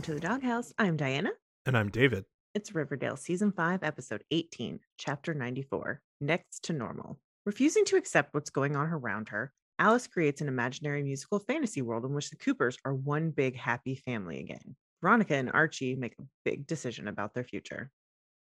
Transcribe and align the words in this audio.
Welcome 0.00 0.14
to 0.14 0.18
the 0.18 0.28
Doghouse. 0.28 0.72
I'm 0.78 0.96
Diana. 0.96 1.28
And 1.66 1.76
I'm 1.76 1.90
David. 1.90 2.24
It's 2.54 2.74
Riverdale 2.74 3.18
Season 3.18 3.52
5, 3.52 3.82
Episode 3.82 4.24
18, 4.30 4.80
Chapter 4.96 5.34
94 5.34 6.00
Next 6.22 6.64
to 6.64 6.72
Normal. 6.72 7.18
Refusing 7.44 7.84
to 7.84 7.96
accept 7.96 8.32
what's 8.32 8.48
going 8.48 8.76
on 8.76 8.86
around 8.86 9.28
her, 9.28 9.52
Alice 9.78 10.06
creates 10.06 10.40
an 10.40 10.48
imaginary 10.48 11.02
musical 11.02 11.38
fantasy 11.38 11.82
world 11.82 12.06
in 12.06 12.14
which 12.14 12.30
the 12.30 12.36
Coopers 12.36 12.78
are 12.86 12.94
one 12.94 13.28
big 13.28 13.56
happy 13.56 13.94
family 13.94 14.40
again. 14.40 14.74
Veronica 15.02 15.34
and 15.34 15.52
Archie 15.52 15.96
make 15.96 16.14
a 16.18 16.24
big 16.46 16.66
decision 16.66 17.06
about 17.06 17.34
their 17.34 17.44
future. 17.44 17.90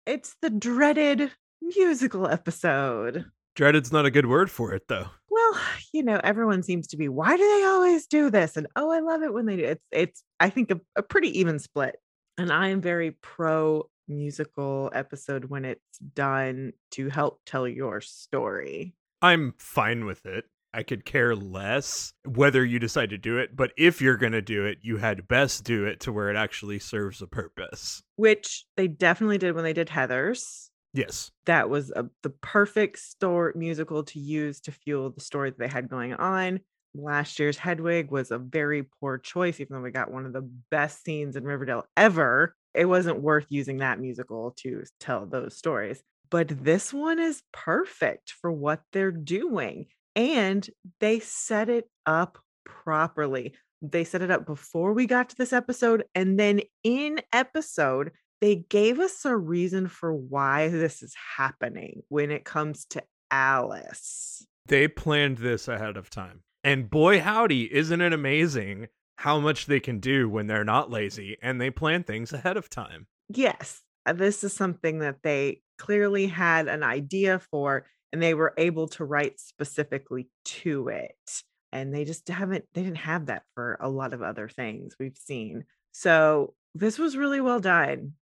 It's 0.07 0.35
the 0.41 0.49
dreaded 0.49 1.33
musical 1.61 2.27
episode. 2.27 3.27
Dreaded's 3.57 3.93
not 3.93 4.07
a 4.07 4.11
good 4.11 4.25
word 4.25 4.51
for 4.51 4.73
it, 4.73 4.89
though. 4.89 5.09
Well, 5.53 5.61
you 5.93 6.03
know, 6.03 6.21
everyone 6.23 6.63
seems 6.63 6.89
to 6.89 6.97
be, 6.97 7.09
why 7.09 7.37
do 7.37 7.43
they 7.43 7.67
always 7.67 8.07
do 8.07 8.31
this? 8.31 8.57
And 8.57 8.67
oh, 8.77 8.91
I 8.91 9.01
love 9.01 9.23
it 9.23 9.33
when 9.33 9.47
they 9.47 9.57
do. 9.57 9.65
It's 9.65 9.85
it's 9.91 10.25
I 10.41 10.51
think 10.51 10.71
a, 10.71 10.81
a 10.97 11.03
pretty 11.03 11.39
even 11.41 11.59
split. 11.59 11.97
And 12.39 12.51
I 12.51 12.69
am 12.69 12.81
very 12.81 13.13
pro 13.23 13.89
musical 14.09 14.91
episode 14.95 15.47
when 15.47 15.65
it's 15.65 15.99
done 16.15 16.73
to 16.93 17.09
help 17.09 17.41
tell 17.45 17.69
your 17.69 18.01
story. 18.01 18.95
I'm 19.21 19.55
fine 19.59 20.05
with 20.05 20.27
it. 20.27 20.47
I 20.75 20.83
could 20.83 21.05
care 21.05 21.37
less 21.37 22.15
whether 22.25 22.65
you 22.65 22.79
decide 22.79 23.11
to 23.11 23.19
do 23.19 23.37
it, 23.37 23.55
but 23.55 23.73
if 23.77 24.01
you're 24.01 24.17
going 24.17 24.33
to 24.33 24.41
do 24.41 24.65
it, 24.65 24.79
you 24.81 24.97
had 24.97 25.29
best 25.29 25.65
do 25.65 25.85
it 25.85 26.01
to 26.01 26.13
where 26.13 26.31
it 26.31 26.37
actually 26.37 26.79
serves 26.79 27.21
a 27.21 27.27
purpose. 27.27 28.03
Which 28.17 28.65
they 28.79 28.89
definitely 28.89 29.37
did 29.37 29.55
when 29.55 29.65
they 29.65 29.75
did 29.75 29.89
Heathers. 29.89 30.71
Yes. 30.95 31.31
That 31.47 31.71
was 31.71 31.91
a, 31.91 32.07
the 32.23 32.31
perfect 32.31 32.99
story 32.99 33.53
musical 33.57 34.05
to 34.05 34.19
use 34.19 34.61
to 34.63 34.73
fuel 34.73 35.11
the 35.11 35.21
story 35.21 35.51
that 35.51 35.59
they 35.59 35.69
had 35.69 35.89
going 35.89 36.15
on. 36.15 36.61
Last 36.95 37.39
year's 37.39 37.57
Hedwig 37.57 38.11
was 38.11 38.31
a 38.31 38.39
very 38.39 38.83
poor 39.01 39.17
choice, 39.17 39.59
even 39.61 39.77
though 39.77 39.83
we 39.83 39.91
got 39.91 40.11
one 40.13 40.27
of 40.27 40.35
the 40.35 40.49
best 40.71 41.03
scenes 41.03 41.37
in 41.37 41.45
Riverdale 41.45 41.87
ever. 41.97 42.55
It 42.75 42.85
wasn't 42.85 43.23
worth 43.23 43.47
using 43.49 43.79
that 43.79 44.01
musical 44.01 44.55
to 44.59 44.83
tell 45.01 45.25
those 45.25 45.57
stories. 45.57 46.03
But 46.31 46.49
this 46.49 46.93
one 46.93 47.19
is 47.19 47.43
perfect 47.53 48.33
for 48.41 48.51
what 48.51 48.83
they're 48.93 49.13
doing. 49.13 49.87
And 50.15 50.69
they 51.01 51.21
set 51.21 51.71
it 51.71 51.89
up 52.05 52.39
properly. 52.65 53.55
They 53.81 54.05
set 54.05 54.23
it 54.23 54.31
up 54.31 54.47
before 54.47 54.93
we 54.93 55.07
got 55.07 55.31
to 55.31 55.37
this 55.37 55.53
episode. 55.53 56.05
And 56.15 56.39
then 56.39 56.61
in 56.85 57.21
episode, 57.33 58.13
they 58.43 58.57
gave 58.57 58.99
us 58.99 59.25
a 59.25 59.37
reason 59.37 59.87
for 59.87 60.13
why 60.13 60.67
this 60.67 61.01
is 61.01 61.15
happening 61.37 62.03
when 62.09 62.33
it 62.33 62.45
comes 62.45 62.85
to 62.87 63.01
Alice. 63.31 64.45
They 64.67 64.89
planned 64.89 65.39
this 65.39 65.69
ahead 65.69 65.97
of 65.97 66.11
time. 66.11 66.43
And 66.65 66.91
boy, 66.91 67.21
howdy, 67.21 67.73
isn't 67.73 68.01
it 68.01 68.13
amazing 68.13 68.89
how 69.17 69.39
much 69.39 69.67
they 69.67 69.79
can 69.79 70.01
do 70.01 70.29
when 70.29 70.49
they're 70.49 70.65
not 70.65 70.91
lazy 70.91 71.37
and 71.41 71.61
they 71.61 71.71
plan 71.71 72.03
things 72.03 72.33
ahead 72.33 72.57
of 72.57 72.69
time? 72.69 73.07
Yes, 73.29 73.81
uh, 74.07 74.13
this 74.13 74.43
is 74.43 74.53
something 74.53 74.99
that 74.99 75.23
they 75.23 75.63
clearly 75.79 76.27
had 76.27 76.67
an 76.67 76.83
idea 76.83 77.39
for 77.39 77.87
and 78.13 78.21
they 78.21 78.35
were 78.35 78.55
able 78.59 78.89
to 78.89 79.05
write 79.05 79.39
specifically 79.39 80.29
to 80.47 80.89
it. 80.89 81.43
And 81.71 81.95
they 81.95 82.05
just 82.05 82.27
haven't, 82.29 82.65
they 82.75 82.83
didn't 82.83 82.97
have 82.97 83.27
that 83.27 83.45
for 83.55 83.79
a 83.81 83.89
lot 83.89 84.13
of 84.13 84.21
other 84.21 84.49
things 84.49 84.97
we've 84.99 85.17
seen. 85.17 85.65
So 85.93 86.55
this 86.75 86.99
was 86.99 87.17
really 87.17 87.41
well 87.41 87.61
done 87.61 88.15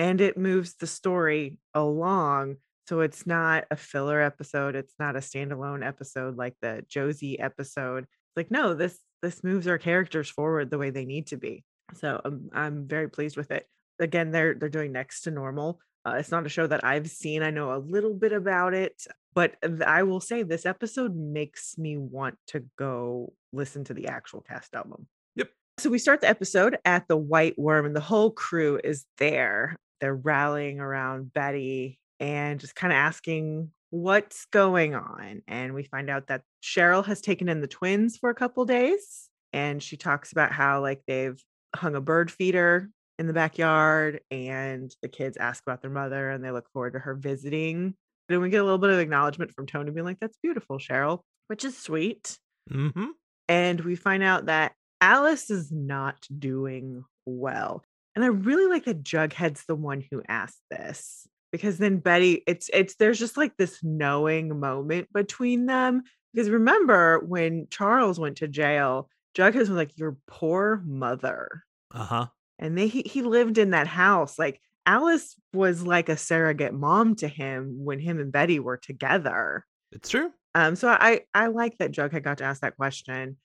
and 0.00 0.20
it 0.22 0.38
moves 0.38 0.74
the 0.76 0.86
story 0.86 1.58
along 1.74 2.56
so 2.88 3.00
it's 3.00 3.26
not 3.26 3.64
a 3.70 3.76
filler 3.76 4.20
episode 4.20 4.74
it's 4.74 4.94
not 4.98 5.14
a 5.14 5.20
standalone 5.20 5.86
episode 5.86 6.36
like 6.36 6.54
the 6.62 6.82
josie 6.88 7.38
episode 7.38 8.04
it's 8.04 8.36
like 8.36 8.50
no 8.50 8.74
this 8.74 8.98
this 9.22 9.44
moves 9.44 9.66
our 9.66 9.76
characters 9.76 10.30
forward 10.30 10.70
the 10.70 10.78
way 10.78 10.88
they 10.88 11.04
need 11.04 11.26
to 11.26 11.36
be. 11.36 11.62
So 11.94 12.20
um, 12.24 12.48
i'm 12.54 12.88
very 12.88 13.08
pleased 13.08 13.36
with 13.36 13.50
it. 13.50 13.66
Again 13.98 14.30
they're 14.30 14.54
they're 14.54 14.68
doing 14.70 14.92
next 14.92 15.22
to 15.22 15.30
normal 15.30 15.80
uh, 16.06 16.12
it's 16.12 16.30
not 16.30 16.46
a 16.46 16.48
show 16.48 16.66
that 16.66 16.82
i've 16.82 17.10
seen 17.10 17.42
i 17.42 17.50
know 17.50 17.74
a 17.74 17.76
little 17.76 18.14
bit 18.14 18.32
about 18.32 18.72
it 18.72 19.04
but 19.34 19.56
i 19.86 20.02
will 20.02 20.20
say 20.20 20.42
this 20.42 20.64
episode 20.64 21.14
makes 21.14 21.76
me 21.76 21.98
want 21.98 22.38
to 22.46 22.64
go 22.78 23.34
listen 23.52 23.84
to 23.84 23.92
the 23.92 24.08
actual 24.08 24.40
cast 24.40 24.74
album. 24.74 25.06
Yep. 25.36 25.50
So 25.78 25.90
we 25.90 25.98
start 25.98 26.22
the 26.22 26.28
episode 26.28 26.78
at 26.84 27.08
the 27.08 27.16
White 27.16 27.58
Worm, 27.58 27.84
and 27.84 27.94
the 27.94 28.00
whole 28.00 28.30
crew 28.30 28.80
is 28.82 29.04
there 29.18 29.76
they're 30.00 30.14
rallying 30.14 30.80
around 30.80 31.32
Betty 31.32 31.98
and 32.18 32.60
just 32.60 32.74
kind 32.74 32.92
of 32.92 32.96
asking 32.96 33.70
what's 33.90 34.46
going 34.46 34.94
on. 34.94 35.42
And 35.48 35.74
we 35.74 35.82
find 35.84 36.10
out 36.10 36.28
that 36.28 36.42
Cheryl 36.62 37.04
has 37.06 37.20
taken 37.20 37.48
in 37.48 37.60
the 37.60 37.66
twins 37.66 38.16
for 38.16 38.30
a 38.30 38.34
couple 38.34 38.64
days. 38.64 39.28
And 39.52 39.82
she 39.82 39.96
talks 39.96 40.32
about 40.32 40.52
how, 40.52 40.80
like, 40.80 41.02
they've 41.06 41.42
hung 41.74 41.96
a 41.96 42.00
bird 42.00 42.30
feeder 42.30 42.88
in 43.18 43.26
the 43.26 43.32
backyard 43.32 44.20
and 44.30 44.94
the 45.02 45.08
kids 45.08 45.36
ask 45.36 45.62
about 45.66 45.82
their 45.82 45.90
mother 45.90 46.30
and 46.30 46.42
they 46.42 46.50
look 46.50 46.70
forward 46.72 46.94
to 46.94 46.98
her 46.98 47.14
visiting. 47.14 47.94
And 48.28 48.40
we 48.40 48.48
get 48.48 48.60
a 48.60 48.64
little 48.64 48.78
bit 48.78 48.90
of 48.90 48.98
acknowledgement 48.98 49.52
from 49.52 49.66
Toni 49.66 49.90
being 49.90 50.06
like, 50.06 50.20
that's 50.20 50.38
beautiful, 50.42 50.78
Cheryl, 50.78 51.20
which 51.48 51.64
is 51.64 51.76
sweet. 51.76 52.38
Mm-hmm. 52.72 53.08
And 53.48 53.80
we 53.80 53.96
find 53.96 54.22
out 54.22 54.46
that 54.46 54.72
Alice 55.00 55.50
is 55.50 55.72
not 55.72 56.26
doing 56.38 57.04
well. 57.26 57.82
And 58.14 58.24
I 58.24 58.28
really 58.28 58.66
like 58.66 58.84
that 58.84 59.02
Jughead's 59.02 59.64
the 59.66 59.76
one 59.76 60.04
who 60.10 60.22
asked 60.28 60.62
this 60.70 61.26
because 61.52 61.78
then 61.78 61.98
Betty, 61.98 62.42
it's 62.46 62.70
it's 62.72 62.96
there's 62.96 63.18
just 63.18 63.36
like 63.36 63.56
this 63.56 63.82
knowing 63.82 64.58
moment 64.58 65.12
between 65.12 65.66
them. 65.66 66.02
Because 66.32 66.50
remember 66.50 67.20
when 67.20 67.66
Charles 67.70 68.18
went 68.18 68.38
to 68.38 68.48
jail, 68.48 69.08
Jughead 69.36 69.56
was 69.56 69.70
like, 69.70 69.96
Your 69.96 70.16
poor 70.26 70.82
mother. 70.86 71.64
Uh-huh. 71.92 72.26
And 72.58 72.76
they 72.76 72.88
he, 72.88 73.02
he 73.02 73.22
lived 73.22 73.58
in 73.58 73.70
that 73.70 73.86
house. 73.86 74.38
Like 74.38 74.60
Alice 74.86 75.36
was 75.52 75.82
like 75.82 76.08
a 76.08 76.16
surrogate 76.16 76.74
mom 76.74 77.16
to 77.16 77.28
him 77.28 77.84
when 77.84 77.98
him 77.98 78.18
and 78.18 78.32
Betty 78.32 78.60
were 78.60 78.76
together. 78.76 79.64
It's 79.92 80.08
true. 80.08 80.32
Um, 80.54 80.76
so 80.76 80.88
I 80.88 81.22
I 81.34 81.46
like 81.46 81.78
that 81.78 81.92
Jughead 81.92 82.24
got 82.24 82.38
to 82.38 82.44
ask 82.44 82.60
that 82.62 82.76
question. 82.76 83.36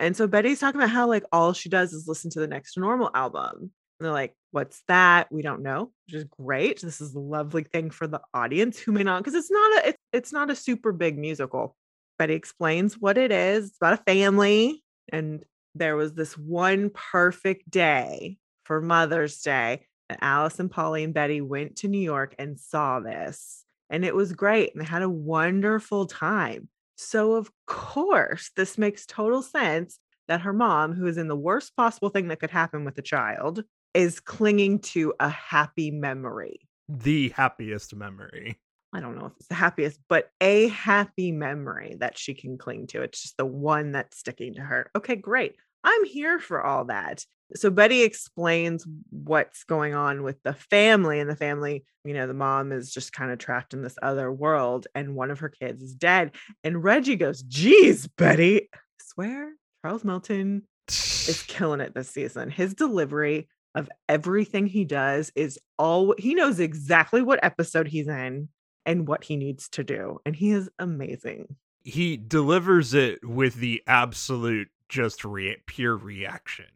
And 0.00 0.16
so 0.16 0.26
Betty's 0.26 0.60
talking 0.60 0.80
about 0.80 0.90
how 0.90 1.08
like 1.08 1.24
all 1.32 1.52
she 1.52 1.68
does 1.68 1.92
is 1.92 2.08
listen 2.08 2.30
to 2.32 2.40
the 2.40 2.48
next 2.48 2.76
normal 2.76 3.10
album. 3.14 3.70
And 3.98 4.06
they're 4.06 4.12
like, 4.12 4.34
what's 4.50 4.82
that? 4.88 5.30
We 5.30 5.42
don't 5.42 5.62
know, 5.62 5.90
which 6.06 6.14
is 6.14 6.24
great. 6.24 6.80
This 6.80 7.00
is 7.00 7.14
a 7.14 7.20
lovely 7.20 7.64
thing 7.64 7.90
for 7.90 8.06
the 8.06 8.20
audience 8.32 8.78
who 8.78 8.92
may 8.92 9.02
not, 9.02 9.22
because 9.22 9.34
it's 9.34 9.50
not 9.50 9.84
a 9.84 9.88
it's, 9.88 9.98
it's 10.12 10.32
not 10.32 10.50
a 10.50 10.56
super 10.56 10.92
big 10.92 11.18
musical. 11.18 11.76
Betty 12.18 12.34
explains 12.34 12.98
what 12.98 13.18
it 13.18 13.32
is. 13.32 13.68
It's 13.68 13.76
about 13.76 14.00
a 14.00 14.04
family. 14.04 14.82
And 15.12 15.44
there 15.74 15.96
was 15.96 16.14
this 16.14 16.38
one 16.38 16.90
perfect 16.90 17.70
day 17.70 18.38
for 18.64 18.80
Mother's 18.80 19.40
Day 19.40 19.86
that 20.08 20.18
Alice 20.22 20.60
and 20.60 20.70
Polly 20.70 21.04
and 21.04 21.14
Betty 21.14 21.40
went 21.40 21.76
to 21.76 21.88
New 21.88 21.98
York 21.98 22.34
and 22.38 22.58
saw 22.58 23.00
this. 23.00 23.64
And 23.90 24.04
it 24.04 24.14
was 24.14 24.32
great. 24.32 24.72
And 24.72 24.80
they 24.80 24.88
had 24.88 25.02
a 25.02 25.08
wonderful 25.08 26.06
time. 26.06 26.68
So, 26.96 27.34
of 27.34 27.50
course, 27.66 28.50
this 28.56 28.78
makes 28.78 29.06
total 29.06 29.42
sense 29.42 29.98
that 30.28 30.42
her 30.42 30.52
mom, 30.52 30.94
who 30.94 31.06
is 31.06 31.18
in 31.18 31.28
the 31.28 31.36
worst 31.36 31.76
possible 31.76 32.08
thing 32.08 32.28
that 32.28 32.40
could 32.40 32.50
happen 32.50 32.84
with 32.84 32.96
a 32.98 33.02
child, 33.02 33.64
is 33.94 34.20
clinging 34.20 34.80
to 34.80 35.14
a 35.20 35.28
happy 35.28 35.90
memory. 35.90 36.60
The 36.88 37.30
happiest 37.30 37.94
memory. 37.94 38.58
I 38.92 39.00
don't 39.00 39.16
know 39.18 39.26
if 39.26 39.32
it's 39.38 39.48
the 39.48 39.54
happiest, 39.54 39.98
but 40.08 40.30
a 40.40 40.68
happy 40.68 41.32
memory 41.32 41.96
that 41.98 42.16
she 42.16 42.34
can 42.34 42.58
cling 42.58 42.86
to. 42.88 43.02
It's 43.02 43.22
just 43.22 43.36
the 43.36 43.46
one 43.46 43.92
that's 43.92 44.18
sticking 44.18 44.54
to 44.54 44.60
her. 44.60 44.90
Okay, 44.94 45.16
great. 45.16 45.56
I'm 45.82 46.04
here 46.04 46.38
for 46.38 46.64
all 46.64 46.86
that. 46.86 47.24
So 47.56 47.70
Betty 47.70 48.02
explains 48.02 48.86
what's 49.10 49.64
going 49.64 49.94
on 49.94 50.22
with 50.22 50.42
the 50.42 50.54
family, 50.54 51.20
and 51.20 51.28
the 51.28 51.36
family, 51.36 51.84
you 52.04 52.14
know, 52.14 52.26
the 52.26 52.34
mom 52.34 52.72
is 52.72 52.92
just 52.92 53.12
kind 53.12 53.30
of 53.30 53.38
trapped 53.38 53.74
in 53.74 53.82
this 53.82 53.96
other 54.00 54.32
world, 54.32 54.86
and 54.94 55.14
one 55.14 55.30
of 55.30 55.40
her 55.40 55.48
kids 55.48 55.82
is 55.82 55.94
dead. 55.94 56.32
And 56.62 56.82
Reggie 56.82 57.16
goes, 57.16 57.42
Geez, 57.42 58.06
Betty, 58.06 58.68
I 58.72 58.78
swear 58.98 59.52
Charles 59.82 60.04
Melton 60.04 60.62
is 60.88 61.42
killing 61.46 61.80
it 61.80 61.94
this 61.94 62.10
season. 62.10 62.50
His 62.50 62.74
delivery 62.74 63.48
of 63.74 63.88
everything 64.08 64.66
he 64.66 64.84
does 64.84 65.32
is 65.34 65.58
all 65.78 66.14
he 66.18 66.34
knows 66.34 66.60
exactly 66.60 67.22
what 67.22 67.40
episode 67.42 67.88
he's 67.88 68.08
in 68.08 68.48
and 68.86 69.08
what 69.08 69.24
he 69.24 69.36
needs 69.36 69.68
to 69.70 69.82
do. 69.84 70.20
And 70.24 70.36
he 70.36 70.52
is 70.52 70.68
amazing. 70.78 71.56
He 71.82 72.16
delivers 72.16 72.94
it 72.94 73.24
with 73.24 73.54
the 73.54 73.82
absolute 73.86 74.68
just 74.88 75.24
re- 75.24 75.56
pure 75.66 75.96
reaction 75.96 76.66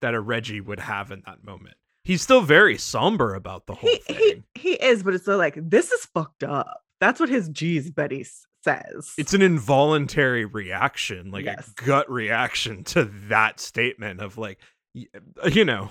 that 0.00 0.14
a 0.14 0.20
Reggie 0.20 0.60
would 0.60 0.80
have 0.80 1.10
in 1.10 1.22
that 1.26 1.44
moment. 1.44 1.76
He's 2.04 2.22
still 2.22 2.40
very 2.40 2.78
somber 2.78 3.34
about 3.34 3.66
the 3.66 3.74
whole 3.74 3.90
he, 3.90 3.96
thing. 3.98 4.44
He, 4.54 4.60
he 4.60 4.72
is, 4.74 5.02
but 5.02 5.14
it's 5.14 5.28
like, 5.28 5.56
this 5.56 5.92
is 5.92 6.06
fucked 6.06 6.42
up. 6.42 6.82
That's 7.00 7.20
what 7.20 7.28
his 7.28 7.48
G's 7.48 7.90
Betty 7.90 8.26
says. 8.64 9.12
It's 9.18 9.34
an 9.34 9.42
involuntary 9.42 10.44
reaction, 10.44 11.30
like 11.30 11.44
Yes. 11.44 11.70
a 11.78 11.84
gut 11.84 12.10
reaction 12.10 12.84
to 12.84 13.04
that 13.28 13.60
statement 13.60 14.20
of 14.20 14.38
like, 14.38 14.58
you 14.94 15.64
know, 15.64 15.90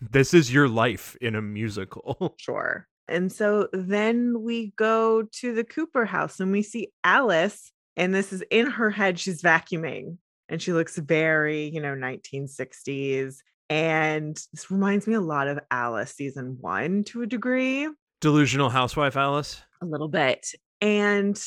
this 0.00 0.34
is 0.34 0.52
your 0.52 0.68
life 0.68 1.16
in 1.20 1.34
a 1.34 1.42
musical. 1.42 2.34
Sure. 2.40 2.86
And 3.08 3.30
so 3.30 3.68
then 3.72 4.42
we 4.42 4.72
go 4.76 5.22
to 5.40 5.54
the 5.54 5.62
Cooper 5.62 6.04
house 6.04 6.40
and 6.40 6.50
we 6.50 6.62
see 6.62 6.88
Alice, 7.04 7.70
and 7.96 8.12
this 8.12 8.32
is 8.32 8.42
in 8.50 8.66
her 8.66 8.90
head. 8.90 9.18
She's 9.20 9.42
vacuuming 9.42 10.18
and 10.48 10.60
she 10.60 10.72
looks 10.72 10.96
very, 10.98 11.68
you 11.68 11.80
know, 11.80 11.94
1960s. 11.94 13.36
And 13.68 14.36
this 14.52 14.70
reminds 14.70 15.06
me 15.06 15.14
a 15.14 15.20
lot 15.20 15.48
of 15.48 15.58
Alice 15.70 16.12
season 16.14 16.58
one 16.60 17.04
to 17.04 17.22
a 17.22 17.26
degree, 17.26 17.88
Delusional 18.20 18.70
housewife 18.70 19.16
Alice. 19.16 19.60
a 19.80 19.86
little 19.86 20.08
bit. 20.08 20.48
And 20.80 21.40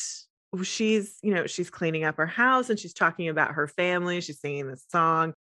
she's, 0.63 1.17
you 1.21 1.33
know, 1.33 1.45
she's 1.47 1.69
cleaning 1.69 2.03
up 2.03 2.17
her 2.17 2.27
house 2.27 2.69
and 2.69 2.79
she's 2.79 2.93
talking 2.93 3.29
about 3.29 3.53
her 3.53 3.67
family. 3.67 4.21
She's 4.21 4.39
singing 4.39 4.67
this 4.67 4.85
song. 4.89 5.33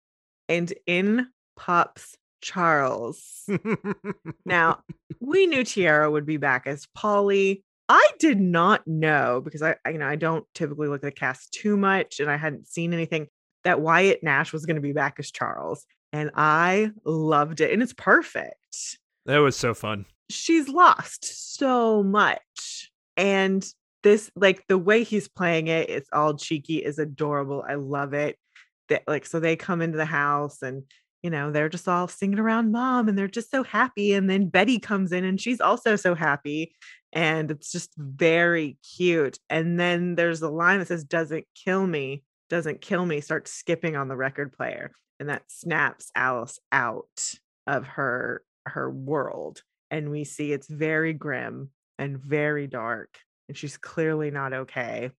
And 0.48 0.72
in 0.86 1.26
pops 1.56 2.16
Charles. 2.40 3.48
Now, 4.44 4.80
we 5.20 5.46
knew 5.46 5.62
Tiera 5.62 6.10
would 6.10 6.26
be 6.26 6.36
back 6.36 6.66
as 6.66 6.86
Polly. 6.94 7.64
I 7.88 8.06
did 8.18 8.38
not 8.40 8.86
know 8.86 9.40
because 9.42 9.62
I, 9.62 9.76
I, 9.84 9.90
you 9.90 9.98
know, 9.98 10.06
I 10.06 10.16
don't 10.16 10.44
typically 10.54 10.88
look 10.88 11.02
at 11.02 11.06
the 11.06 11.12
cast 11.12 11.52
too 11.52 11.76
much 11.76 12.20
and 12.20 12.30
I 12.30 12.36
hadn't 12.36 12.68
seen 12.68 12.92
anything 12.92 13.28
that 13.64 13.80
Wyatt 13.80 14.22
Nash 14.22 14.52
was 14.52 14.66
going 14.66 14.76
to 14.76 14.82
be 14.82 14.92
back 14.92 15.16
as 15.18 15.30
Charles. 15.30 15.86
And 16.12 16.30
I 16.34 16.90
loved 17.04 17.60
it. 17.60 17.72
And 17.72 17.82
it's 17.82 17.94
perfect. 17.94 18.98
that 19.26 19.38
was 19.38 19.56
so 19.56 19.74
fun. 19.74 20.04
She's 20.30 20.68
lost 20.68 21.56
so 21.56 22.02
much. 22.02 22.90
And 23.16 23.66
this, 24.02 24.30
like 24.36 24.66
the 24.68 24.78
way 24.78 25.02
he's 25.02 25.28
playing 25.28 25.68
it, 25.68 25.90
it's 25.90 26.08
all 26.12 26.34
cheeky, 26.34 26.78
is 26.78 26.98
adorable. 26.98 27.64
I 27.66 27.74
love 27.74 28.14
it. 28.14 28.36
That 28.88 29.02
like 29.06 29.26
so 29.26 29.38
they 29.38 29.56
come 29.56 29.82
into 29.82 29.98
the 29.98 30.06
house 30.06 30.62
and 30.62 30.84
you 31.22 31.30
know, 31.30 31.50
they're 31.50 31.68
just 31.68 31.88
all 31.88 32.08
singing 32.08 32.38
around 32.38 32.70
mom 32.70 33.08
and 33.08 33.18
they're 33.18 33.28
just 33.28 33.50
so 33.50 33.64
happy. 33.64 34.12
And 34.12 34.30
then 34.30 34.48
Betty 34.48 34.78
comes 34.78 35.12
in 35.12 35.24
and 35.24 35.40
she's 35.40 35.60
also 35.60 35.96
so 35.96 36.14
happy. 36.14 36.74
And 37.12 37.50
it's 37.50 37.72
just 37.72 37.92
very 37.96 38.78
cute. 38.96 39.38
And 39.50 39.80
then 39.80 40.14
there's 40.14 40.42
a 40.42 40.50
line 40.50 40.78
that 40.78 40.88
says, 40.88 41.04
Doesn't 41.04 41.46
kill 41.54 41.86
me, 41.86 42.22
doesn't 42.50 42.80
kill 42.80 43.04
me, 43.04 43.20
starts 43.20 43.52
skipping 43.52 43.96
on 43.96 44.08
the 44.08 44.16
record 44.16 44.52
player. 44.52 44.92
And 45.18 45.28
that 45.28 45.50
snaps 45.50 46.10
Alice 46.14 46.58
out 46.70 47.34
of 47.66 47.86
her 47.86 48.42
her 48.66 48.90
world. 48.90 49.62
And 49.90 50.10
we 50.10 50.24
see 50.24 50.52
it's 50.52 50.68
very 50.68 51.14
grim 51.14 51.70
and 51.98 52.18
very 52.18 52.66
dark. 52.66 53.18
And 53.48 53.56
she's 53.56 53.76
clearly 53.76 54.30
not 54.30 54.52
okay. 54.52 55.10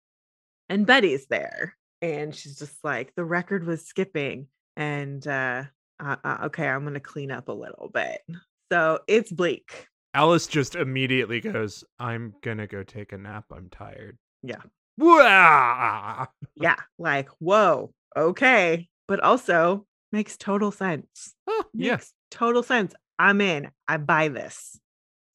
And 0.68 0.86
Betty's 0.86 1.26
there. 1.26 1.76
And 2.00 2.34
she's 2.34 2.58
just 2.58 2.82
like, 2.84 3.12
the 3.16 3.24
record 3.24 3.66
was 3.66 3.84
skipping. 3.84 4.46
And 4.76 5.26
uh 5.26 5.64
uh, 6.00 6.16
uh, 6.24 6.38
okay, 6.44 6.68
I'm 6.68 6.82
going 6.82 6.94
to 6.94 7.00
clean 7.00 7.30
up 7.30 7.48
a 7.48 7.52
little 7.52 7.90
bit. 7.92 8.20
So 8.72 9.00
it's 9.06 9.30
bleak. 9.30 9.86
Alice 10.12 10.46
just 10.46 10.74
immediately 10.74 11.40
goes, 11.40 11.84
I'm 11.98 12.34
gonna 12.42 12.66
go 12.66 12.82
take 12.82 13.12
a 13.12 13.18
nap. 13.18 13.44
I'm 13.52 13.68
tired. 13.70 14.18
Yeah. 14.42 14.62
Wah! 14.98 16.26
Yeah. 16.56 16.76
Like, 16.98 17.28
whoa, 17.38 17.92
okay. 18.16 18.88
But 19.06 19.20
also 19.20 19.86
makes 20.10 20.36
total 20.36 20.72
sense. 20.72 21.34
Oh, 21.46 21.64
yeah. 21.72 21.92
Makes 21.92 22.12
total 22.30 22.62
sense. 22.62 22.92
I'm 23.18 23.40
in. 23.40 23.70
I 23.86 23.98
buy 23.98 24.28
this. 24.28 24.80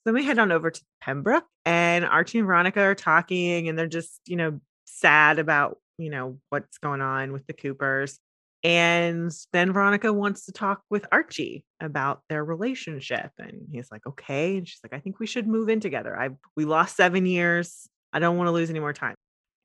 Then 0.03 0.13
we 0.13 0.25
head 0.25 0.39
on 0.39 0.51
over 0.51 0.71
to 0.71 0.81
Pembroke 1.01 1.45
and 1.65 2.05
Archie 2.05 2.39
and 2.39 2.47
Veronica 2.47 2.81
are 2.81 2.95
talking 2.95 3.69
and 3.69 3.79
they're 3.79 3.87
just, 3.87 4.19
you 4.25 4.35
know, 4.35 4.59
sad 4.85 5.39
about, 5.39 5.77
you 5.97 6.09
know, 6.09 6.39
what's 6.49 6.77
going 6.79 7.01
on 7.01 7.31
with 7.31 7.47
the 7.47 7.53
Coopers. 7.53 8.19
And 8.65 9.31
then 9.53 9.71
Veronica 9.71 10.11
wants 10.11 10.47
to 10.47 10.51
talk 10.51 10.81
with 10.89 11.05
Archie 11.11 11.63
about 11.79 12.23
their 12.29 12.43
relationship. 12.43 13.29
And 13.37 13.67
he's 13.71 13.91
like, 13.91 14.07
okay. 14.07 14.57
And 14.57 14.67
she's 14.67 14.79
like, 14.83 14.91
I 14.91 14.99
think 14.99 15.19
we 15.19 15.27
should 15.27 15.47
move 15.47 15.69
in 15.69 15.79
together. 15.79 16.19
I 16.19 16.29
we 16.57 16.65
lost 16.65 16.97
seven 16.97 17.27
years. 17.27 17.87
I 18.11 18.17
don't 18.17 18.37
want 18.37 18.47
to 18.47 18.51
lose 18.51 18.71
any 18.71 18.79
more 18.79 18.91
time. 18.91 19.13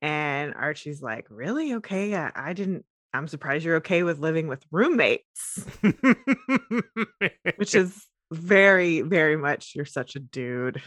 And 0.03 0.53
Archie's 0.53 1.01
like, 1.01 1.25
really? 1.31 1.73
Okay. 1.75 2.15
I, 2.15 2.31
I 2.35 2.53
didn't, 2.53 2.85
I'm 3.11 3.27
surprised 3.27 3.65
you're 3.65 3.77
okay 3.77 4.03
with 4.03 4.19
living 4.19 4.47
with 4.47 4.63
roommates, 4.69 5.65
which 7.55 7.73
is 7.73 8.05
very, 8.31 9.01
very 9.01 9.35
much 9.35 9.71
you're 9.73 9.85
such 9.85 10.15
a 10.15 10.19
dude. 10.19 10.79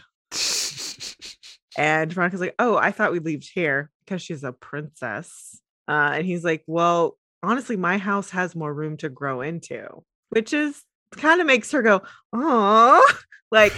And 1.77 2.13
Veronica's 2.13 2.39
like, 2.39 2.55
oh, 2.59 2.77
I 2.77 2.91
thought 2.91 3.11
we 3.11 3.19
lived 3.19 3.51
here 3.53 3.91
because 4.05 4.21
she's 4.21 4.45
a 4.45 4.53
princess. 4.53 5.59
Uh, 5.89 6.11
and 6.13 6.25
he's 6.25 6.45
like, 6.45 6.63
well, 6.65 7.17
honestly, 7.45 7.77
my 7.77 7.97
house 7.97 8.29
has 8.31 8.55
more 8.55 8.73
room 8.73 8.97
to 8.97 9.09
grow 9.09 9.41
into, 9.41 10.03
which 10.29 10.53
is 10.53 10.83
kind 11.11 11.41
of 11.41 11.47
makes 11.47 11.71
her 11.71 11.81
go, 11.81 12.01
oh, 12.33 13.07
like, 13.51 13.73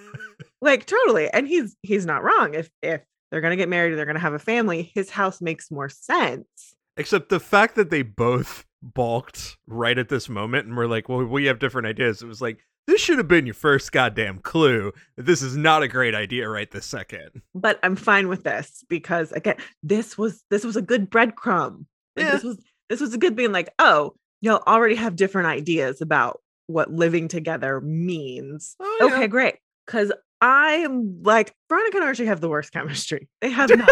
like 0.60 0.86
totally. 0.86 1.28
And 1.30 1.46
he's 1.46 1.76
he's 1.82 2.06
not 2.06 2.22
wrong. 2.22 2.54
If 2.54 2.70
if 2.82 3.02
they're 3.30 3.40
gonna 3.40 3.56
get 3.56 3.68
married, 3.68 3.96
they're 3.96 4.06
gonna 4.06 4.18
have 4.18 4.34
a 4.34 4.38
family. 4.38 4.90
His 4.94 5.10
house 5.10 5.40
makes 5.40 5.70
more 5.70 5.88
sense. 5.88 6.46
Except 6.96 7.28
the 7.28 7.40
fact 7.40 7.76
that 7.76 7.90
they 7.90 8.02
both 8.02 8.64
balked 8.82 9.56
right 9.66 9.98
at 9.98 10.08
this 10.08 10.28
moment 10.28 10.66
and 10.66 10.76
we're 10.76 10.86
like, 10.86 11.08
well, 11.08 11.24
we 11.24 11.46
have 11.46 11.58
different 11.58 11.86
ideas. 11.86 12.22
It 12.22 12.26
was 12.26 12.40
like, 12.40 12.58
this 12.88 13.00
should 13.00 13.18
have 13.18 13.28
been 13.28 13.46
your 13.46 13.54
first 13.54 13.92
goddamn 13.92 14.38
clue 14.38 14.92
that 15.16 15.26
this 15.26 15.42
is 15.42 15.56
not 15.56 15.82
a 15.82 15.88
great 15.88 16.14
idea 16.14 16.48
right 16.48 16.70
this 16.70 16.86
second. 16.86 17.42
But 17.54 17.78
I'm 17.82 17.96
fine 17.96 18.28
with 18.28 18.44
this 18.44 18.82
because 18.88 19.30
again, 19.32 19.56
this 19.82 20.16
was 20.16 20.42
this 20.50 20.64
was 20.64 20.76
a 20.76 20.82
good 20.82 21.10
breadcrumb. 21.10 21.84
Yeah. 22.16 22.32
This 22.32 22.44
was 22.44 22.58
this 22.88 23.00
was 23.00 23.14
a 23.14 23.18
good 23.18 23.36
being 23.36 23.52
like, 23.52 23.68
oh, 23.78 24.14
y'all 24.40 24.62
already 24.66 24.94
have 24.94 25.16
different 25.16 25.48
ideas 25.48 26.00
about 26.00 26.40
what 26.66 26.92
living 26.92 27.28
together 27.28 27.80
means. 27.80 28.76
Oh, 28.80 28.98
yeah. 29.00 29.14
Okay, 29.14 29.26
great. 29.26 29.56
Because 29.86 30.12
I 30.40 30.72
am 30.74 31.22
like 31.22 31.54
Veronica 31.68 31.96
and 31.98 32.06
Archie 32.06 32.26
have 32.26 32.40
the 32.40 32.48
worst 32.48 32.72
chemistry. 32.72 33.28
They 33.40 33.50
have 33.50 33.70
none. 33.70 33.88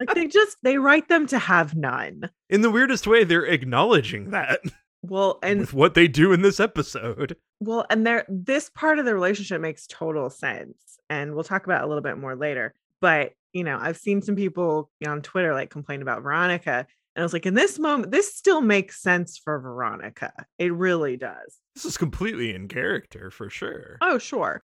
like 0.00 0.14
they 0.14 0.26
just 0.26 0.56
they 0.62 0.78
write 0.78 1.08
them 1.08 1.26
to 1.28 1.38
have 1.38 1.74
none. 1.74 2.30
In 2.50 2.62
the 2.62 2.70
weirdest 2.70 3.06
way, 3.06 3.24
they're 3.24 3.44
acknowledging 3.46 4.30
that 4.30 4.60
Well, 5.02 5.38
and 5.42 5.60
with 5.60 5.74
what 5.74 5.94
they 5.94 6.08
do 6.08 6.32
in 6.32 6.42
this 6.42 6.60
episode. 6.60 7.36
well, 7.60 7.86
and 7.90 8.06
there 8.06 8.24
this 8.28 8.70
part 8.70 8.98
of 8.98 9.04
the 9.04 9.14
relationship 9.14 9.60
makes 9.60 9.86
total 9.86 10.30
sense. 10.30 10.98
And 11.10 11.34
we'll 11.34 11.44
talk 11.44 11.64
about 11.66 11.82
it 11.82 11.84
a 11.84 11.88
little 11.88 12.02
bit 12.02 12.16
more 12.18 12.34
later. 12.34 12.74
But 13.00 13.32
you 13.52 13.64
know, 13.64 13.78
I've 13.78 13.98
seen 13.98 14.22
some 14.22 14.34
people 14.34 14.90
on 15.06 15.20
Twitter 15.20 15.52
like 15.52 15.68
complain 15.70 16.00
about 16.00 16.22
Veronica. 16.22 16.86
And 17.14 17.22
I 17.22 17.24
was 17.24 17.32
like, 17.32 17.46
in 17.46 17.54
this 17.54 17.78
moment, 17.78 18.10
this 18.10 18.34
still 18.34 18.62
makes 18.62 19.02
sense 19.02 19.38
for 19.38 19.60
Veronica. 19.60 20.32
It 20.58 20.72
really 20.72 21.16
does. 21.16 21.58
This 21.74 21.84
is 21.84 21.98
completely 21.98 22.54
in 22.54 22.68
character 22.68 23.30
for 23.30 23.50
sure. 23.50 23.98
Oh, 24.00 24.18
sure. 24.18 24.62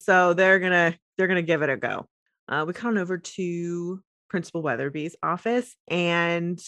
So 0.00 0.34
they're 0.34 0.58
gonna 0.58 0.96
they're 1.16 1.28
gonna 1.28 1.42
give 1.42 1.62
it 1.62 1.70
a 1.70 1.76
go. 1.76 2.08
Uh, 2.48 2.64
we 2.66 2.72
come 2.72 2.96
over 2.96 3.18
to 3.18 4.02
Principal 4.28 4.62
Weatherby's 4.62 5.14
office, 5.22 5.76
and 5.88 6.60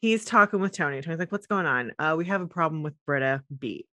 he's 0.00 0.24
talking 0.24 0.60
with 0.60 0.72
Toni. 0.72 1.00
Toni's 1.00 1.18
like, 1.18 1.32
"What's 1.32 1.46
going 1.46 1.66
on? 1.66 1.92
Uh, 1.98 2.16
we 2.18 2.26
have 2.26 2.40
a 2.40 2.46
problem 2.46 2.82
with 2.82 2.94
Britta 3.06 3.42
Beach." 3.56 3.86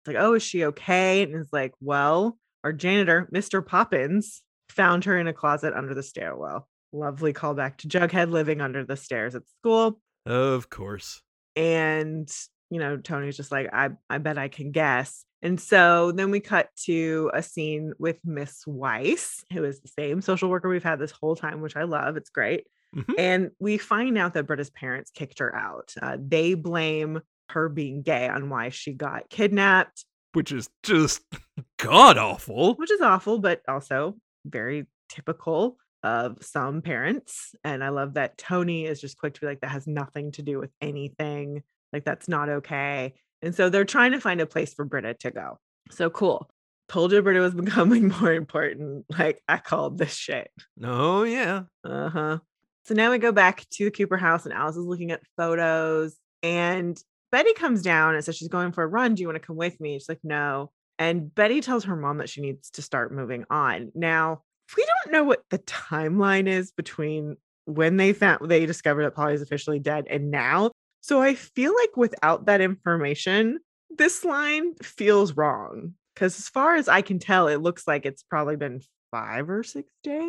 It's 0.00 0.06
like, 0.06 0.16
"Oh, 0.16 0.34
is 0.34 0.42
she 0.42 0.64
okay?" 0.66 1.22
And 1.22 1.34
it's 1.34 1.52
like, 1.52 1.74
"Well, 1.80 2.38
our 2.64 2.72
janitor, 2.72 3.28
Mister 3.30 3.60
Poppins, 3.60 4.42
found 4.70 5.04
her 5.04 5.18
in 5.18 5.26
a 5.26 5.32
closet 5.32 5.74
under 5.74 5.92
the 5.92 6.02
stairwell." 6.02 6.68
Lovely 6.92 7.32
callback 7.32 7.76
to 7.78 7.88
Jughead 7.88 8.30
living 8.30 8.60
under 8.60 8.84
the 8.84 8.96
stairs 8.96 9.34
at 9.34 9.42
school 9.48 10.00
Of 10.26 10.70
course. 10.70 11.22
and 11.56 12.30
you 12.70 12.78
know 12.78 12.98
toni's 12.98 13.36
just 13.36 13.50
like 13.50 13.66
i 13.72 13.88
i 14.10 14.18
bet 14.18 14.36
i 14.36 14.46
can 14.48 14.72
guess 14.72 15.24
and 15.40 15.58
so 15.58 16.12
then 16.12 16.30
we 16.30 16.38
cut 16.38 16.68
to 16.84 17.30
a 17.32 17.42
scene 17.42 17.94
with 17.98 18.18
miss 18.24 18.62
weiss 18.66 19.42
who 19.54 19.64
is 19.64 19.80
the 19.80 19.88
same 19.88 20.20
social 20.20 20.50
worker 20.50 20.68
we've 20.68 20.84
had 20.84 20.98
this 20.98 21.10
whole 21.10 21.34
time 21.34 21.62
which 21.62 21.76
i 21.76 21.84
love 21.84 22.16
it's 22.18 22.28
great 22.30 22.64
Mhm. 22.94 23.14
and 23.18 23.50
we 23.58 23.78
find 23.78 24.16
out 24.18 24.34
that 24.34 24.46
britta's 24.46 24.68
parents 24.70 25.10
kicked 25.10 25.38
her 25.40 25.54
out 25.54 25.94
uh, 26.02 26.16
they 26.20 26.52
blame 26.54 27.20
her 27.50 27.68
being 27.70 28.02
gay 28.02 28.28
on 28.28 28.50
why 28.50 28.68
she 28.68 28.92
got 28.92 29.28
kidnapped 29.30 30.04
Which 30.34 30.52
is 30.52 30.68
just 30.82 31.22
god 31.78 32.18
awful. 32.18 32.74
which 32.74 32.90
is 32.90 33.00
awful 33.00 33.38
but 33.38 33.62
also 33.66 34.16
very 34.44 34.86
typical 35.08 35.78
of 36.02 36.38
some 36.42 36.80
parents 36.80 37.54
and 37.64 37.82
i 37.82 37.88
love 37.88 38.14
that 38.14 38.38
toni 38.38 38.86
is 38.86 39.00
just 39.00 39.18
quick 39.18 39.34
to 39.34 39.40
be 39.40 39.46
like 39.46 39.60
that 39.60 39.70
has 39.70 39.86
nothing 39.86 40.32
to 40.32 40.42
do 40.42 40.58
with 40.58 40.70
anything. 40.80 41.62
Like 41.92 42.04
that's 42.04 42.28
not 42.28 42.48
okay. 42.48 43.14
And 43.42 43.54
so 43.54 43.68
they're 43.68 43.84
trying 43.84 44.12
to 44.12 44.20
find 44.20 44.40
a 44.40 44.46
place 44.46 44.74
for 44.74 44.84
britta 44.84 45.14
to 45.14 45.30
go. 45.30 45.58
So 45.90 46.10
cool. 46.10 46.48
Told 46.88 47.12
you 47.12 47.22
britta 47.22 47.40
was 47.40 47.54
becoming 47.64 48.08
more 48.08 48.32
important 48.32 49.04
like 49.18 49.42
i 49.48 49.58
called 49.58 49.98
this 49.98 50.14
shit. 50.14 50.50
Oh, 50.82 51.22
yeah. 51.24 51.62
uh-huh. 51.84 52.38
So 52.84 52.94
now 52.94 53.10
we 53.10 53.18
go 53.18 53.32
back 53.32 53.66
to 53.72 53.84
the 53.84 53.90
cooper 53.90 54.16
house 54.16 54.44
and 54.44 54.54
alice 54.54 54.76
is 54.76 54.86
looking 54.86 55.10
at 55.10 55.20
photos 55.36 56.16
and 56.42 56.98
betty 57.30 57.52
comes 57.52 57.82
down 57.82 58.14
and 58.14 58.24
says 58.24 58.36
she's 58.36 58.48
going 58.48 58.72
for 58.72 58.82
a 58.82 58.86
run. 58.86 59.14
Do 59.14 59.22
you 59.22 59.28
want 59.28 59.40
to 59.40 59.46
come 59.46 59.56
with 59.56 59.78
me? 59.80 59.98
She's 59.98 60.08
like 60.08 60.20
no. 60.22 60.70
And 60.98 61.32
betty 61.32 61.60
tells 61.60 61.84
her 61.84 61.94
mom 61.94 62.18
that 62.18 62.28
she 62.28 62.40
needs 62.40 62.70
to 62.70 62.82
start 62.82 63.14
moving 63.14 63.44
on. 63.50 63.92
Now 63.94 64.42
we 64.76 64.86
don't 64.86 65.12
know 65.12 65.24
what 65.24 65.42
the 65.50 65.58
timeline 65.60 66.46
is 66.46 66.72
between 66.72 67.36
when 67.64 67.96
they 67.96 68.12
found 68.12 68.48
they 68.48 68.66
discovered 68.66 69.04
that 69.04 69.14
polly 69.14 69.34
is 69.34 69.42
officially 69.42 69.78
dead 69.78 70.06
and 70.08 70.30
now. 70.30 70.70
So 71.00 71.20
i 71.20 71.34
feel 71.34 71.74
like 71.74 71.96
without 71.96 72.46
that 72.46 72.60
information 72.60 73.58
this 73.96 74.24
line 74.24 74.74
feels 74.82 75.32
wrong. 75.32 75.94
Because 76.14 76.38
as 76.38 76.48
far 76.48 76.76
as 76.76 76.88
i 76.88 77.02
can 77.02 77.18
tell 77.18 77.48
it 77.48 77.62
looks 77.62 77.86
like 77.86 78.04
it's 78.06 78.22
probably 78.22 78.56
been 78.56 78.80
five 79.10 79.48
or 79.48 79.62
six 79.62 79.88
days. 80.02 80.22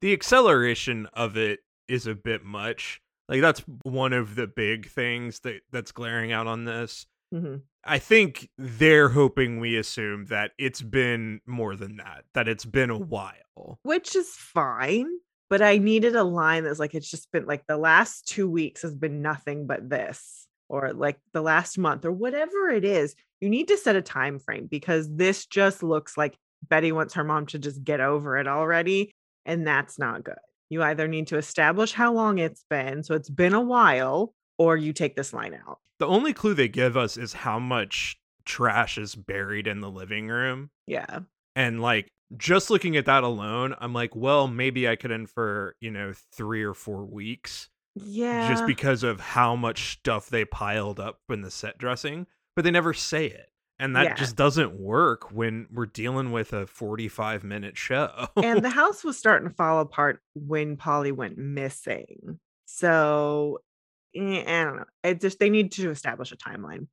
The 0.00 0.12
acceleration 0.12 1.08
of 1.12 1.36
it 1.36 1.60
is 1.88 2.06
a 2.06 2.14
bit 2.14 2.44
much. 2.44 3.00
Like 3.28 3.40
that's 3.40 3.62
one 3.82 4.12
of 4.12 4.36
the 4.36 4.46
big 4.46 4.88
things 4.88 5.40
that 5.40 5.60
that's 5.72 5.92
glaring 5.92 6.32
out 6.32 6.46
on 6.46 6.64
this 6.64 7.06
Mhm. 7.32 7.62
I 7.84 7.98
think 7.98 8.50
they're 8.58 9.10
hoping 9.10 9.60
we 9.60 9.76
assume 9.76 10.26
that 10.26 10.52
it's 10.58 10.82
been 10.82 11.40
more 11.46 11.76
than 11.76 11.96
that, 11.96 12.24
that 12.34 12.48
it's 12.48 12.64
been 12.64 12.90
a 12.90 12.98
while. 12.98 13.78
Which 13.82 14.14
is 14.16 14.30
fine, 14.30 15.08
but 15.50 15.62
I 15.62 15.78
needed 15.78 16.14
a 16.16 16.24
line 16.24 16.64
that's 16.64 16.78
like, 16.78 16.94
it's 16.94 17.10
just 17.10 17.30
been 17.32 17.46
like 17.46 17.66
the 17.66 17.76
last 17.76 18.26
2 18.28 18.48
weeks 18.48 18.82
has 18.82 18.94
been 18.94 19.22
nothing 19.22 19.66
but 19.66 19.88
this, 19.88 20.46
or 20.68 20.92
like 20.92 21.18
the 21.32 21.42
last 21.42 21.78
month, 21.78 22.04
or 22.04 22.12
whatever 22.12 22.68
it 22.68 22.84
is. 22.84 23.14
You 23.40 23.48
need 23.48 23.68
to 23.68 23.76
set 23.76 23.96
a 23.96 24.02
time 24.02 24.38
frame 24.38 24.66
because 24.66 25.14
this 25.14 25.46
just 25.46 25.82
looks 25.82 26.16
like 26.16 26.36
Betty 26.68 26.92
wants 26.92 27.14
her 27.14 27.24
mom 27.24 27.46
to 27.46 27.58
just 27.58 27.84
get 27.84 28.00
over 28.00 28.36
it 28.36 28.48
already, 28.48 29.12
and 29.46 29.66
that's 29.66 29.98
not 29.98 30.24
good. 30.24 30.38
You 30.70 30.82
either 30.82 31.08
need 31.08 31.28
to 31.28 31.38
establish 31.38 31.92
how 31.92 32.12
long 32.12 32.38
it's 32.38 32.64
been, 32.68 33.02
so 33.02 33.14
it's 33.14 33.30
been 33.30 33.54
a 33.54 33.60
while, 33.60 34.34
or 34.58 34.76
you 34.76 34.92
take 34.92 35.16
this 35.16 35.32
line 35.32 35.54
out. 35.66 35.78
The 35.98 36.06
only 36.06 36.32
clue 36.32 36.54
they 36.54 36.68
give 36.68 36.96
us 36.96 37.16
is 37.16 37.32
how 37.32 37.58
much 37.58 38.20
trash 38.44 38.98
is 38.98 39.14
buried 39.14 39.66
in 39.66 39.80
the 39.80 39.90
living 39.90 40.28
room. 40.28 40.70
Yeah. 40.86 41.20
And 41.56 41.80
like 41.80 42.08
just 42.36 42.70
looking 42.70 42.96
at 42.96 43.06
that 43.06 43.24
alone, 43.24 43.74
I'm 43.80 43.92
like, 43.94 44.14
well, 44.14 44.46
maybe 44.48 44.88
I 44.88 44.96
could 44.96 45.10
infer, 45.10 45.74
you 45.80 45.90
know, 45.90 46.12
three 46.32 46.62
or 46.62 46.74
four 46.74 47.04
weeks 47.04 47.68
Yeah. 47.94 48.46
just 48.48 48.66
because 48.66 49.02
of 49.02 49.18
how 49.20 49.56
much 49.56 49.92
stuff 49.92 50.28
they 50.28 50.44
piled 50.44 51.00
up 51.00 51.18
in 51.30 51.40
the 51.42 51.50
set 51.50 51.78
dressing, 51.78 52.26
but 52.54 52.64
they 52.64 52.70
never 52.70 52.92
say 52.94 53.26
it. 53.26 53.50
And 53.80 53.94
that 53.96 54.04
Yeah. 54.04 54.14
just 54.14 54.34
doesn't 54.36 54.78
work 54.78 55.30
when 55.32 55.68
we're 55.72 55.86
dealing 55.86 56.32
with 56.32 56.52
a 56.52 56.66
45 56.66 57.44
minute 57.44 57.76
show. 57.78 58.28
and 58.36 58.64
the 58.64 58.70
house 58.80 59.04
was 59.04 59.16
starting 59.18 59.48
to 59.48 59.54
fall 59.54 59.80
apart 59.80 60.20
when 60.34 60.76
Polly 60.76 61.12
went 61.12 61.38
missing. 61.38 62.38
So 62.66 63.60
eh, 64.14 64.42
I 64.46 64.64
don't 64.64 64.76
know. 64.76 64.84
It 65.02 65.20
just 65.20 65.38
they 65.38 65.50
need 65.50 65.72
to 65.72 65.90
establish 65.90 66.32
a 66.32 66.36
timeline. 66.36 66.86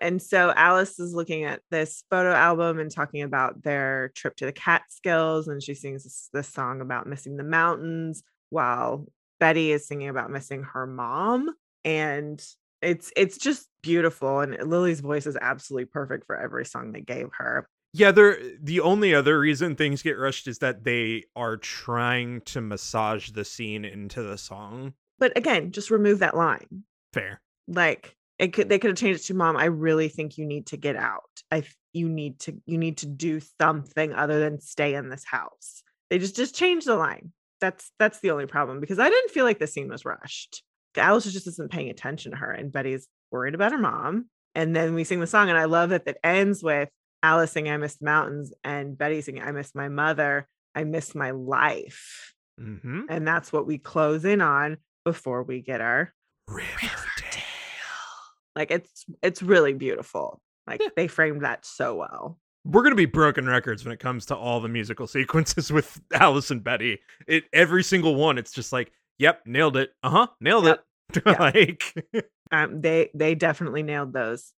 And 0.00 0.20
so 0.20 0.52
Alice 0.56 0.98
is 0.98 1.14
looking 1.14 1.44
at 1.44 1.60
this 1.70 2.04
photo 2.10 2.32
album 2.32 2.78
and 2.78 2.90
talking 2.90 3.22
about 3.22 3.62
their 3.62 4.12
trip 4.14 4.34
to 4.36 4.46
the 4.46 4.52
Catskills, 4.52 5.46
and 5.46 5.62
she 5.62 5.74
sings 5.74 6.04
this, 6.04 6.30
this 6.32 6.48
song 6.48 6.80
about 6.80 7.06
missing 7.06 7.36
the 7.36 7.44
mountains, 7.44 8.22
while 8.48 9.06
Betty 9.38 9.72
is 9.72 9.86
singing 9.86 10.08
about 10.08 10.30
missing 10.30 10.62
her 10.62 10.86
mom. 10.86 11.50
And 11.84 12.42
it's 12.82 13.12
it's 13.16 13.36
just 13.36 13.68
beautiful. 13.82 14.40
And 14.40 14.56
Lili's 14.68 15.00
voice 15.00 15.26
is 15.26 15.36
absolutely 15.40 15.86
perfect 15.86 16.26
for 16.26 16.36
every 16.36 16.64
song 16.64 16.92
they 16.92 17.02
gave 17.02 17.28
her. 17.38 17.68
Yeah, 17.92 18.12
they're 18.12 18.38
the 18.62 18.80
only 18.80 19.14
other 19.14 19.38
reason 19.38 19.74
things 19.74 20.02
get 20.02 20.18
rushed 20.18 20.46
is 20.46 20.58
that 20.58 20.84
they 20.84 21.24
are 21.34 21.56
trying 21.56 22.40
to 22.42 22.60
massage 22.60 23.30
the 23.30 23.44
scene 23.44 23.84
into 23.84 24.22
the 24.22 24.38
song. 24.38 24.94
But 25.20 25.36
again, 25.36 25.70
just 25.70 25.90
remove 25.90 26.18
that 26.20 26.36
line. 26.36 26.84
Fair. 27.12 27.40
like 27.68 28.16
it 28.38 28.52
could 28.52 28.68
they 28.68 28.78
could 28.78 28.90
have 28.90 28.96
changed 28.96 29.20
it 29.20 29.26
to 29.26 29.34
mom 29.34 29.56
i 29.56 29.64
really 29.64 30.08
think 30.08 30.38
you 30.38 30.46
need 30.46 30.66
to 30.66 30.76
get 30.76 30.96
out. 30.96 31.42
I 31.50 31.64
you 31.92 32.08
need 32.08 32.40
to 32.40 32.60
you 32.66 32.78
need 32.78 32.98
to 32.98 33.06
do 33.06 33.40
something 33.60 34.12
other 34.12 34.38
than 34.40 34.60
stay 34.60 34.94
in 34.94 35.08
this 35.10 35.24
house. 35.24 35.82
They 36.08 36.18
just 36.18 36.36
just 36.36 36.54
change 36.54 36.84
the 36.84 36.96
line. 36.96 37.32
That's 37.60 37.90
that's 37.98 38.20
the 38.20 38.30
only 38.30 38.46
problem 38.46 38.80
because 38.80 38.98
i 38.98 39.08
didn't 39.10 39.30
feel 39.32 39.44
like 39.44 39.58
the 39.58 39.66
scene 39.66 39.88
was 39.88 40.04
rushed. 40.04 40.62
Alice 40.96 41.30
just 41.30 41.46
isn't 41.46 41.70
paying 41.70 41.90
attention 41.90 42.32
to 42.32 42.38
her 42.38 42.50
and 42.50 42.72
betty's 42.72 43.06
worried 43.30 43.54
about 43.54 43.72
her 43.72 43.78
mom. 43.78 44.26
And 44.54 44.74
then 44.74 44.94
we 44.94 45.04
sing 45.04 45.20
the 45.20 45.26
song 45.26 45.48
and 45.48 45.58
i 45.58 45.64
love 45.64 45.90
that 45.90 46.06
it 46.06 46.18
ends 46.24 46.62
with 46.62 46.88
alice 47.22 47.52
singing 47.52 47.72
i 47.72 47.76
miss 47.76 47.96
the 47.96 48.04
mountains 48.06 48.52
and 48.64 48.96
betty 48.96 49.20
singing 49.20 49.42
i 49.42 49.52
miss 49.52 49.74
my 49.74 49.88
mother. 49.88 50.48
I 50.74 50.84
miss 50.84 51.14
my 51.14 51.32
life. 51.32 52.34
Mm-hmm. 52.60 53.02
and 53.08 53.26
that's 53.26 53.52
what 53.54 53.66
we 53.66 53.78
close 53.78 54.26
in 54.26 54.42
on 54.42 54.76
before 55.10 55.42
we 55.42 55.60
get 55.60 55.80
our 55.80 56.12
Riverdale. 56.48 57.42
like 58.56 58.70
it's 58.70 59.04
it's 59.22 59.42
really 59.42 59.72
beautiful. 59.72 60.40
Like 60.66 60.80
Yeah. 60.80 60.88
they 60.96 61.08
framed 61.08 61.42
that 61.44 61.64
so 61.66 61.96
well. 61.96 62.38
We're 62.64 62.82
gonna 62.82 62.94
be 62.94 63.06
broken 63.06 63.46
records 63.48 63.84
when 63.84 63.92
it 63.92 64.00
comes 64.00 64.26
to 64.26 64.36
all 64.36 64.60
the 64.60 64.68
musical 64.68 65.06
sequences 65.18 65.72
with 65.72 66.00
Alice 66.12 66.50
and 66.50 66.62
Betty. 66.62 67.00
It 67.26 67.44
every 67.52 67.82
single 67.82 68.14
one, 68.14 68.38
it's 68.38 68.52
just 68.52 68.72
like, 68.72 68.92
yep, 69.18 69.40
nailed 69.46 69.76
it. 69.76 69.90
Uh-huh, 70.02 70.28
nailed 70.40 70.66
Yep. 70.66 70.84
it. 71.16 71.24
Like 71.40 71.94
Um, 72.52 72.80
they 72.80 73.10
they 73.14 73.34
definitely 73.34 73.82
nailed 73.82 74.12
those. 74.12 74.52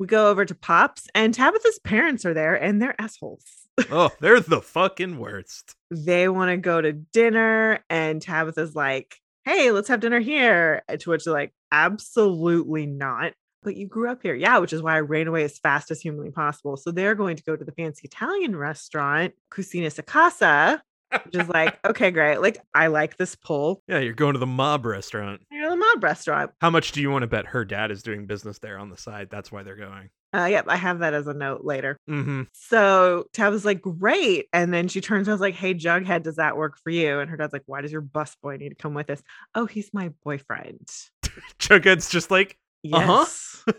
We 0.00 0.06
go 0.08 0.30
over 0.30 0.44
to 0.44 0.54
Pops, 0.54 1.06
and 1.14 1.32
Tabitha's 1.34 1.78
parents 1.84 2.24
are 2.24 2.34
there, 2.34 2.54
and 2.54 2.80
they're 2.82 3.00
assholes. 3.00 3.44
oh, 3.90 4.10
they're 4.20 4.40
the 4.40 4.60
fucking 4.60 5.18
worst. 5.18 5.74
they 5.92 6.28
want 6.28 6.50
to 6.50 6.56
go 6.56 6.80
to 6.80 6.92
dinner, 6.92 7.84
and 7.90 8.20
Tabitha's 8.22 8.74
like, 8.74 9.16
"Hey, 9.44 9.70
let's 9.70 9.88
have 9.88 10.00
dinner 10.00 10.20
here." 10.20 10.82
To 10.98 11.10
which 11.10 11.24
they're 11.24 11.34
like, 11.34 11.52
"Absolutely 11.70 12.86
not." 12.86 13.32
But 13.62 13.76
you 13.76 13.86
grew 13.86 14.10
up 14.10 14.22
here, 14.22 14.34
yeah, 14.34 14.58
which 14.58 14.72
is 14.72 14.82
why 14.82 14.96
I 14.96 15.00
ran 15.00 15.28
away 15.28 15.44
as 15.44 15.58
fast 15.58 15.90
as 15.90 16.00
humanly 16.00 16.32
possible. 16.32 16.76
So 16.76 16.90
they're 16.90 17.14
going 17.14 17.36
to 17.36 17.44
go 17.44 17.54
to 17.54 17.64
the 17.64 17.72
fancy 17.72 18.02
Italian 18.04 18.56
restaurant, 18.56 19.34
Cucina 19.52 19.86
Sacasa, 19.86 20.80
which 21.24 21.36
is 21.36 21.48
like, 21.48 21.78
okay, 21.86 22.10
great. 22.10 22.38
Like, 22.38 22.58
I 22.74 22.88
like 22.88 23.16
this 23.18 23.36
pull. 23.36 23.80
Yeah, 23.86 24.00
you're 24.00 24.14
going 24.14 24.32
to 24.32 24.40
the 24.40 24.46
mob 24.46 24.84
restaurant. 24.84 25.42
You're 25.50 25.70
the 25.70 25.76
mob 25.76 26.02
restaurant. 26.02 26.50
How 26.60 26.70
much 26.70 26.90
do 26.90 27.00
you 27.00 27.10
want 27.10 27.22
to 27.22 27.28
bet 27.28 27.46
her 27.46 27.64
dad 27.64 27.92
is 27.92 28.02
doing 28.02 28.26
business 28.26 28.58
there 28.58 28.78
on 28.78 28.90
the 28.90 28.96
side? 28.96 29.28
That's 29.30 29.52
why 29.52 29.62
they're 29.62 29.76
going. 29.76 30.10
Uh, 30.34 30.46
yep, 30.46 30.64
I 30.68 30.76
have 30.76 31.00
that 31.00 31.12
as 31.12 31.26
a 31.26 31.34
note 31.34 31.64
later. 31.64 31.98
Mm-hmm. 32.08 32.42
So 32.52 33.26
Tab 33.32 33.52
was 33.52 33.64
like, 33.64 33.82
great. 33.82 34.46
And 34.52 34.72
then 34.72 34.88
she 34.88 35.00
turns 35.00 35.28
around 35.28 35.34
and 35.34 35.40
was 35.40 35.46
like, 35.46 35.54
hey, 35.54 35.74
Jughead, 35.74 36.22
does 36.22 36.36
that 36.36 36.56
work 36.56 36.78
for 36.78 36.90
you? 36.90 37.20
And 37.20 37.30
her 37.30 37.36
dad's 37.36 37.52
like, 37.52 37.64
why 37.66 37.82
does 37.82 37.92
your 37.92 38.02
busboy 38.02 38.58
need 38.58 38.70
to 38.70 38.74
come 38.74 38.94
with 38.94 39.10
us? 39.10 39.22
Oh, 39.54 39.66
he's 39.66 39.92
my 39.92 40.10
boyfriend. 40.24 40.88
Jughead's 41.58 42.08
just 42.08 42.30
like, 42.30 42.58
Yes. 42.82 43.62
Uh-huh. 43.68 43.72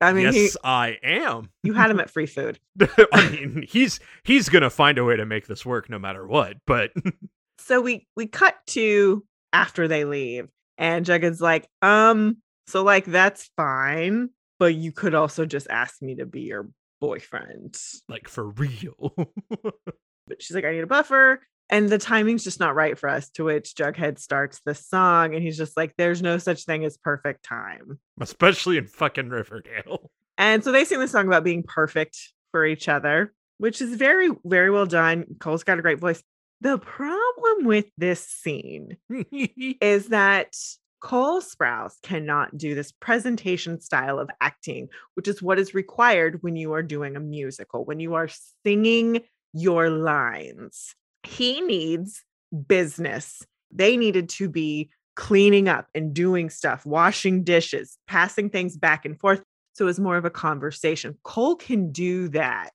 I 0.00 0.12
mean, 0.12 0.26
yes, 0.26 0.34
he, 0.34 0.50
I 0.62 0.98
am. 1.02 1.50
you 1.62 1.72
had 1.72 1.90
him 1.90 1.98
at 1.98 2.10
free 2.10 2.26
food. 2.26 2.60
I 3.12 3.30
mean, 3.30 3.64
he's 3.66 3.98
he's 4.22 4.48
gonna 4.48 4.70
find 4.70 4.96
a 4.98 5.04
way 5.04 5.16
to 5.16 5.26
make 5.26 5.46
this 5.46 5.66
work 5.66 5.90
no 5.90 5.98
matter 5.98 6.24
what. 6.26 6.58
But 6.66 6.92
So 7.58 7.80
we 7.80 8.06
we 8.16 8.26
cut 8.26 8.56
to 8.68 9.24
after 9.52 9.88
they 9.88 10.04
leave, 10.04 10.48
and 10.78 11.04
Jughead's 11.04 11.40
like, 11.40 11.68
um, 11.80 12.36
so 12.66 12.82
like 12.84 13.06
that's 13.06 13.50
fine, 13.56 14.30
but 14.62 14.76
you 14.76 14.92
could 14.92 15.12
also 15.12 15.44
just 15.44 15.66
ask 15.70 16.00
me 16.00 16.14
to 16.14 16.24
be 16.24 16.42
your 16.42 16.68
boyfriend. 17.00 17.76
like 18.08 18.28
for 18.28 18.48
real. 18.48 19.12
but 19.50 20.40
she's 20.40 20.54
like, 20.54 20.64
I 20.64 20.70
need 20.70 20.84
a 20.84 20.86
buffer. 20.86 21.40
And 21.68 21.88
the 21.88 21.98
timing's 21.98 22.44
just 22.44 22.60
not 22.60 22.76
right 22.76 22.96
for 22.96 23.08
us. 23.08 23.28
To 23.30 23.46
which 23.46 23.74
Jughead 23.74 24.20
starts 24.20 24.60
the 24.64 24.76
song, 24.76 25.34
and 25.34 25.42
he's 25.42 25.56
just 25.56 25.76
like, 25.76 25.94
There's 25.98 26.22
no 26.22 26.38
such 26.38 26.64
thing 26.64 26.84
as 26.84 26.96
perfect 26.96 27.44
time. 27.44 27.98
Especially 28.20 28.76
in 28.78 28.86
fucking 28.86 29.30
Riverdale. 29.30 30.12
And 30.38 30.64
so 30.64 30.72
they 30.72 30.84
sing 30.84 30.98
the 30.98 31.06
song 31.06 31.26
about 31.26 31.44
being 31.44 31.62
perfect 31.62 32.16
for 32.52 32.64
each 32.64 32.88
other, 32.88 33.34
which 33.58 33.82
is 33.82 33.94
very, 33.96 34.30
very 34.44 34.70
well 34.70 34.86
done. 34.86 35.26
Cole's 35.38 35.62
got 35.62 35.78
a 35.78 35.82
great 35.82 36.00
voice. 36.00 36.22
The 36.62 36.78
problem 36.78 37.66
with 37.66 37.86
this 37.98 38.26
scene 38.26 38.96
is 39.30 40.08
that 40.08 40.54
Cole 41.02 41.40
Sprouse 41.40 42.00
cannot 42.02 42.56
do 42.56 42.76
this 42.76 42.92
presentation 42.92 43.80
style 43.80 44.20
of 44.20 44.30
acting, 44.40 44.88
which 45.14 45.26
is 45.26 45.42
what 45.42 45.58
is 45.58 45.74
required 45.74 46.38
when 46.42 46.54
you 46.54 46.72
are 46.74 46.82
doing 46.82 47.16
a 47.16 47.20
musical, 47.20 47.84
when 47.84 47.98
you 47.98 48.14
are 48.14 48.28
singing 48.64 49.20
your 49.52 49.90
lines. 49.90 50.94
He 51.24 51.60
needs 51.60 52.22
business. 52.68 53.44
They 53.72 53.96
needed 53.96 54.28
to 54.30 54.48
be 54.48 54.90
cleaning 55.16 55.68
up 55.68 55.88
and 55.92 56.14
doing 56.14 56.48
stuff, 56.48 56.86
washing 56.86 57.42
dishes, 57.42 57.98
passing 58.06 58.48
things 58.48 58.76
back 58.76 59.04
and 59.04 59.18
forth. 59.18 59.42
So 59.72 59.88
it's 59.88 59.98
more 59.98 60.16
of 60.16 60.24
a 60.24 60.30
conversation. 60.30 61.18
Cole 61.24 61.56
can 61.56 61.90
do 61.90 62.28
that, 62.28 62.72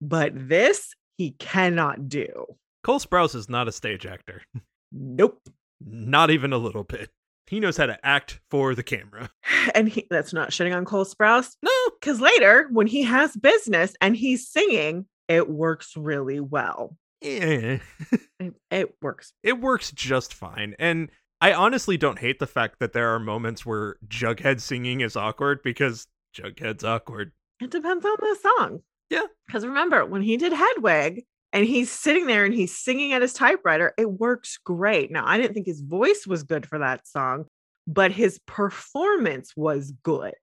but 0.00 0.32
this 0.34 0.94
he 1.16 1.30
cannot 1.38 2.08
do. 2.08 2.44
Cole 2.82 2.98
Sprouse 2.98 3.36
is 3.36 3.48
not 3.48 3.68
a 3.68 3.72
stage 3.72 4.04
actor. 4.04 4.42
Nope. 4.90 5.38
Not 5.84 6.30
even 6.30 6.54
a 6.54 6.56
little 6.56 6.82
bit. 6.82 7.10
He 7.48 7.60
knows 7.60 7.76
how 7.76 7.86
to 7.86 7.98
act 8.06 8.40
for 8.50 8.74
the 8.74 8.82
camera. 8.82 9.30
And 9.74 9.88
he, 9.88 10.06
that's 10.10 10.32
not 10.32 10.50
shitting 10.50 10.74
on 10.74 10.84
Cole 10.84 11.04
Sprouse. 11.04 11.56
No. 11.62 11.70
Because 12.00 12.20
later, 12.20 12.68
when 12.70 12.86
he 12.86 13.02
has 13.02 13.36
business 13.36 13.94
and 14.00 14.16
he's 14.16 14.48
singing, 14.48 15.06
it 15.28 15.48
works 15.48 15.94
really 15.96 16.40
well. 16.40 16.96
Eh. 17.22 17.78
It, 18.40 18.54
it 18.70 18.94
works. 19.02 19.32
It 19.42 19.60
works 19.60 19.90
just 19.90 20.32
fine. 20.32 20.76
And 20.78 21.10
I 21.40 21.52
honestly 21.52 21.96
don't 21.96 22.20
hate 22.20 22.38
the 22.38 22.46
fact 22.46 22.78
that 22.78 22.92
there 22.92 23.12
are 23.12 23.18
moments 23.18 23.66
where 23.66 23.96
Jughead 24.06 24.60
singing 24.60 25.00
is 25.00 25.16
awkward 25.16 25.60
because 25.64 26.06
Jughead's 26.36 26.84
awkward. 26.84 27.32
It 27.60 27.72
depends 27.72 28.04
on 28.04 28.16
the 28.20 28.36
song. 28.40 28.80
Yeah. 29.10 29.26
Because 29.46 29.66
remember, 29.66 30.06
when 30.06 30.22
he 30.22 30.36
did 30.36 30.52
Hedwig 30.52 31.24
and 31.52 31.64
he's 31.64 31.90
sitting 31.90 32.26
there 32.26 32.44
and 32.44 32.54
he's 32.54 32.76
singing 32.76 33.12
at 33.12 33.22
his 33.22 33.32
typewriter, 33.32 33.94
it 33.98 34.10
works 34.10 34.58
great. 34.58 35.10
Now, 35.10 35.24
I 35.26 35.38
didn't 35.38 35.54
think 35.54 35.66
his 35.66 35.80
voice 35.80 36.26
was 36.26 36.42
good 36.42 36.66
for 36.66 36.78
that 36.78 37.06
song, 37.06 37.46
but 37.86 38.12
his 38.12 38.38
performance 38.46 39.52
was 39.56 39.92
good. 40.02 40.34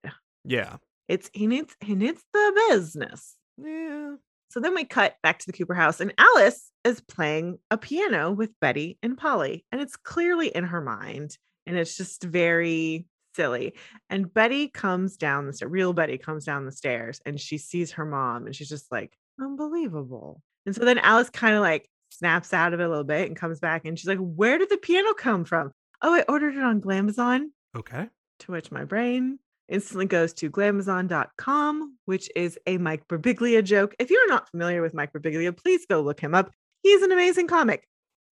Yeah. 0.43 0.77
It's 1.07 1.29
he 1.33 1.47
needs 1.47 1.75
he 1.81 1.95
needs 1.95 2.23
the 2.33 2.65
business. 2.69 3.35
Yeah. 3.57 4.15
So 4.49 4.59
then 4.59 4.73
we 4.73 4.85
cut 4.85 5.15
back 5.21 5.39
to 5.39 5.45
the 5.47 5.53
Cooper 5.53 5.73
house, 5.73 5.99
and 5.99 6.13
Alice 6.17 6.71
is 6.83 7.01
playing 7.01 7.59
a 7.69 7.77
piano 7.77 8.31
with 8.31 8.51
Betty 8.61 8.97
and 9.03 9.17
Polly, 9.17 9.65
and 9.71 9.81
it's 9.81 9.97
clearly 9.97 10.47
in 10.47 10.63
her 10.63 10.81
mind, 10.81 11.37
and 11.67 11.77
it's 11.77 11.97
just 11.97 12.23
very 12.23 13.05
silly. 13.35 13.73
And 14.09 14.33
Betty 14.33 14.69
comes 14.69 15.17
down 15.17 15.45
the 15.45 15.53
stairs, 15.53 15.71
real 15.71 15.93
Betty 15.93 16.17
comes 16.17 16.45
down 16.45 16.65
the 16.65 16.71
stairs 16.71 17.21
and 17.25 17.39
she 17.39 17.57
sees 17.57 17.91
her 17.91 18.05
mom 18.05 18.45
and 18.45 18.55
she's 18.55 18.69
just 18.69 18.91
like, 18.91 19.17
unbelievable. 19.39 20.41
And 20.65 20.75
so 20.75 20.85
then 20.85 20.97
Alice 20.97 21.29
kind 21.29 21.55
of 21.55 21.61
like 21.61 21.87
snaps 22.09 22.53
out 22.53 22.73
of 22.73 22.79
it 22.79 22.85
a 22.85 22.89
little 22.89 23.03
bit 23.03 23.27
and 23.27 23.35
comes 23.35 23.59
back 23.59 23.85
and 23.85 23.97
she's 23.97 24.07
like, 24.07 24.19
Where 24.19 24.57
did 24.57 24.69
the 24.69 24.77
piano 24.77 25.13
come 25.13 25.45
from? 25.45 25.71
Oh, 26.01 26.13
I 26.13 26.23
ordered 26.27 26.55
it 26.55 26.63
on 26.63 26.81
Glamazon. 26.81 27.47
Okay. 27.75 28.07
To 28.39 28.51
which 28.51 28.71
my 28.71 28.83
brain 28.83 29.39
instantly 29.67 30.05
goes 30.05 30.33
to 30.33 30.49
glamazon.com, 30.49 31.97
which 32.05 32.29
is 32.35 32.59
a 32.67 32.77
Mike 32.77 33.07
Birbiglia 33.07 33.63
joke. 33.63 33.95
If 33.99 34.09
you're 34.09 34.27
not 34.27 34.49
familiar 34.49 34.81
with 34.81 34.93
Mike 34.93 35.13
Birbiglia, 35.13 35.55
please 35.55 35.85
go 35.89 36.01
look 36.01 36.19
him 36.19 36.35
up. 36.35 36.51
He's 36.83 37.01
an 37.01 37.11
amazing 37.11 37.47
comic. 37.47 37.87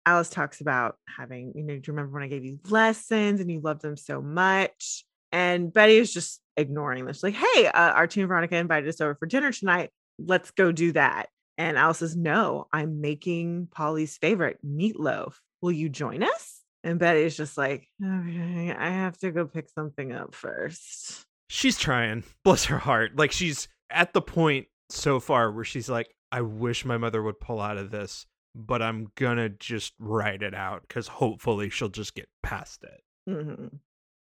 Alice 0.07 0.31
talks 0.31 0.61
about 0.63 0.97
having, 1.07 1.53
you 1.55 1.63
know, 1.63 1.75
do 1.75 1.83
you 1.87 1.93
remember 1.93 2.15
when 2.15 2.23
I 2.23 2.29
gave 2.29 2.45
you 2.45 2.59
lessons 2.71 3.41
and 3.41 3.51
you 3.51 3.61
loved 3.61 3.83
them 3.83 3.97
so 3.97 4.23
much? 4.23 5.05
And 5.33 5.71
Betty 5.71 5.99
is 5.99 6.13
just 6.13 6.41
ignoring 6.57 7.05
this. 7.05 7.23
Like, 7.23 7.35
hey, 7.35 7.67
uh, 7.67 7.93
Archie 7.93 8.21
and 8.23 8.29
Veronica 8.29 8.57
invited 8.57 8.89
us 8.89 9.01
over 9.03 9.15
for 9.15 9.27
dinner 9.27 9.53
tonight. 9.53 9.91
Let's 10.19 10.51
go 10.51 10.73
do 10.73 10.93
that. 10.93 11.29
And 11.59 11.77
Alice 11.77 11.99
says, 11.99 12.17
no, 12.17 12.69
I'm 12.73 13.01
making 13.01 13.69
Polly's 13.71 14.17
favorite 14.17 14.59
meatloaf. 14.65 15.35
Will 15.61 15.73
you 15.73 15.89
join 15.91 16.23
us? 16.23 16.63
And 16.85 16.99
Betty's 16.99 17.37
just 17.37 17.59
like, 17.59 17.89
okay, 18.03 18.73
I 18.73 18.91
have 18.91 19.19
to 19.19 19.33
go 19.33 19.45
pick 19.45 19.69
something 19.69 20.13
up 20.13 20.35
first. 20.35 21.27
She's 21.51 21.77
trying, 21.77 22.25
bless 22.45 22.67
her 22.67 22.79
heart. 22.79 23.17
Like 23.17 23.33
she's 23.33 23.69
at 23.91 24.13
the 24.13 24.23
point 24.23 24.69
so 24.89 25.19
far 25.19 25.51
where 25.53 25.65
she's 25.65 25.91
like, 25.91 26.15
I 26.31 26.43
wish 26.43 26.85
my 26.85 26.97
mother 26.97 27.23
would 27.23 27.41
pull 27.41 27.61
out 27.61 27.77
of 27.77 27.91
this 27.91 28.27
but 28.59 28.83
I'm 28.83 29.13
gonna 29.15 29.49
just 29.49 29.95
write 29.99 30.43
it 30.43 30.55
out 30.55 30.83
because 30.83 31.07
hopefully 31.07 31.71
she'll 31.71 31.89
just 31.89 32.15
get 32.15 32.29
past 32.43 32.83
it. 32.83 33.31
Mm-hmm. 33.31 33.77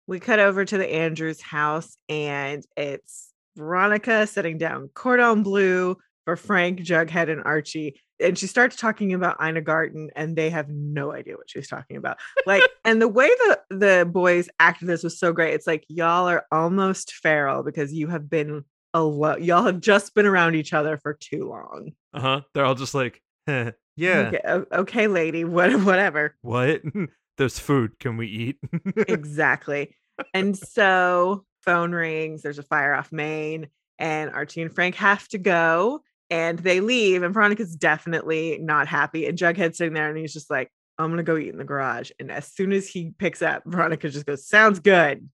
We 0.06 0.20
cut 0.20 0.38
over 0.38 0.64
to 0.64 0.78
the 0.78 0.86
Andrews 0.86 1.40
house 1.40 1.98
and 2.08 2.64
it's 2.76 3.32
Veronica 3.56 4.26
setting 4.26 4.56
down 4.56 4.88
cordon 4.94 5.42
bleu 5.42 5.96
for 6.28 6.36
Frank, 6.36 6.80
Jughead, 6.80 7.30
and 7.30 7.42
Archie. 7.44 7.98
And 8.20 8.36
she 8.36 8.46
starts 8.46 8.76
talking 8.76 9.14
about 9.14 9.42
Ina 9.42 9.62
Garten, 9.62 10.10
and 10.14 10.36
they 10.36 10.50
have 10.50 10.68
no 10.68 11.10
idea 11.10 11.36
what 11.36 11.48
she's 11.48 11.68
talking 11.68 11.96
about. 11.96 12.18
Like, 12.44 12.62
and 12.84 13.00
the 13.00 13.08
way 13.08 13.28
the 13.28 13.60
the 13.70 14.10
boys 14.12 14.50
acted 14.60 14.88
this 14.88 15.02
was 15.02 15.18
so 15.18 15.32
great. 15.32 15.54
It's 15.54 15.66
like 15.66 15.86
y'all 15.88 16.28
are 16.28 16.44
almost 16.52 17.14
feral 17.14 17.62
because 17.62 17.94
you 17.94 18.08
have 18.08 18.28
been 18.28 18.66
alone. 18.92 19.42
Y'all 19.42 19.64
have 19.64 19.80
just 19.80 20.14
been 20.14 20.26
around 20.26 20.54
each 20.54 20.74
other 20.74 20.98
for 20.98 21.14
too 21.14 21.48
long. 21.48 21.92
Uh 22.12 22.20
huh. 22.20 22.40
They're 22.52 22.66
all 22.66 22.74
just 22.74 22.94
like, 22.94 23.22
yeah. 23.46 23.70
Okay, 23.98 24.40
okay, 24.70 25.06
lady. 25.06 25.44
What 25.44 25.80
whatever. 25.80 26.36
What? 26.42 26.82
There's 27.38 27.58
food. 27.58 27.98
Can 28.00 28.18
we 28.18 28.26
eat? 28.26 28.58
exactly. 29.08 29.96
And 30.34 30.58
so 30.58 31.46
phone 31.64 31.92
rings, 31.92 32.42
there's 32.42 32.58
a 32.58 32.64
fire 32.64 32.92
off 32.92 33.12
main, 33.12 33.68
and 33.98 34.30
Archie 34.30 34.60
and 34.60 34.74
Frank 34.74 34.96
have 34.96 35.26
to 35.28 35.38
go 35.38 36.02
and 36.30 36.58
they 36.58 36.80
leave. 36.80 37.22
And 37.22 37.32
Veronica's 37.32 37.74
definitely 37.74 38.58
not 38.60 38.86
happy. 38.86 39.26
And 39.26 39.38
Jughead's 39.38 39.78
sitting 39.78 39.94
there 39.94 40.08
and 40.08 40.18
he's 40.18 40.32
just 40.32 40.50
like, 40.50 40.70
I'm 40.98 41.10
gonna 41.10 41.22
go 41.22 41.36
eat 41.36 41.48
in 41.50 41.58
the 41.58 41.64
garage. 41.64 42.10
And 42.18 42.30
as 42.30 42.46
soon 42.48 42.72
as 42.72 42.88
he 42.88 43.12
picks 43.18 43.42
up, 43.42 43.62
Veronica 43.66 44.08
just 44.08 44.26
goes, 44.26 44.46
Sounds 44.46 44.80
good. 44.80 45.28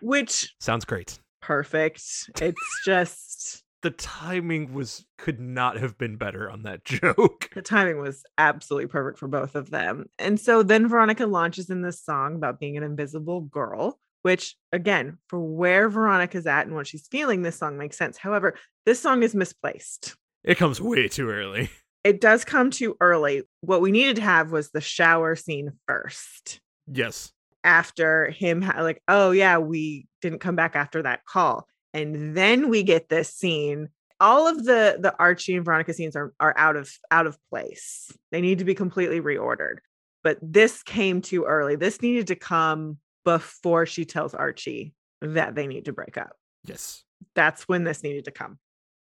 Which 0.00 0.54
sounds 0.60 0.84
great. 0.84 1.18
Perfect. 1.40 2.02
It's 2.40 2.80
just 2.84 3.62
the 3.82 3.90
timing 3.90 4.72
was 4.72 5.04
could 5.18 5.38
not 5.38 5.76
have 5.78 5.98
been 5.98 6.16
better 6.16 6.50
on 6.50 6.62
that 6.62 6.84
joke. 6.86 7.50
The 7.54 7.62
timing 7.62 8.00
was 8.00 8.24
absolutely 8.38 8.88
perfect 8.88 9.18
for 9.18 9.28
both 9.28 9.54
of 9.54 9.70
them. 9.70 10.06
And 10.18 10.40
so 10.40 10.62
then 10.62 10.88
Veronica 10.88 11.26
launches 11.26 11.70
in 11.70 11.82
this 11.82 12.02
song 12.02 12.34
about 12.34 12.58
being 12.58 12.76
an 12.76 12.82
invisible 12.82 13.42
girl, 13.42 13.98
which 14.24 14.56
again, 14.72 15.18
for 15.28 15.38
where 15.38 15.88
Veronica's 15.88 16.46
at 16.46 16.66
and 16.66 16.74
what 16.74 16.86
she's 16.86 17.06
feeling, 17.06 17.42
this 17.42 17.56
song 17.56 17.78
makes 17.78 17.96
sense. 17.96 18.18
However, 18.18 18.56
this 18.86 19.00
song 19.00 19.22
is 19.22 19.34
misplaced. 19.34 20.16
It 20.42 20.58
comes 20.58 20.80
way 20.80 21.08
too 21.08 21.28
early. 21.30 21.70
It 22.04 22.20
does 22.20 22.44
come 22.44 22.70
too 22.70 22.98
early. 23.00 23.44
What 23.62 23.80
we 23.80 23.90
needed 23.90 24.16
to 24.16 24.22
have 24.22 24.52
was 24.52 24.70
the 24.70 24.82
shower 24.82 25.36
scene 25.36 25.72
first. 25.88 26.60
Yes. 26.86 27.32
After 27.64 28.28
him, 28.28 28.60
like, 28.60 29.00
oh, 29.08 29.30
yeah, 29.30 29.56
we 29.56 30.06
didn't 30.20 30.40
come 30.40 30.54
back 30.54 30.76
after 30.76 31.00
that 31.00 31.24
call 31.24 31.66
and 31.94 32.36
then 32.36 32.68
we 32.68 32.82
get 32.82 33.08
this 33.08 33.30
scene 33.30 33.88
all 34.20 34.46
of 34.46 34.64
the 34.64 34.98
the 35.00 35.14
archie 35.18 35.54
and 35.56 35.64
veronica 35.64 35.94
scenes 35.94 36.16
are, 36.16 36.34
are 36.40 36.54
out 36.58 36.76
of 36.76 36.90
out 37.10 37.26
of 37.26 37.38
place 37.48 38.12
they 38.32 38.40
need 38.40 38.58
to 38.58 38.64
be 38.64 38.74
completely 38.74 39.20
reordered 39.20 39.76
but 40.22 40.36
this 40.42 40.82
came 40.82 41.22
too 41.22 41.44
early 41.44 41.76
this 41.76 42.02
needed 42.02 42.26
to 42.26 42.36
come 42.36 42.98
before 43.24 43.86
she 43.86 44.04
tells 44.04 44.34
archie 44.34 44.94
that 45.20 45.54
they 45.54 45.66
need 45.66 45.86
to 45.86 45.92
break 45.92 46.16
up 46.16 46.36
yes 46.64 47.04
that's 47.34 47.68
when 47.68 47.84
this 47.84 48.02
needed 48.02 48.24
to 48.24 48.30
come 48.30 48.58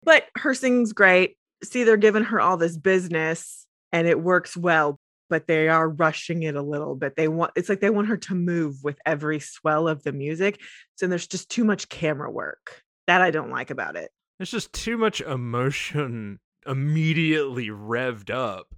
but 0.03 0.25
her 0.37 0.55
sing's 0.55 0.92
great 0.92 1.37
see 1.62 1.85
they're 1.85 1.97
giving 1.97 2.25
her 2.25 2.40
all 2.40 2.57
this 2.57 2.77
business 2.77 3.66
and 3.92 4.07
it 4.07 4.21
works 4.21 4.57
well 4.57 4.99
but 5.31 5.47
they 5.47 5.68
are 5.68 5.88
rushing 5.88 6.42
it 6.42 6.57
a 6.57 6.62
little 6.62 6.94
bit. 6.94 7.16
They 7.16 7.29
want 7.29 7.53
it's 7.55 7.68
like 7.68 7.81
they 7.81 7.90
want 7.90 8.09
her 8.09 8.16
to 8.16 8.35
move 8.35 8.83
with 8.83 8.99
every 9.05 9.40
swell 9.40 9.88
of 9.88 10.03
the 10.03 10.12
music. 10.12 10.61
So 10.97 11.07
there's 11.07 11.27
just 11.27 11.51
too 11.51 11.64
much 11.64 11.88
camera 11.88 12.31
work. 12.31 12.83
That 13.07 13.23
I 13.23 13.31
don't 13.31 13.51
like 13.51 13.71
about 13.71 13.97
it. 13.97 14.11
There's 14.38 14.51
just 14.51 14.73
too 14.73 14.99
much 14.99 15.21
emotion 15.21 16.38
immediately 16.66 17.68
revved 17.68 18.31
up 18.31 18.75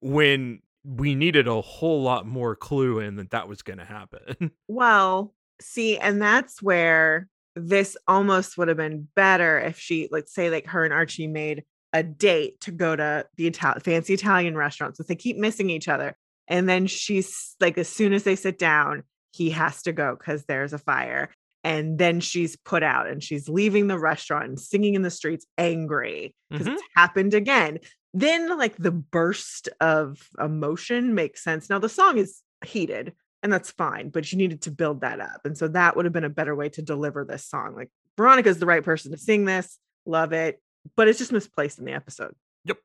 when 0.00 0.60
we 0.84 1.14
needed 1.14 1.46
a 1.48 1.60
whole 1.60 2.02
lot 2.02 2.26
more 2.26 2.56
clue 2.56 2.98
in 2.98 3.16
that 3.16 3.30
that 3.30 3.48
was 3.48 3.62
going 3.62 3.78
to 3.78 3.84
happen. 3.84 4.50
Well, 4.68 5.34
see, 5.60 5.98
and 5.98 6.20
that's 6.20 6.62
where 6.62 7.28
this 7.54 7.96
almost 8.08 8.56
would 8.56 8.68
have 8.68 8.76
been 8.76 9.06
better 9.14 9.58
if 9.58 9.78
she, 9.78 10.08
let's 10.10 10.34
say, 10.34 10.50
like 10.50 10.66
her 10.68 10.84
and 10.84 10.94
Archie 10.94 11.26
made 11.26 11.64
a 11.92 12.02
date 12.02 12.60
to 12.60 12.70
go 12.70 12.96
to 12.96 13.26
the 13.36 13.46
Ital- 13.46 13.80
fancy 13.80 14.14
Italian 14.14 14.56
restaurant. 14.56 14.96
So 14.96 15.02
they 15.02 15.14
keep 15.14 15.36
missing 15.36 15.68
each 15.68 15.88
other. 15.88 16.16
And 16.48 16.68
then 16.68 16.86
she's 16.86 17.54
like, 17.60 17.76
as 17.78 17.88
soon 17.88 18.12
as 18.12 18.24
they 18.24 18.36
sit 18.36 18.58
down, 18.58 19.02
he 19.32 19.50
has 19.50 19.82
to 19.82 19.92
go 19.92 20.16
because 20.18 20.44
there's 20.44 20.72
a 20.72 20.78
fire. 20.78 21.30
And 21.64 21.98
then 21.98 22.20
she's 22.20 22.56
put 22.56 22.82
out 22.82 23.06
and 23.06 23.22
she's 23.22 23.48
leaving 23.48 23.86
the 23.86 23.98
restaurant 23.98 24.48
and 24.48 24.60
singing 24.60 24.94
in 24.94 25.02
the 25.02 25.10
streets 25.10 25.46
angry 25.58 26.34
because 26.50 26.66
mm-hmm. 26.66 26.74
it's 26.74 26.84
happened 26.96 27.34
again. 27.34 27.78
Then, 28.14 28.56
like, 28.58 28.76
the 28.76 28.90
burst 28.90 29.68
of 29.80 30.28
emotion 30.38 31.14
makes 31.14 31.42
sense. 31.42 31.70
Now, 31.70 31.78
the 31.78 31.88
song 31.88 32.18
is 32.18 32.42
heated 32.64 33.14
and 33.42 33.52
that's 33.52 33.70
fine, 33.72 34.10
but 34.10 34.30
you 34.30 34.38
needed 34.38 34.62
to 34.62 34.70
build 34.70 35.00
that 35.00 35.20
up. 35.20 35.40
And 35.44 35.58
so 35.58 35.66
that 35.68 35.96
would 35.96 36.04
have 36.04 36.12
been 36.12 36.24
a 36.24 36.30
better 36.30 36.54
way 36.54 36.68
to 36.70 36.82
deliver 36.82 37.24
this 37.24 37.44
song. 37.44 37.74
Like, 37.74 37.90
Veronica's 38.16 38.58
the 38.58 38.66
right 38.66 38.84
person 38.84 39.10
to 39.12 39.18
sing 39.18 39.46
this. 39.46 39.78
Love 40.04 40.32
it 40.32 40.60
but 40.96 41.08
it's 41.08 41.18
just 41.18 41.32
misplaced 41.32 41.78
in 41.78 41.84
the 41.84 41.92
episode. 41.92 42.34
Yep. 42.64 42.78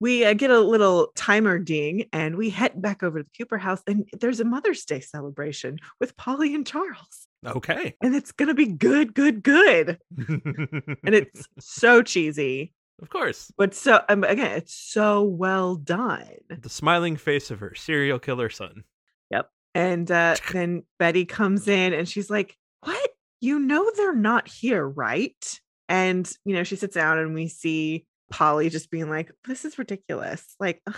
We 0.00 0.24
uh, 0.24 0.34
get 0.34 0.50
a 0.50 0.60
little 0.60 1.08
timer 1.14 1.58
ding 1.58 2.08
and 2.12 2.36
we 2.36 2.50
head 2.50 2.80
back 2.80 3.02
over 3.02 3.18
to 3.18 3.24
the 3.24 3.30
Cooper 3.36 3.58
house, 3.58 3.82
and 3.86 4.08
there's 4.20 4.40
a 4.40 4.44
Mother's 4.44 4.84
Day 4.84 5.00
celebration 5.00 5.78
with 6.00 6.16
Polly 6.16 6.54
and 6.54 6.66
Charles. 6.66 7.28
Okay. 7.46 7.94
And 8.02 8.14
it's 8.14 8.32
going 8.32 8.48
to 8.48 8.54
be 8.54 8.66
good, 8.66 9.14
good, 9.14 9.42
good. 9.42 9.98
and 10.18 11.14
it's 11.14 11.46
so 11.60 12.02
cheesy. 12.02 12.72
Of 13.02 13.10
course. 13.10 13.52
But 13.56 13.74
so, 13.74 14.02
um, 14.08 14.24
again, 14.24 14.52
it's 14.52 14.74
so 14.74 15.22
well 15.22 15.76
done. 15.76 16.28
The 16.48 16.68
smiling 16.68 17.16
face 17.16 17.50
of 17.50 17.60
her 17.60 17.74
serial 17.74 18.18
killer 18.18 18.50
son. 18.50 18.84
Yep. 19.30 19.50
And 19.74 20.10
uh, 20.10 20.36
then 20.52 20.84
Betty 20.98 21.24
comes 21.24 21.68
in 21.68 21.92
and 21.92 22.08
she's 22.08 22.30
like, 22.30 22.56
What? 22.80 23.10
You 23.40 23.58
know 23.58 23.90
they're 23.96 24.14
not 24.14 24.48
here, 24.48 24.86
right? 24.88 25.60
And, 25.88 26.30
you 26.44 26.54
know, 26.54 26.64
she 26.64 26.76
sits 26.76 26.94
down 26.94 27.18
and 27.18 27.34
we 27.34 27.48
see 27.48 28.06
Polly 28.30 28.70
just 28.70 28.90
being 28.90 29.10
like, 29.10 29.30
this 29.46 29.64
is 29.64 29.78
ridiculous. 29.78 30.54
Like, 30.58 30.80
ugh, 30.86 30.96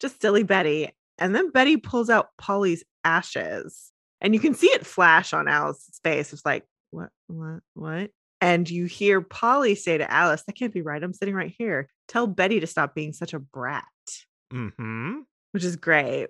just 0.00 0.20
silly 0.20 0.42
Betty. 0.42 0.90
And 1.18 1.34
then 1.34 1.50
Betty 1.50 1.78
pulls 1.78 2.10
out 2.10 2.28
Polly's 2.36 2.84
ashes 3.04 3.90
and 4.20 4.34
you 4.34 4.40
can 4.40 4.54
see 4.54 4.68
it 4.68 4.86
flash 4.86 5.32
on 5.32 5.48
Alice's 5.48 6.00
face. 6.02 6.32
It's 6.32 6.44
like, 6.44 6.64
what, 6.90 7.10
what, 7.26 7.60
what? 7.74 8.10
And 8.42 8.68
you 8.68 8.86
hear 8.86 9.20
Polly 9.20 9.76
say 9.76 9.98
to 9.98 10.12
Alice, 10.12 10.42
that 10.42 10.56
can't 10.56 10.74
be 10.74 10.82
right. 10.82 11.00
I'm 11.00 11.12
sitting 11.12 11.34
right 11.34 11.54
here. 11.56 11.88
Tell 12.08 12.26
Betty 12.26 12.58
to 12.58 12.66
stop 12.66 12.92
being 12.92 13.12
such 13.12 13.34
a 13.34 13.38
brat. 13.38 13.84
Mm-hmm. 14.52 15.20
Which 15.52 15.62
is 15.62 15.76
great. 15.76 16.26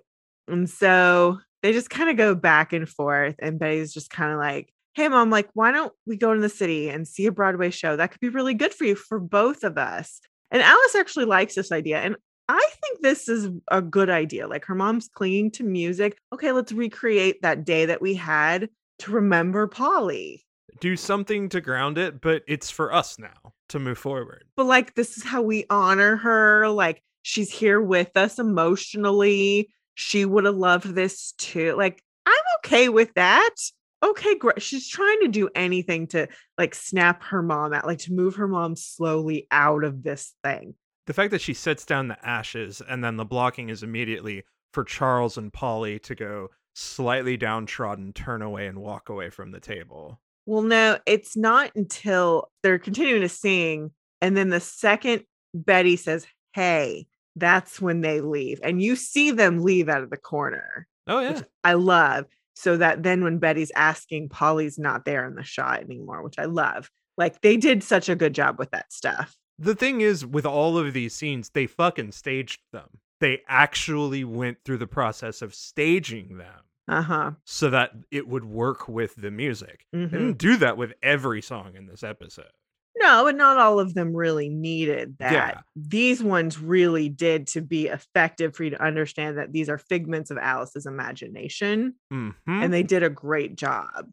And 0.47 0.69
so 0.69 1.39
they 1.63 1.73
just 1.73 1.89
kind 1.89 2.11
of 2.11 2.15
go 2.17 2.35
back 2.35 2.71
and 2.71 2.87
forth. 2.87 3.35
And 3.39 3.57
Betty's 3.57 3.91
just 3.91 4.11
kind 4.11 4.31
of 4.31 4.37
like, 4.37 4.71
hey 4.93 5.07
mom 5.07 5.31
like 5.31 5.49
why 5.53 5.71
don't 5.71 5.91
we 6.05 6.15
go 6.15 6.35
to 6.35 6.39
the 6.39 6.49
city 6.49 6.87
and 6.89 7.07
see 7.07 7.25
a 7.25 7.31
broadway 7.31 7.71
show 7.71 7.95
that 7.95 8.11
could 8.11 8.19
be 8.19 8.29
really 8.29 8.53
good 8.53 8.71
for 8.73 8.85
you 8.85 8.95
for 8.95 9.19
both 9.19 9.63
of 9.63 9.75
us 9.75 10.21
and 10.51 10.61
alice 10.61 10.93
actually 10.95 11.25
likes 11.25 11.55
this 11.55 11.71
idea 11.71 11.99
and 11.99 12.15
i 12.47 12.69
think 12.79 13.01
this 13.01 13.27
is 13.27 13.49
a 13.71 13.81
good 13.81 14.11
idea 14.11 14.47
like 14.47 14.65
her 14.65 14.75
mom's 14.75 15.07
clinging 15.07 15.49
to 15.49 15.63
music 15.63 16.15
okay 16.31 16.51
let's 16.51 16.71
recreate 16.71 17.41
that 17.41 17.65
day 17.65 17.85
that 17.87 18.01
we 18.01 18.13
had 18.13 18.69
to 18.99 19.11
remember 19.11 19.65
polly 19.67 20.45
do 20.79 20.95
something 20.95 21.49
to 21.49 21.61
ground 21.61 21.97
it 21.97 22.21
but 22.21 22.43
it's 22.47 22.69
for 22.69 22.93
us 22.93 23.17
now 23.19 23.53
to 23.69 23.79
move 23.79 23.97
forward 23.97 24.45
but 24.55 24.65
like 24.65 24.93
this 24.95 25.17
is 25.17 25.23
how 25.23 25.41
we 25.41 25.65
honor 25.69 26.15
her 26.15 26.67
like 26.69 27.01
she's 27.21 27.51
here 27.51 27.81
with 27.81 28.15
us 28.15 28.39
emotionally 28.39 29.69
she 29.95 30.25
would 30.25 30.45
have 30.45 30.55
loved 30.55 30.87
this 30.95 31.33
too 31.33 31.73
like 31.75 32.03
I'm 32.25 32.33
okay 32.59 32.89
with 32.89 33.13
that. 33.15 33.55
Okay, 34.03 34.37
great. 34.37 34.61
She's 34.61 34.87
trying 34.87 35.21
to 35.21 35.27
do 35.29 35.49
anything 35.55 36.07
to 36.07 36.27
like 36.57 36.75
snap 36.75 37.23
her 37.23 37.41
mom 37.41 37.73
out, 37.73 37.85
like 37.85 37.99
to 37.99 38.13
move 38.13 38.35
her 38.35 38.47
mom 38.47 38.75
slowly 38.75 39.47
out 39.51 39.83
of 39.83 40.03
this 40.03 40.33
thing. 40.43 40.75
The 41.05 41.13
fact 41.13 41.31
that 41.31 41.41
she 41.41 41.53
sets 41.53 41.85
down 41.85 42.07
the 42.07 42.25
ashes 42.25 42.81
and 42.87 43.03
then 43.03 43.17
the 43.17 43.25
blocking 43.25 43.69
is 43.69 43.83
immediately 43.83 44.43
for 44.71 44.83
Charles 44.83 45.37
and 45.37 45.51
Polly 45.51 45.99
to 45.99 46.15
go 46.15 46.49
slightly 46.73 47.37
downtrodden, 47.37 48.13
turn 48.13 48.41
away, 48.41 48.67
and 48.67 48.79
walk 48.79 49.09
away 49.09 49.29
from 49.29 49.51
the 49.51 49.59
table. 49.59 50.19
Well, 50.45 50.61
no, 50.61 50.99
it's 51.05 51.37
not 51.37 51.71
until 51.75 52.49
they're 52.61 52.79
continuing 52.79 53.21
to 53.21 53.29
sing. 53.29 53.91
And 54.21 54.35
then 54.35 54.49
the 54.49 54.59
second 54.59 55.23
Betty 55.53 55.95
says, 55.95 56.25
Hey, 56.53 57.07
that's 57.35 57.81
when 57.81 58.01
they 58.01 58.21
leave. 58.21 58.59
And 58.63 58.81
you 58.81 58.95
see 58.95 59.31
them 59.31 59.63
leave 59.63 59.89
out 59.89 60.03
of 60.03 60.09
the 60.09 60.17
corner. 60.17 60.87
Oh, 61.07 61.19
yeah. 61.19 61.41
I 61.63 61.73
love. 61.73 62.25
So 62.55 62.77
that 62.77 63.03
then 63.03 63.23
when 63.23 63.39
Betty's 63.39 63.71
asking, 63.75 64.29
Polly's 64.29 64.77
not 64.77 65.05
there 65.05 65.25
in 65.25 65.35
the 65.35 65.43
shot 65.43 65.81
anymore, 65.81 66.21
which 66.21 66.37
I 66.37 66.45
love. 66.45 66.89
Like 67.17 67.41
they 67.41 67.57
did 67.57 67.83
such 67.83 68.09
a 68.09 68.15
good 68.15 68.33
job 68.33 68.59
with 68.59 68.71
that 68.71 68.91
stuff. 68.93 69.35
The 69.59 69.75
thing 69.75 70.01
is, 70.01 70.25
with 70.25 70.45
all 70.45 70.77
of 70.77 70.93
these 70.93 71.13
scenes, 71.13 71.49
they 71.49 71.67
fucking 71.67 72.11
staged 72.11 72.61
them. 72.71 72.89
They 73.19 73.41
actually 73.47 74.23
went 74.23 74.57
through 74.65 74.79
the 74.79 74.87
process 74.87 75.41
of 75.41 75.53
staging 75.53 76.37
them 76.37 76.61
Uh-huh. 76.87 77.31
so 77.45 77.69
that 77.69 77.91
it 78.11 78.27
would 78.27 78.43
work 78.43 78.87
with 78.89 79.15
the 79.15 79.31
music. 79.31 79.85
Mhm. 79.95 80.11
They 80.11 80.17
didn't 80.17 80.37
do 80.37 80.57
that 80.57 80.77
with 80.77 80.93
every 81.01 81.41
song 81.41 81.75
in 81.75 81.87
this 81.87 82.03
episode. 82.03 82.51
No, 82.95 83.25
and 83.27 83.37
not 83.37 83.57
all 83.57 83.79
of 83.79 83.93
them 83.95 84.13
really 84.15 84.49
needed 84.49 85.15
that. 85.19 85.31
Yeah. 85.33 85.61
These 85.75 86.21
ones 86.21 86.59
really 86.59 87.09
did 87.09 87.47
to 87.47 87.61
be 87.61 87.87
effective 87.87 88.55
for 88.55 88.63
you 88.65 88.69
to 88.71 88.83
understand 88.83 89.37
that 89.37 89.51
these 89.51 89.67
are 89.69 89.77
figments 89.77 90.29
of 90.29 90.37
Alice's 90.37 90.85
imagination, 90.85 91.95
hmm 92.11 92.29
and 92.47 92.73
they 92.73 92.83
did 92.83 93.01
a 93.03 93.09
great 93.09 93.55
job. 93.55 94.11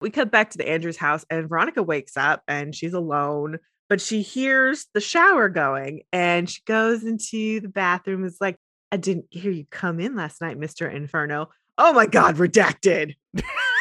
We 0.00 0.10
cut 0.10 0.30
back 0.30 0.50
to 0.50 0.58
the 0.58 0.68
Andrews 0.68 0.96
house, 0.96 1.24
and 1.30 1.48
Veronica 1.48 1.82
wakes 1.82 2.16
up 2.16 2.42
and 2.48 2.74
she's 2.74 2.94
alone, 2.94 3.58
but 3.90 4.00
she 4.00 4.22
hears 4.22 4.86
the 4.94 5.00
shower 5.00 5.48
going 5.50 6.02
and 6.12 6.48
she 6.48 6.62
goes 6.66 7.04
into 7.04 7.60
the 7.60 7.68
bathroom. 7.68 8.24
Is 8.24 8.38
like, 8.40 8.56
I 8.90 8.96
didn't 8.96 9.26
hear 9.30 9.52
you 9.52 9.66
come 9.70 10.00
in 10.00 10.16
last 10.16 10.40
night, 10.40 10.58
Mr. 10.58 10.92
Inferno. 10.92 11.50
Oh 11.82 11.94
my 11.94 12.06
God, 12.06 12.36
redacted. 12.36 13.14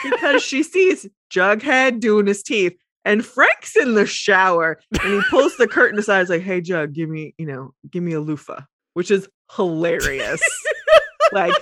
because 0.04 0.42
she 0.42 0.64
sees 0.64 1.06
Jughead 1.30 2.00
doing 2.00 2.28
his 2.28 2.42
teeth 2.42 2.78
and 3.04 3.26
Frank's 3.26 3.76
in 3.76 3.94
the 3.94 4.06
shower 4.06 4.80
and 5.02 5.14
he 5.14 5.22
pulls 5.30 5.58
the 5.58 5.68
curtain 5.68 6.00
aside. 6.00 6.22
He's 6.22 6.30
like, 6.30 6.42
Hey, 6.42 6.62
Jug, 6.62 6.94
give 6.94 7.10
me, 7.10 7.36
you 7.38 7.46
know, 7.46 7.74
give 7.92 8.02
me 8.02 8.14
a 8.14 8.22
loofah, 8.22 8.62
which 8.94 9.12
is 9.12 9.28
hilarious. 9.56 10.42
like, 11.34 11.54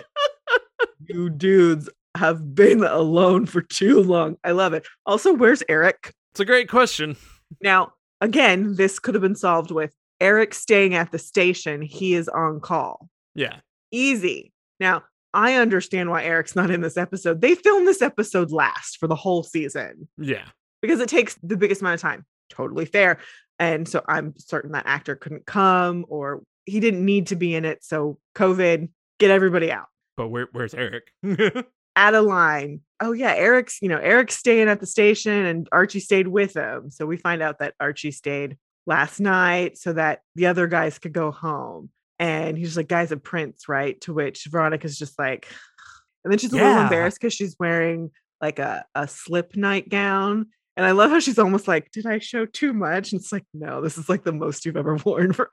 you 1.08 1.32
dudes 1.32 1.89
have 2.15 2.54
been 2.54 2.84
alone 2.84 3.47
for 3.47 3.62
too 3.62 4.02
long. 4.04 4.38
I 4.43 4.52
love 4.52 4.73
it. 4.73 4.86
Also, 5.08 5.34
where's 5.34 5.63
Eric? 5.67 6.13
It's 6.32 6.39
a 6.39 6.45
great 6.45 6.69
question. 6.69 7.17
Now, 7.63 7.93
again, 8.21 8.76
this 8.76 9.00
could 9.00 9.15
have 9.15 9.23
been 9.23 9.36
solved 9.36 9.71
with 9.71 9.91
Eric 10.21 10.54
staying 10.54 10.93
at 10.93 11.12
the 11.12 11.19
station. 11.19 11.82
He 11.82 12.13
is 12.13 12.30
on 12.30 12.60
call. 12.60 13.10
Yeah. 13.34 13.58
Easy. 13.91 14.52
Now, 14.80 15.04
I 15.38 15.54
understand 15.54 16.10
why 16.10 16.23
Eric's 16.23 16.56
not 16.56 16.71
in 16.71 16.82
this 16.82 16.97
episode. 16.97 17.41
They 17.41 17.54
filmed 17.56 17.88
this 17.88 18.02
episode 18.02 18.52
last 18.52 18.97
for 18.97 19.06
the 19.08 19.15
whole 19.15 19.43
season 19.43 20.08
Yeah. 20.17 20.45
because 20.82 21.00
it 21.00 21.08
takes 21.10 21.38
the 21.43 21.56
biggest 21.56 21.82
amount 21.82 21.93
of 21.95 22.02
time. 22.02 22.26
Totally 22.50 22.86
fair. 22.86 23.19
And 23.60 23.88
so 23.88 24.04
I'm 24.08 24.34
certain 24.38 24.71
that 24.71 24.88
actor 24.88 25.15
couldn't 25.15 25.45
come 25.45 26.06
or 26.10 26.41
he 26.65 26.80
didn't 26.80 27.06
need 27.06 27.28
to 27.28 27.36
be 27.36 27.54
in 27.56 27.65
it. 27.65 27.84
So, 27.84 28.17
COVID, 28.36 28.89
get 29.19 29.30
everybody 29.32 29.71
out. 29.71 29.86
But 30.15 30.30
where, 30.30 30.47
where's 30.54 30.73
Eric? 30.73 31.12
Add 31.95 32.15
a 32.15 32.21
line. 32.21 32.82
Oh, 33.00 33.12
yeah. 33.12 33.34
Eric's, 33.36 33.80
you 33.82 33.89
know, 33.89 33.97
Eric's 34.00 34.36
staying 34.38 34.69
at 34.69 34.80
the 34.80 34.88
station 34.88 35.45
and 35.45 35.67
Archie 35.71 36.00
stayed 36.00 36.28
with 36.28 36.56
him. 36.56 36.89
So 36.89 37.06
we 37.06 37.17
find 37.17 37.43
out 37.43 37.60
that 37.60 37.76
Archie 37.80 38.12
stayed 38.12 38.58
last 38.88 39.19
night 39.19 39.78
so 39.78 39.93
that 39.93 40.21
the 40.36 40.47
other 40.47 40.65
guys 40.65 40.97
could 40.97 41.13
go 41.13 41.32
home. 41.32 41.89
And 42.19 42.58
he's 42.58 42.75
like, 42.75 42.88
guys, 42.88 43.12
a 43.12 43.17
prince, 43.17 43.69
right? 43.69 43.99
To 44.01 44.13
which 44.13 44.45
Veronica's 44.45 44.97
just 44.97 45.19
like, 45.19 45.47
and 46.23 46.32
then 46.32 46.39
she's 46.39 46.53
a 46.53 46.58
little 46.58 46.82
embarrassed 46.82 47.19
because 47.19 47.34
she's 47.34 47.56
wearing 47.60 48.12
like 48.41 48.60
a, 48.60 48.86
a 48.95 49.08
slip 49.08 49.56
nightgown. 49.56 50.47
And 50.75 50.86
I 50.86 50.91
love 50.91 51.10
how 51.10 51.19
she's 51.19 51.39
almost 51.39 51.67
like, 51.67 51.91
did 51.91 52.06
I 52.06 52.19
show 52.19 52.45
too 52.45 52.71
much? 52.73 53.12
And 53.12 53.19
it's 53.19 53.32
like, 53.32 53.45
no, 53.53 53.82
this 53.82 53.97
is 53.97 54.10
like 54.10 54.23
the 54.23 54.32
most 54.32 54.65
you've 54.65 54.77
ever 54.77 54.95
worn. 55.06 55.34
For, 55.34 55.49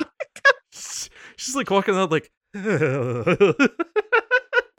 She's 1.37 1.57
like 1.57 1.71
walking 1.71 1.95
out 1.95 2.11
like 2.11 2.31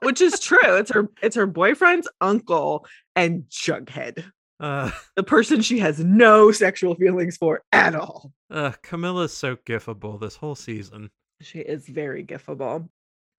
which 0.01 0.21
is 0.21 0.39
true. 0.39 0.77
It's 0.77 0.91
her, 0.91 1.09
it's 1.21 1.35
her 1.35 1.47
boyfriend's 1.47 2.07
uncle 2.21 2.85
and 3.15 3.43
Jughead, 3.49 4.23
uh, 4.59 4.91
the 5.15 5.23
person 5.23 5.61
she 5.61 5.79
has 5.79 5.99
no 5.99 6.51
sexual 6.51 6.95
feelings 6.95 7.37
for 7.37 7.63
at 7.71 7.95
all. 7.95 8.31
uh 8.49 8.71
Camila's 8.83 9.35
so 9.35 9.55
gifable 9.57 10.19
this 10.19 10.35
whole 10.35 10.55
season. 10.55 11.09
She 11.41 11.59
is 11.59 11.87
very 11.87 12.23
gifable. 12.23 12.87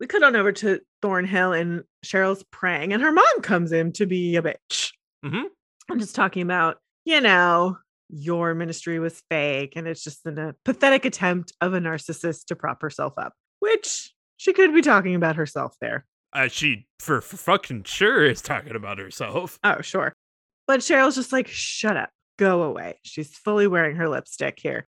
We 0.01 0.07
cut 0.07 0.23
on 0.23 0.37
over 0.37 0.53
to 0.53 0.81
Thornhill 1.01 1.53
and 1.53 1.85
Cheryl's 2.05 2.45
praying, 2.51 2.93
and 2.93 3.03
her 3.03 3.13
mom 3.13 3.41
comes 3.43 3.73
in 3.73 3.93
to 3.93 4.07
be 4.07 4.37
a 4.37 4.43
bitch. 4.43 4.93
Mhm. 5.25 5.45
I'm 5.91 5.99
just 5.99 6.15
talking 6.15 6.43
about, 6.43 6.79
you 7.05 7.21
know, 7.21 7.79
your 8.09 8.55
ministry 8.55 8.99
was 8.99 9.23
fake, 9.31 9.73
and 9.77 9.89
it's 9.89 10.05
just 10.05 10.27
in 10.27 10.39
a 10.39 10.55
pathetic 10.65 11.05
attempt 11.05 11.53
of 11.61 11.73
a 11.75 11.81
narcissist 11.81 12.47
to 12.47 12.57
prop 12.57 12.83
herself 12.83 13.15
up, 13.17 13.33
which 13.61 14.13
she 14.37 14.53
could 14.53 14.75
be 14.75 14.83
talking 14.83 15.15
about 15.15 15.37
herself 15.37 15.75
there. 15.81 16.05
Uh, 16.33 16.49
she 16.49 16.87
for, 17.01 17.23
for 17.23 17.37
fucking 17.39 17.85
sure 17.85 18.25
is 18.27 18.43
talking 18.43 18.77
about 18.77 18.99
herself. 18.99 19.59
Oh, 19.65 19.81
sure. 19.81 20.13
But 20.67 20.81
Cheryl's 20.81 21.15
just 21.15 21.33
like, 21.33 21.49
shut 21.49 21.97
up, 21.97 22.11
go 22.39 22.63
away. 22.65 22.99
She's 23.05 23.35
fully 23.35 23.67
wearing 23.67 23.97
her 23.97 24.09
lipstick 24.09 24.59
here. 24.61 24.87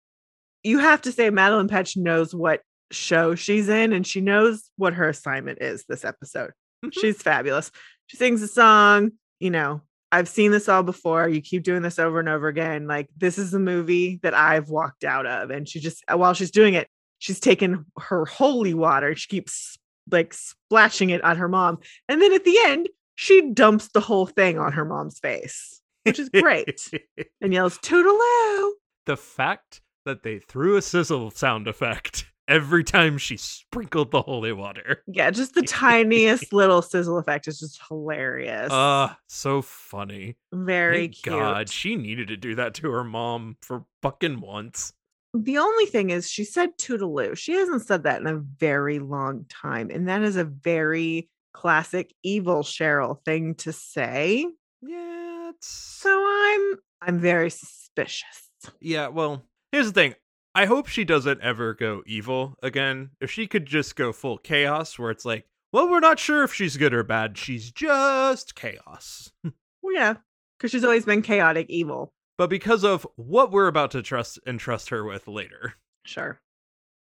You 0.63 0.79
have 0.79 1.01
to 1.03 1.11
say 1.11 1.31
Madelaine 1.31 1.69
Petsch 1.69 1.97
knows 1.97 2.35
what 2.35 2.61
show 2.91 3.35
she's 3.35 3.69
in 3.69 3.93
and 3.93 4.05
she 4.05 4.21
knows 4.21 4.69
what 4.77 4.93
her 4.93 5.09
assignment 5.09 5.61
is 5.61 5.85
this 5.87 6.03
episode. 6.05 6.51
Mhm. 6.83 6.93
She's 6.93 7.21
fabulous. 7.21 7.71
She 8.07 8.17
sings 8.17 8.41
a 8.41 8.47
song, 8.47 9.11
you 9.39 9.49
know, 9.51 9.81
I've 10.11 10.27
seen 10.27 10.51
this 10.51 10.67
all 10.67 10.81
before. 10.81 11.29
You 11.29 11.39
keep 11.41 11.61
doing 11.63 11.83
this 11.83 11.99
over 11.99 12.19
and 12.19 12.27
over 12.27 12.47
again. 12.47 12.87
Like, 12.87 13.07
this 13.15 13.37
is 13.37 13.53
a 13.53 13.59
movie 13.59 14.19
that 14.23 14.33
I've 14.33 14.69
walked 14.69 15.03
out 15.03 15.27
of. 15.27 15.51
And 15.51 15.69
she 15.69 15.79
just, 15.79 16.03
while 16.11 16.33
she's 16.33 16.49
doing 16.49 16.73
it, 16.73 16.87
she's 17.19 17.39
taken 17.39 17.85
her 17.99 18.25
holy 18.25 18.73
water. 18.73 19.15
She 19.15 19.27
keeps 19.27 19.77
like 20.11 20.33
splashing 20.33 21.11
it 21.11 21.23
on 21.23 21.37
her 21.37 21.47
mom. 21.47 21.77
And 22.07 22.19
then 22.19 22.33
at 22.33 22.43
the 22.43 22.57
end, 22.65 22.89
she 23.13 23.51
dumps 23.51 23.89
the 23.89 23.99
whole 23.99 24.25
thing 24.25 24.57
on 24.57 24.71
her 24.71 24.83
mom's 24.85 25.19
face, 25.19 25.79
which 26.03 26.17
is 26.17 26.29
great, 26.29 26.89
and 27.41 27.53
yells, 27.53 27.77
Toodaloo. 27.77 28.71
the 29.05 29.17
fact 29.17 29.81
that 30.05 30.23
they 30.23 30.39
threw 30.39 30.77
a 30.77 30.81
sizzle 30.81 31.29
sound 31.29 31.67
effect 31.67 32.25
every 32.49 32.83
time 32.83 33.17
she 33.17 33.37
sprinkled 33.37 34.11
the 34.11 34.23
holy 34.23 34.51
water. 34.51 35.03
Yeah, 35.07 35.29
just 35.29 35.53
the 35.53 35.61
tiniest 35.61 36.51
little 36.53 36.81
sizzle 36.81 37.19
effect 37.19 37.47
is 37.47 37.59
just 37.59 37.79
hilarious. 37.87 38.71
Uh, 38.71 39.13
so 39.27 39.61
funny. 39.61 40.35
Very 40.51 41.01
Thank 41.03 41.21
cute. 41.21 41.35
God, 41.35 41.69
she 41.69 41.95
needed 41.95 42.27
to 42.29 42.37
do 42.37 42.55
that 42.55 42.73
to 42.75 42.91
her 42.91 43.03
mom 43.03 43.55
for 43.61 43.85
fucking 44.01 44.41
once. 44.41 44.93
The 45.35 45.59
only 45.59 45.85
thing 45.85 46.09
is, 46.09 46.29
she 46.29 46.43
said 46.43 46.77
toodaloo. 46.77 47.37
She 47.37 47.53
hasn't 47.53 47.83
said 47.83 48.03
that 48.03 48.19
in 48.19 48.27
a 48.27 48.39
very 48.39 48.97
long 48.97 49.45
time. 49.47 49.91
And 49.91 50.09
that 50.09 50.23
is 50.23 50.35
a 50.35 50.43
very 50.43 51.29
classic 51.53 52.13
evil 52.23 52.63
Cheryl 52.63 53.23
thing 53.23 53.53
to 53.55 53.71
say. 53.71 54.47
Yeah, 54.81 55.51
it's 55.51 55.67
So 55.67 56.09
I'm 56.11 56.75
I'm 57.01 57.19
very 57.19 57.51
suspicious. 57.51 58.49
Yeah, 58.81 59.07
well, 59.07 59.43
here's 59.71 59.85
the 59.85 59.93
thing. 59.93 60.15
I 60.55 60.65
hope 60.65 60.87
she 60.87 61.03
doesn't 61.05 61.41
ever 61.41 61.73
go 61.73 62.01
evil 62.05 62.55
again. 62.63 63.11
If 63.21 63.31
she 63.31 63.47
could 63.47 63.65
just 63.65 63.95
go 63.95 64.11
full 64.11 64.37
chaos, 64.37 64.97
where 64.97 65.11
it's 65.11 65.25
like, 65.25 65.45
well, 65.71 65.89
we're 65.89 65.99
not 65.99 66.19
sure 66.19 66.43
if 66.43 66.53
she's 66.53 66.77
good 66.77 66.93
or 66.93 67.03
bad. 67.03 67.37
She's 67.37 67.71
just 67.71 68.55
chaos. 68.55 69.31
Well, 69.81 69.95
yeah, 69.95 70.15
because 70.57 70.71
she's 70.71 70.83
always 70.83 71.05
been 71.05 71.21
chaotic 71.21 71.67
evil. 71.69 72.13
But 72.37 72.49
because 72.49 72.83
of 72.83 73.07
what 73.15 73.49
we're 73.49 73.67
about 73.67 73.91
to 73.91 74.01
trust 74.01 74.37
and 74.45 74.59
trust 74.59 74.89
her 74.89 75.05
with 75.05 75.25
later. 75.25 75.75
Sure. 76.05 76.41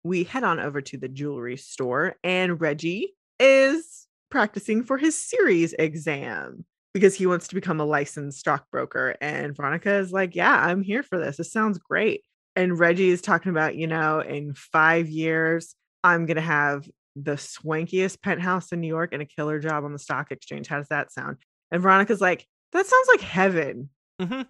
We 0.05 0.23
head 0.23 0.45
on 0.45 0.61
over 0.61 0.81
to 0.81 0.97
the 0.97 1.09
jewelry 1.09 1.57
store, 1.57 2.15
and 2.23 2.61
Reggie 2.61 3.15
is 3.41 4.07
practicing 4.31 4.85
for 4.85 4.97
his 4.97 5.21
series 5.21 5.73
exam 5.73 6.65
because 6.95 7.17
he 7.17 7.27
wants 7.27 7.49
to 7.49 7.57
become 7.57 7.81
a 7.81 7.85
licensed 7.85 8.39
stockbroker. 8.39 9.17
And 9.21 9.57
Veronica 9.57 9.97
is 9.97 10.13
like, 10.13 10.37
Yeah, 10.37 10.55
I'm 10.55 10.83
here 10.83 11.03
for 11.03 11.19
this. 11.19 11.37
This 11.37 11.53
sounds 11.53 11.79
great. 11.79 12.23
And 12.59 12.77
Reggie 12.77 13.11
is 13.11 13.23
talking 13.23 13.51
about, 13.51 13.77
you 13.77 13.87
know, 13.87 14.19
in 14.19 14.53
five 14.53 15.09
years, 15.09 15.77
I'm 16.03 16.27
going 16.27 16.35
to 16.35 16.41
have 16.41 16.89
the 17.15 17.37
swankiest 17.37 18.21
penthouse 18.21 18.73
in 18.73 18.81
New 18.81 18.89
York 18.89 19.11
and 19.13 19.23
a 19.23 19.27
killer 19.27 19.61
job 19.61 19.85
on 19.85 19.93
the 19.93 19.99
stock 19.99 20.33
exchange. 20.33 20.67
How 20.67 20.79
does 20.79 20.89
that 20.89 21.13
sound? 21.13 21.37
And 21.71 21.81
Veronica's 21.81 22.21
like, 22.21 22.45
That 22.73 22.85
sounds 22.85 23.09
like 23.13 23.21
heaven. 23.21 23.91
hmm 24.21 24.43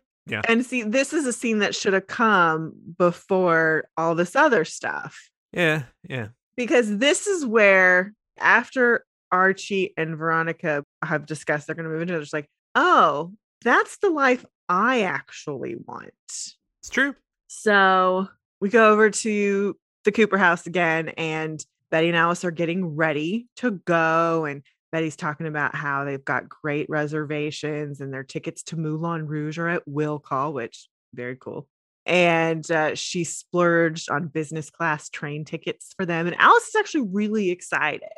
And 0.49 0.64
see, 0.64 0.85
this 0.85 1.12
is 1.12 1.27
a 1.27 1.35
scene 1.35 1.59
that 1.59 1.75
should 1.75 1.92
have 1.92 2.07
come 2.07 2.73
before 2.97 3.88
all 3.99 4.14
this 4.14 4.35
other 4.35 4.64
stuff 4.64 5.29
Yeah, 5.53 5.83
yeah. 6.09 6.29
because 6.57 6.97
this 6.97 7.27
is 7.27 7.44
where 7.44 8.14
after 8.38 9.05
Archie 9.31 9.92
and 9.99 10.16
Veronica 10.16 10.83
have 11.05 11.27
discussed 11.27 11.66
they're 11.66 11.77
going 11.77 11.85
to 11.85 11.90
move 11.92 12.01
into, 12.03 12.14
it, 12.14 12.23
it's 12.23 12.33
like, 12.33 12.49
oh, 12.75 13.33
that's 13.62 13.99
the 13.99 14.09
life 14.09 14.47
I 14.66 15.03
actually 15.03 15.77
want. 15.77 16.12
It's 16.29 16.57
true. 16.90 17.14
So 17.49 18.29
we 18.61 18.69
go 18.69 18.93
over 18.93 19.11
to 19.11 19.77
the 20.05 20.13
Cooper 20.13 20.39
house 20.39 20.67
again, 20.67 21.09
and 21.11 21.65
Betty 21.91 22.09
and 22.09 22.17
Alice 22.17 22.45
are 22.45 22.51
getting 22.51 22.95
ready 22.97 23.49
to 23.57 23.73
go. 23.73 24.45
And 24.45 24.63
Betty's 24.93 25.17
talking 25.17 25.47
about 25.47 25.75
how 25.75 26.05
they've 26.05 26.25
got 26.25 26.49
great 26.49 26.87
reservations 26.89 28.01
and 28.01 28.13
their 28.13 28.23
tickets 28.23 28.63
to 28.65 28.77
Moulin 28.77 29.27
Rouge 29.27 29.59
are 29.59 29.69
at 29.69 29.87
will 29.87 30.19
call, 30.19 30.53
which 30.53 30.89
very 31.15 31.37
cool. 31.37 31.69
And 32.07 32.69
uh, 32.71 32.95
she 32.95 33.25
splurged 33.25 34.11
on 34.11 34.29
business 34.29 34.71
class 34.71 35.11
train 35.11 35.45
tickets 35.45 35.93
for 35.97 36.07
them. 36.07 36.27
And 36.27 36.37
Alice 36.39 36.69
is 36.69 36.75
actually 36.75 37.09
really 37.13 37.51
excited. 37.51 38.09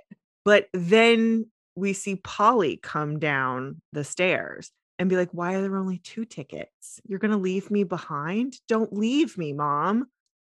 But 0.44 0.68
then 0.72 1.46
we 1.74 1.92
see 1.92 2.16
Polly 2.16 2.78
come 2.82 3.18
down 3.18 3.80
the 3.92 4.04
stairs 4.04 4.70
and 5.00 5.08
be 5.08 5.16
like, 5.16 5.30
Why 5.32 5.54
are 5.54 5.62
there 5.62 5.76
only 5.76 5.98
two 5.98 6.26
tickets? 6.26 7.00
You're 7.08 7.18
going 7.18 7.30
to 7.32 7.38
leave 7.38 7.70
me 7.70 7.84
behind? 7.84 8.58
Don't 8.68 8.92
leave 8.92 9.36
me, 9.38 9.54
mom. 9.54 10.06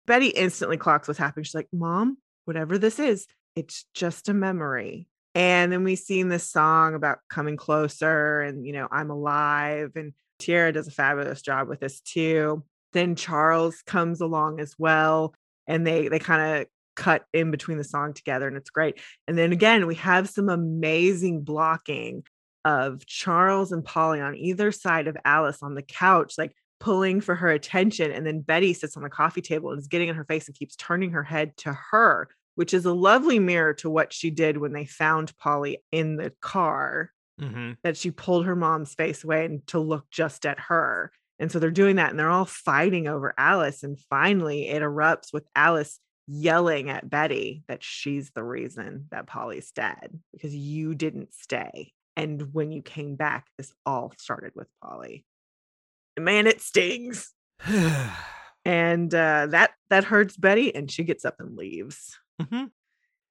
Betty 0.06 0.28
instantly 0.28 0.78
clocks 0.78 1.06
what's 1.06 1.18
happening. 1.18 1.44
She's 1.44 1.54
like, 1.54 1.68
Mom, 1.70 2.16
whatever 2.46 2.78
this 2.78 2.98
is, 2.98 3.26
it's 3.54 3.84
just 3.92 4.30
a 4.30 4.34
memory. 4.34 5.06
And 5.34 5.70
then 5.70 5.84
we 5.84 5.96
sing 5.96 6.30
this 6.30 6.48
song 6.48 6.94
about 6.94 7.18
coming 7.28 7.58
closer 7.58 8.40
and, 8.40 8.66
you 8.66 8.72
know, 8.72 8.88
I'm 8.90 9.10
alive. 9.10 9.92
And 9.96 10.14
Tiera 10.40 10.72
does 10.72 10.88
a 10.88 10.92
fabulous 10.92 11.42
job 11.42 11.68
with 11.68 11.80
this 11.80 12.00
too. 12.00 12.64
Then 12.94 13.16
Charles 13.16 13.82
comes 13.82 14.22
along 14.22 14.60
as 14.60 14.74
well. 14.78 15.34
And 15.66 15.86
they 15.86 16.08
they 16.08 16.18
kind 16.18 16.62
of 16.62 16.66
cut 16.96 17.26
in 17.34 17.50
between 17.50 17.76
the 17.76 17.84
song 17.84 18.14
together 18.14 18.48
and 18.48 18.56
it's 18.56 18.70
great. 18.70 18.98
And 19.28 19.36
then 19.36 19.52
again, 19.52 19.86
we 19.86 19.96
have 19.96 20.30
some 20.30 20.48
amazing 20.48 21.42
blocking 21.42 22.24
of 22.68 23.06
Charles 23.06 23.72
and 23.72 23.82
Polly 23.82 24.20
on 24.20 24.36
either 24.36 24.70
side 24.70 25.08
of 25.08 25.16
Alice 25.24 25.62
on 25.62 25.74
the 25.74 25.82
couch, 25.82 26.34
like 26.36 26.54
pulling 26.80 27.22
for 27.22 27.34
her 27.34 27.48
attention. 27.48 28.12
And 28.12 28.26
then 28.26 28.40
Betty 28.40 28.74
sits 28.74 28.94
on 28.94 29.02
the 29.02 29.08
coffee 29.08 29.40
table 29.40 29.70
and 29.70 29.78
is 29.78 29.88
getting 29.88 30.08
in 30.08 30.14
her 30.16 30.26
face 30.26 30.46
and 30.46 30.54
keeps 30.56 30.76
turning 30.76 31.12
her 31.12 31.22
head 31.22 31.56
to 31.58 31.72
her, 31.90 32.28
which 32.56 32.74
is 32.74 32.84
a 32.84 32.92
lovely 32.92 33.38
mirror 33.38 33.72
to 33.74 33.88
what 33.88 34.12
she 34.12 34.28
did 34.30 34.58
when 34.58 34.74
they 34.74 34.84
found 34.84 35.34
Polly 35.38 35.82
in 35.90 36.16
the 36.16 36.30
car. 36.42 37.10
Mm-hmm. 37.40 37.74
That 37.84 37.96
she 37.96 38.10
pulled 38.10 38.46
her 38.46 38.56
mom's 38.56 38.94
face 38.94 39.22
away 39.22 39.44
and 39.44 39.64
to 39.68 39.78
look 39.78 40.10
just 40.10 40.44
at 40.44 40.58
her. 40.58 41.12
And 41.38 41.52
so 41.52 41.60
they're 41.60 41.70
doing 41.70 41.96
that 41.96 42.10
and 42.10 42.18
they're 42.18 42.28
all 42.28 42.44
fighting 42.44 43.06
over 43.06 43.32
Alice. 43.38 43.84
And 43.84 43.96
finally, 44.10 44.68
it 44.68 44.82
erupts 44.82 45.32
with 45.32 45.46
Alice 45.54 46.00
yelling 46.26 46.90
at 46.90 47.08
Betty 47.08 47.62
that 47.68 47.82
she's 47.82 48.32
the 48.32 48.42
reason 48.42 49.06
that 49.12 49.28
Polly's 49.28 49.70
dead 49.70 50.18
because 50.32 50.52
you 50.54 50.96
didn't 50.96 51.32
stay. 51.32 51.92
And 52.18 52.52
when 52.52 52.70
you 52.72 52.82
came 52.82 53.14
back, 53.16 53.46
this 53.56 53.72
all 53.86 54.12
started 54.18 54.52
with 54.54 54.66
Polly. 54.82 55.24
And 56.16 56.24
man, 56.24 56.46
it 56.46 56.60
stings. 56.60 57.32
And 58.64 59.14
uh, 59.14 59.46
that 59.46 59.70
that 59.88 60.04
hurts 60.04 60.36
Betty, 60.36 60.74
and 60.74 60.90
she 60.90 61.02
gets 61.04 61.24
up 61.24 61.36
and 61.38 61.56
leaves. 61.56 62.18
hmm 62.50 62.64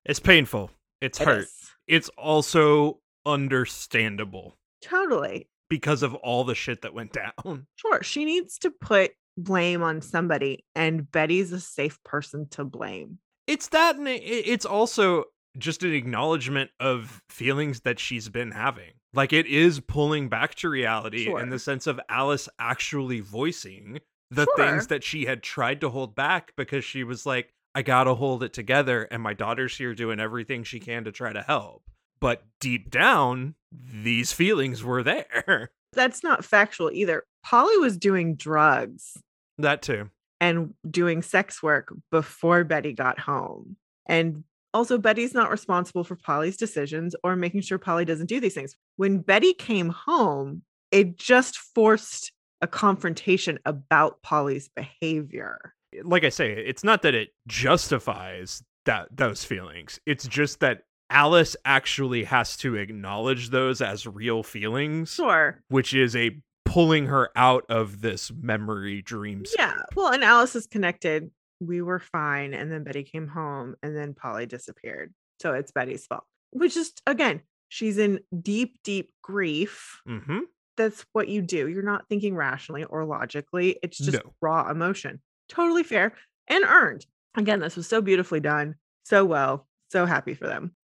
It's 0.05 0.19
painful. 0.19 0.71
It's 0.99 1.21
It 1.21 1.25
hurt. 1.25 1.43
is. 1.43 1.53
It's 1.85 2.09
also 2.17 2.99
understandable 3.23 4.57
Totally. 4.81 5.47
because 5.69 6.01
of 6.01 6.15
all 6.15 6.43
the 6.43 6.55
shit 6.55 6.81
that 6.81 6.93
went 6.95 7.13
down. 7.13 7.67
Sure. 7.75 8.01
She 8.01 8.25
needs 8.25 8.57
to 8.59 8.71
put 8.71 9.11
blame 9.37 9.83
on 9.83 10.01
somebody, 10.01 10.65
and 10.73 11.11
Betty's 11.11 11.51
a 11.51 11.59
safe 11.59 12.01
person 12.03 12.47
to 12.51 12.63
blame. 12.63 13.19
It's 13.45 13.67
that, 13.69 13.95
and 13.97 14.07
it's 14.07 14.65
also 14.65 15.25
just 15.57 15.83
an 15.83 15.93
acknowledgement 15.93 16.71
of 16.79 17.21
feelings 17.29 17.81
that 17.81 17.99
she's 17.99 18.29
been 18.29 18.51
having. 18.51 18.91
Like 19.13 19.33
it 19.33 19.45
is 19.47 19.79
pulling 19.79 20.29
back 20.29 20.55
to 20.55 20.69
reality 20.69 21.25
Sure. 21.25 21.39
in 21.39 21.49
the 21.49 21.59
sense 21.59 21.87
of 21.87 21.99
Alice 22.09 22.47
actually 22.59 23.19
voicing 23.19 23.99
the 24.29 24.43
Sure. 24.45 24.57
things 24.57 24.87
that 24.87 25.03
she 25.03 25.25
had 25.25 25.41
tried 25.41 25.81
to 25.81 25.89
hold 25.89 26.13
back 26.15 26.51
because 26.57 26.83
she 26.83 27.03
was 27.03 27.25
like, 27.25 27.53
I 27.73 27.81
gotta 27.81 28.15
hold 28.15 28.43
it 28.43 28.53
together, 28.53 29.03
and 29.03 29.21
my 29.21 29.33
daughter's 29.33 29.77
here 29.77 29.93
doing 29.93 30.19
everything 30.19 30.63
she 30.63 30.79
can 30.79 31.03
to 31.05 31.11
try 31.11 31.31
to 31.31 31.41
help. 31.41 31.83
But 32.19 32.43
deep 32.59 32.89
down, 32.89 33.53
these 33.71 34.33
feelings 34.33 34.83
were 34.83 35.03
there. 35.03 35.69
That's 35.93 36.23
not 36.23 36.43
factual 36.43 36.91
either. 36.91 37.23
Polly 37.43 37.77
was 37.77 37.95
doing 37.97 38.35
drugs 38.35 39.17
that 39.59 39.81
too. 39.81 40.09
and 40.41 40.73
doing 40.89 41.21
sex 41.21 41.61
work 41.63 41.93
before 42.11 42.63
Betty 42.63 42.93
got 42.93 43.19
home. 43.19 43.77
And 44.07 44.43
also, 44.77 44.97
Betty's 44.97 45.33
not 45.33 45.49
responsible 45.51 46.03
for 46.03 46.15
Polly's 46.15 46.55
decisions 46.55 47.15
or 47.23 47.35
making 47.35 47.61
sure 47.61 47.77
Polly 47.79 48.05
doesn't 48.05 48.27
do 48.29 48.39
these 48.39 48.53
things. 48.53 48.75
When 48.95 49.19
Betty 49.19 49.53
came 49.53 49.89
home, 49.89 50.61
it 50.91 51.17
just 51.17 51.57
forced 51.57 52.31
a 52.61 52.67
confrontation 52.67 53.57
about 53.65 54.21
Polly's 54.21 54.69
behavior. 54.75 55.73
Eh, 55.95 56.01
like 56.05 56.23
I 56.23 56.29
say, 56.29 56.51
it's 56.53 56.83
not 56.83 57.01
that 57.01 57.15
it 57.15 57.29
justifies 57.47 58.63
that 58.85 59.07
those 59.11 59.43
feelings. 59.43 59.99
It's 60.05 60.27
just 60.27 60.59
that 60.61 60.83
Alice 61.09 61.55
actually 61.65 62.23
has 62.25 62.55
to 62.57 62.75
acknowledge 62.75 63.49
those 63.49 63.81
as 63.81 64.05
real 64.05 64.43
feelings, 64.43 65.13
Sure. 65.13 65.59
which 65.69 65.93
is 65.93 66.15
a 66.15 66.39
pulling 66.65 67.05
her 67.05 67.29
out 67.35 67.63
of 67.69 68.01
this 68.01 68.29
memory 68.41 69.01
dream. 69.01 69.43
Yeah. 69.57 69.73
Well, 69.95 70.11
and 70.11 70.23
Alice 70.23 70.55
is 70.55 70.67
connected. 70.67 71.31
We 71.59 71.81
were 71.81 71.99
fine. 71.99 72.53
And 72.53 72.71
then 72.71 72.83
Betty 72.83 73.03
came 73.03 73.27
home 73.27 73.75
and 73.81 73.95
then 73.95 74.13
Polly 74.13 74.45
disappeared. 74.45 75.13
So 75.41 75.53
it's 75.53 75.71
Betty's 75.71 76.05
fault, 76.05 76.23
which 76.51 76.75
is, 76.77 76.93
again, 77.05 77.41
she's 77.69 77.97
in 77.97 78.19
deep, 78.41 78.79
deep 78.83 79.11
grief. 79.21 79.99
Mhm. 80.07 80.41
That's 80.77 81.05
what 81.13 81.27
you 81.27 81.41
do. 81.41 81.67
You're 81.67 81.81
not 81.83 82.07
thinking 82.07 82.35
rationally 82.35 82.83
or 82.83 83.05
logically. 83.05 83.79
It's 83.81 83.97
just 83.97 84.23
No. 84.23 84.33
raw 84.41 84.69
emotion. 84.69 85.21
Totally 85.49 85.83
fair 85.83 86.13
and 86.47 86.63
earned. 86.63 87.05
Again, 87.35 87.59
this 87.59 87.75
was 87.75 87.87
so 87.87 88.01
beautifully 88.01 88.39
done. 88.39 88.75
So 89.03 89.25
well. 89.25 89.67
So 89.91 90.05
happy 90.05 90.33
for 90.33 90.47
them. 90.47 90.75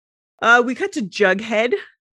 Uh, 0.42 0.64
we 0.66 0.76
cut 0.76 0.92
to 0.94 1.02
Jughead 1.02 1.74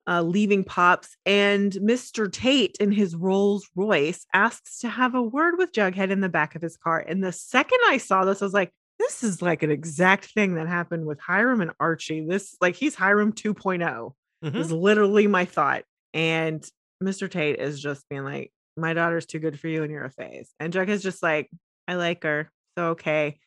uh, 0.09 0.23
leaving 0.23 0.63
Pops, 0.63 1.15
and 1.25 1.71
Mr. 1.73 2.31
Tate 2.31 2.75
in 2.79 2.91
his 2.91 3.15
Rolls 3.15 3.69
Royce 3.75 4.25
asks 4.33 4.79
to 4.79 4.89
have 4.89 5.13
a 5.13 5.21
word 5.21 5.55
with 5.59 5.71
Jughead 5.71 6.09
in 6.09 6.19
the 6.21 6.29
back 6.29 6.55
of 6.55 6.61
his 6.63 6.75
car. 6.77 6.99
And 6.99 7.23
the 7.23 7.31
second 7.31 7.77
I 7.87 7.97
saw 7.97 8.25
this, 8.25 8.41
I 8.41 8.45
was 8.45 8.53
like, 8.53 8.71
this 8.97 9.23
is 9.23 9.41
like 9.41 9.61
an 9.63 9.71
exact 9.71 10.25
thing 10.33 10.55
that 10.55 10.67
happened 10.67 11.05
with 11.05 11.19
Hiram 11.19 11.61
and 11.61 11.71
Archie. 11.79 12.25
This, 12.27 12.57
like, 12.59 12.75
he's 12.75 12.95
Hiram 12.95 13.31
2.0 13.33 14.13
Mhm. 14.43 14.53
was 14.53 14.71
literally 14.71 15.27
my 15.27 15.45
thought. 15.45 15.83
And 16.13 16.67
Mr. 17.03 17.29
Tate 17.29 17.59
is 17.59 17.79
just 17.79 18.07
being 18.09 18.23
like, 18.23 18.51
My 18.77 18.93
daughter's 18.93 19.25
too 19.25 19.39
good 19.39 19.59
for 19.59 19.67
you 19.67 19.83
and 19.83 19.91
you're 19.91 20.05
a 20.05 20.09
phase. 20.09 20.53
And 20.59 20.73
Jughead's 20.73 21.03
just 21.03 21.21
like, 21.21 21.49
I 21.87 21.95
like 21.95 22.23
her. 22.23 22.49
So 22.77 22.87
okay. 22.91 23.37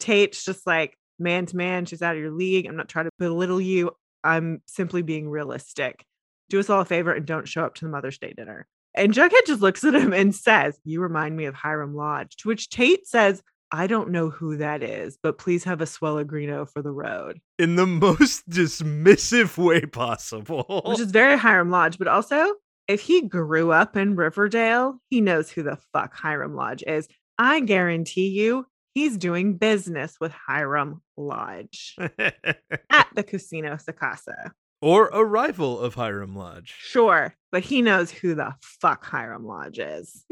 Tate's 0.00 0.44
just 0.44 0.66
like, 0.66 0.96
man 1.18 1.46
to 1.46 1.56
man, 1.56 1.84
she's 1.86 2.02
out 2.02 2.16
of 2.16 2.20
your 2.20 2.32
league. 2.32 2.66
I'm 2.66 2.76
not 2.76 2.88
trying 2.88 3.04
to 3.06 3.10
belittle 3.18 3.60
you. 3.60 3.92
I'm 4.24 4.62
simply 4.66 5.02
being 5.02 5.28
realistic. 5.28 6.04
Do 6.48 6.60
us 6.60 6.70
all 6.70 6.80
a 6.80 6.84
favor 6.84 7.12
and 7.12 7.26
don't 7.26 7.48
show 7.48 7.64
up 7.64 7.74
to 7.76 7.84
the 7.84 7.90
Mother's 7.90 8.18
Day 8.18 8.32
dinner. 8.36 8.66
And 8.94 9.12
Jughead 9.14 9.46
just 9.46 9.62
looks 9.62 9.84
at 9.84 9.94
him 9.94 10.12
and 10.12 10.34
says, 10.34 10.78
You 10.84 11.00
remind 11.00 11.36
me 11.36 11.46
of 11.46 11.54
Hiram 11.54 11.94
Lodge. 11.94 12.36
To 12.38 12.48
which 12.48 12.68
Tate 12.68 13.06
says, 13.06 13.42
I 13.74 13.86
don't 13.86 14.10
know 14.10 14.28
who 14.28 14.58
that 14.58 14.82
is, 14.82 15.16
but 15.22 15.38
please 15.38 15.64
have 15.64 15.80
a 15.80 15.86
Swellegrino 15.86 16.68
for 16.68 16.82
the 16.82 16.90
road. 16.90 17.40
In 17.58 17.76
the 17.76 17.86
most 17.86 18.48
dismissive 18.48 19.56
way 19.56 19.86
possible. 19.86 20.82
which 20.86 21.00
is 21.00 21.10
very 21.10 21.38
Hiram 21.38 21.70
Lodge. 21.70 21.98
But 21.98 22.08
also, 22.08 22.54
if 22.86 23.00
he 23.00 23.22
grew 23.22 23.72
up 23.72 23.96
in 23.96 24.14
Riverdale, 24.14 24.98
he 25.08 25.22
knows 25.22 25.50
who 25.50 25.62
the 25.62 25.78
fuck 25.92 26.14
Hiram 26.14 26.54
Lodge 26.54 26.84
is. 26.86 27.08
I 27.38 27.60
guarantee 27.60 28.28
you, 28.28 28.66
he's 28.94 29.16
doing 29.16 29.56
business 29.56 30.16
with 30.20 30.32
Hiram 30.32 31.02
Lodge 31.16 31.96
at 32.18 33.08
the 33.14 33.22
Casino 33.22 33.76
Sacasa. 33.76 34.50
or 34.80 35.08
a 35.08 35.24
rival 35.24 35.78
of 35.80 35.94
Hiram 35.94 36.34
Lodge. 36.36 36.74
Sure, 36.78 37.34
but 37.50 37.62
he 37.62 37.82
knows 37.82 38.10
who 38.10 38.34
the 38.34 38.54
fuck 38.62 39.04
Hiram 39.04 39.46
Lodge 39.46 39.78
is. 39.78 40.24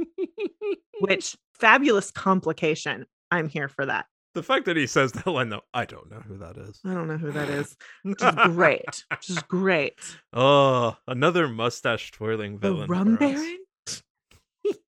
Which 1.00 1.36
fabulous 1.58 2.10
complication. 2.10 3.06
I'm 3.30 3.48
here 3.48 3.68
for 3.68 3.86
that. 3.86 4.06
The 4.34 4.42
fact 4.44 4.66
that 4.66 4.76
he 4.76 4.86
says 4.86 5.10
that 5.12 5.26
line 5.26 5.48
though, 5.48 5.62
I 5.74 5.84
don't 5.84 6.08
know 6.10 6.20
who 6.20 6.38
that 6.38 6.56
is. 6.56 6.80
I 6.84 6.94
don't 6.94 7.08
know 7.08 7.16
who 7.16 7.32
that 7.32 7.48
is. 7.48 7.76
Which 8.04 8.22
is 8.22 8.34
great. 8.54 9.04
Which 9.10 9.30
is 9.30 9.38
great. 9.42 9.94
Oh, 10.32 10.96
another 11.08 11.48
mustache 11.48 12.12
twirling 12.12 12.58
villain. 12.58 12.86
The. 12.86 12.94
Rum. 12.94 13.16
Baron? 13.16 13.58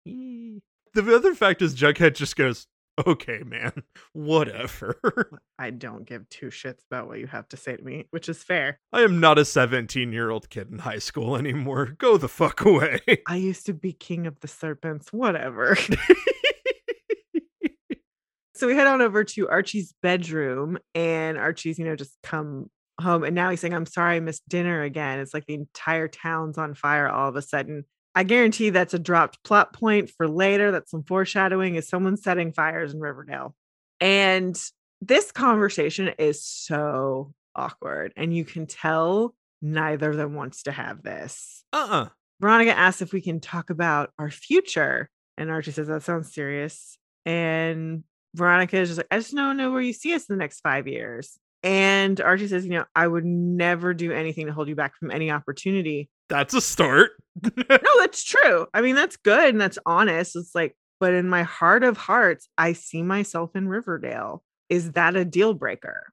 the 0.05 1.15
other 1.17 1.35
fact 1.35 1.63
is 1.63 1.75
Jughead 1.75 2.15
just 2.15 2.37
goes, 2.37 2.67
"Okay, 3.07 3.43
man, 3.45 3.73
whatever. 4.13 5.41
I 5.59 5.71
don't 5.71 6.05
give 6.05 6.29
two 6.29 6.47
shits 6.47 6.85
about 6.91 7.09
what 7.09 7.19
you 7.19 7.27
have 7.27 7.49
to 7.49 7.57
say 7.57 7.77
to 7.77 7.83
me, 7.83 8.07
which 8.11 8.29
is 8.29 8.43
fair. 8.43 8.79
I 8.93 9.03
am 9.03 9.21
not 9.21 9.39
a 9.39 9.43
17-year-old 9.43 10.51
kid 10.51 10.71
in 10.71 10.81
high 10.81 10.99
school 10.99 11.37
anymore. 11.37 11.87
Go 11.99 12.17
the 12.17 12.29
fuck 12.29 12.65
away." 12.65 13.01
I 13.29 13.37
used 13.37 13.67
to 13.67 13.75
be 13.75 13.93
king 13.93 14.27
of 14.27 14.41
the 14.41 14.49
serpents, 14.49 15.13
whatever. 15.13 15.77
so 18.55 18.67
we 18.67 18.75
head 18.75 18.87
on 18.87 19.01
over 19.03 19.25
to 19.25 19.49
Archie's 19.49 19.95
bedroom, 20.03 20.79
and 20.95 21.39
Archie's, 21.39 21.79
you 21.79 21.85
know, 21.85 21.97
just 21.97 22.17
come 22.23 22.69
home 23.01 23.25
and 23.25 23.35
now 23.35 23.51
he's 23.51 23.61
saying, 23.61 23.75
I'm 23.75 23.87
sorry 23.87 24.17
I 24.17 24.21
missed 24.21 24.49
dinner 24.49 24.83
again. 24.83 25.19
It's 25.19 25.35
like 25.35 25.47
the 25.47 25.55
entire 25.55 26.09
town's 26.09 26.59
on 26.59 26.75
fire 26.75 27.09
all 27.09 27.29
of 27.29 27.37
a 27.37 27.43
sudden. 27.43 27.85
I 28.15 28.25
guarantee 28.25 28.71
that's 28.71 28.95
a 28.95 28.99
dropped 28.99 29.43
plot 29.43 29.73
point 29.73 30.11
for 30.11 30.29
later. 30.29 30.71
That's 30.71 30.91
some 30.91 31.03
foreshadowing 31.03 31.77
is 31.77 31.89
someone 31.89 32.17
setting 32.17 32.53
fires 32.53 32.93
in 32.93 33.01
Riverdale. 33.01 33.55
And 34.01 34.61
this 35.01 35.33
conversation 35.33 36.11
is 36.19 36.45
so 36.45 37.33
awkward. 37.55 38.13
And 38.17 38.35
you 38.35 38.45
can 38.45 38.67
tell 38.67 39.35
neither 39.63 40.11
of 40.11 40.17
them 40.17 40.35
wants 40.35 40.65
to 40.65 40.73
have 40.73 41.03
this. 41.03 41.65
Uh-uh. 41.73 42.09
Veronica 42.41 42.77
asks 42.77 43.03
if 43.03 43.13
we 43.13 43.21
can 43.21 43.41
talk 43.41 43.71
about 43.71 44.11
our 44.19 44.31
future. 44.31 45.09
And 45.39 45.51
Archie 45.51 45.71
says, 45.71 45.87
That 45.87 46.03
sounds 46.03 46.35
serious. 46.35 46.99
And 47.25 48.05
Veronica 48.35 48.79
is 48.79 48.89
just 48.91 48.99
like, 48.99 49.07
I 49.11 49.19
just 49.19 49.35
don't 49.35 49.57
know 49.57 49.71
where 49.71 49.81
you 49.81 49.93
see 49.93 50.15
us 50.15 50.29
in 50.29 50.37
the 50.37 50.41
next 50.41 50.61
five 50.61 50.89
years. 50.89 51.39
And 51.63 52.21
Archie 52.21 52.49
says, 52.49 52.65
You 52.65 52.73
know, 52.73 52.85
I 52.95 53.07
would 53.07 53.25
never 53.25 53.95
do 53.95 54.13
anything 54.13 54.47
to 54.47 54.53
hold 54.53 54.69
you 54.69 54.75
back 54.75 54.97
from 54.97 55.11
any 55.11 55.31
opportunity. 55.31 56.09
That's 56.29 56.55
a 56.55 56.61
start. 56.61 57.13
no, 57.43 57.79
that's 57.99 58.25
true. 58.25 58.67
I 58.75 58.81
mean, 58.81 58.95
that's 58.95 59.17
good 59.17 59.51
and 59.51 59.61
that's 59.61 59.79
honest. 59.87 60.37
It's 60.37 60.55
like, 60.55 60.77
but 60.99 61.15
in 61.15 61.29
my 61.29 61.43
heart 61.43 61.85
of 61.85 61.97
hearts, 61.97 62.49
I 62.57 62.73
see 62.73 63.03
myself 63.03 63.55
in 63.55 63.69
Riverdale. 63.69 64.43
Is 64.69 64.93
that 64.93 65.17
a 65.17 65.25
deal 65.25 65.55
breaker? 65.55 66.13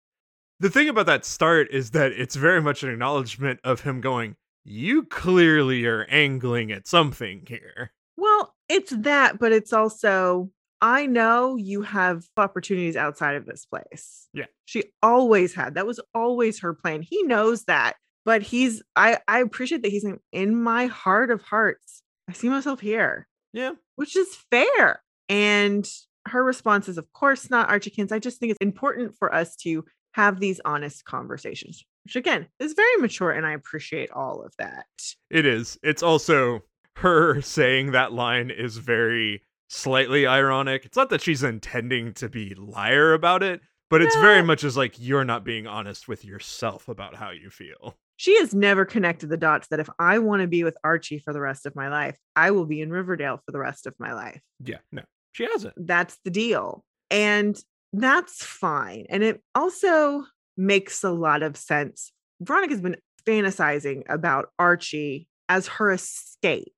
The 0.60 0.70
thing 0.70 0.90
about 0.90 1.06
that 1.06 1.24
start 1.24 1.70
is 1.72 1.92
that 1.92 2.12
it's 2.12 2.36
very 2.36 2.62
much 2.62 2.84
an 2.84 2.90
acknowledgement 2.90 3.60
of 3.64 3.82
him 3.82 4.02
going, 4.02 4.36
You 4.66 5.04
clearly 5.04 5.86
are 5.86 6.06
angling 6.10 6.72
at 6.72 6.88
something 6.88 7.46
here. 7.48 7.94
Well, 8.18 8.54
it's 8.68 8.92
that, 8.92 9.40
but 9.40 9.54
it's 9.54 9.72
also, 9.72 10.52
I 10.82 11.06
know 11.06 11.56
you 11.58 11.82
have 11.82 12.26
opportunities 12.38 12.96
outside 12.96 13.36
of 13.36 13.46
this 13.46 13.66
place. 13.66 14.28
Yeah. 14.34 14.46
She 14.66 14.86
always 15.04 15.54
had. 15.54 15.76
That 15.76 15.86
was 15.86 16.00
always 16.14 16.60
her 16.60 16.74
plan. 16.74 17.02
He 17.02 17.24
knows 17.24 17.66
that 17.66 17.96
but 18.30 18.44
he's 18.44 18.84
I 18.96 19.18
I 19.28 19.40
appreciate 19.40 19.82
that 19.82 19.92
he's 19.92 20.04
in, 20.04 20.20
in 20.32 20.62
my 20.62 20.86
heart 20.86 21.32
of 21.32 21.42
hearts. 21.42 22.04
I 22.30 22.34
see 22.34 22.48
myself 22.48 22.80
here. 22.80 23.28
Yeah. 23.54 23.72
Which 23.96 24.16
is 24.16 24.38
fair. 24.52 25.02
And 25.28 25.90
her 26.28 26.44
response 26.44 26.88
is, 26.88 27.00
of 27.00 27.12
course 27.14 27.50
not, 27.50 27.70
Archiekins. 27.70 28.12
I 28.12 28.20
just 28.20 28.40
think 28.40 28.52
it's 28.52 28.58
important 28.62 29.16
for 29.18 29.34
us 29.34 29.56
to 29.64 29.84
have 30.14 30.40
these 30.40 30.62
honest 30.64 31.06
conversations, 31.06 31.84
which 32.04 32.16
again 32.16 32.48
is 32.60 32.74
very 32.74 32.98
mature, 32.98 33.32
and 33.32 33.48
I 33.48 33.54
appreciate 33.54 34.12
all 34.12 34.44
of 34.44 34.54
that. 34.60 34.86
It 35.32 35.48
is. 35.48 35.80
It's 35.82 36.04
also 36.04 36.60
her 36.98 37.42
saying 37.42 37.94
that 37.94 38.14
line 38.14 38.52
is 38.52 38.78
very 38.78 39.42
slightly 39.70 40.28
ironic. 40.28 40.84
It's 40.84 40.98
not 40.98 41.10
that 41.12 41.22
she's 41.22 41.44
intending 41.44 42.14
to 42.16 42.28
be 42.28 42.54
liar 42.56 43.14
about 43.14 43.44
it, 43.44 43.62
but 43.90 44.02
it's 44.02 44.16
very 44.18 44.44
much 44.44 44.64
as 44.64 44.76
like 44.76 44.96
you're 45.00 45.24
not 45.24 45.46
being 45.46 45.68
honest 45.68 46.08
with 46.08 46.26
yourself 46.26 46.90
about 46.90 47.16
how 47.16 47.32
you 47.32 47.50
feel 47.50 47.96
she 48.20 48.38
has 48.40 48.54
never 48.54 48.84
connected 48.84 49.30
the 49.30 49.38
dots 49.38 49.70
that 49.70 49.80
if 49.80 49.90
I 49.98 50.20
want 50.20 50.42
to 50.42 50.48
be 50.48 50.66
with 50.66 50.76
Archie 50.84 51.20
for 51.20 51.32
the 51.32 51.40
rest 51.40 51.66
of 51.66 51.74
my 51.74 51.88
life, 51.88 52.18
I 52.36 52.52
will 52.52 52.66
be 52.66 52.82
in 52.82 52.92
Riverdale 52.92 53.38
for 53.46 53.54
the 53.54 53.60
rest 53.60 53.88
of 53.88 53.96
my 53.98 54.12
life. 54.12 54.42
Yeah, 54.62 54.80
no, 54.92 55.04
she 55.32 55.46
hasn't. 55.46 55.74
That's 55.78 56.18
the 56.26 56.30
deal. 56.30 56.84
And 57.10 57.58
that's 57.94 58.44
fine. 58.44 59.06
And 59.10 59.24
it 59.24 59.42
also 59.56 60.26
makes 60.58 61.02
a 61.06 61.12
lot 61.12 61.44
of 61.44 61.56
sense. 61.56 62.12
Veronica's 62.42 62.82
been 62.82 62.98
fantasizing 63.26 64.04
about 64.10 64.50
Archie 64.60 65.30
as 65.48 65.68
her 65.68 65.90
escape. 65.90 66.74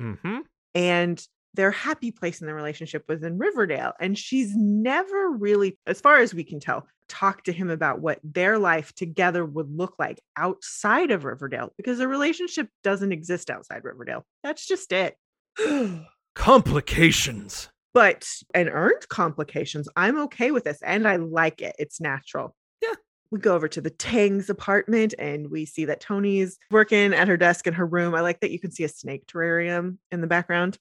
Mm-hmm. 0.00 0.38
And 0.76 1.26
their 1.58 1.72
happy 1.72 2.12
place 2.12 2.40
in 2.40 2.46
the 2.46 2.54
relationship 2.54 3.02
was 3.08 3.24
in 3.24 3.36
Riverdale. 3.36 3.92
And 3.98 4.16
she's 4.16 4.54
never 4.54 5.28
really, 5.28 5.76
as 5.88 6.00
far 6.00 6.20
as 6.20 6.32
we 6.32 6.44
can 6.44 6.60
tell, 6.60 6.86
talked 7.08 7.46
to 7.46 7.52
him 7.52 7.68
about 7.68 8.00
what 8.00 8.20
their 8.22 8.60
life 8.60 8.94
together 8.94 9.44
would 9.44 9.68
look 9.68 9.96
like 9.98 10.22
outside 10.36 11.10
of 11.10 11.24
Riverdale 11.24 11.72
because 11.76 11.98
the 11.98 12.06
relationship 12.06 12.68
doesn't 12.84 13.10
exist 13.10 13.50
outside 13.50 13.82
Riverdale. 13.82 14.24
That's 14.44 14.68
just 14.68 14.92
it. 14.92 15.16
complications. 16.36 17.68
But 17.92 18.28
and 18.54 18.68
earned 18.68 19.08
complications. 19.08 19.88
I'm 19.96 20.16
okay 20.20 20.52
with 20.52 20.62
this 20.62 20.80
and 20.82 21.08
I 21.08 21.16
like 21.16 21.60
it. 21.60 21.74
It's 21.76 22.00
natural. 22.00 22.54
Yeah. 22.80 22.94
We 23.32 23.40
go 23.40 23.56
over 23.56 23.66
to 23.66 23.80
the 23.80 23.90
Tang's 23.90 24.48
apartment 24.48 25.12
and 25.18 25.50
we 25.50 25.64
see 25.64 25.86
that 25.86 26.00
Toni's 26.00 26.56
working 26.70 27.12
at 27.14 27.26
her 27.26 27.36
desk 27.36 27.66
in 27.66 27.74
her 27.74 27.84
room. 27.84 28.14
I 28.14 28.20
like 28.20 28.38
that 28.40 28.52
you 28.52 28.60
can 28.60 28.70
see 28.70 28.84
a 28.84 28.88
snake 28.88 29.26
terrarium 29.26 29.98
in 30.12 30.20
the 30.20 30.28
background. 30.28 30.78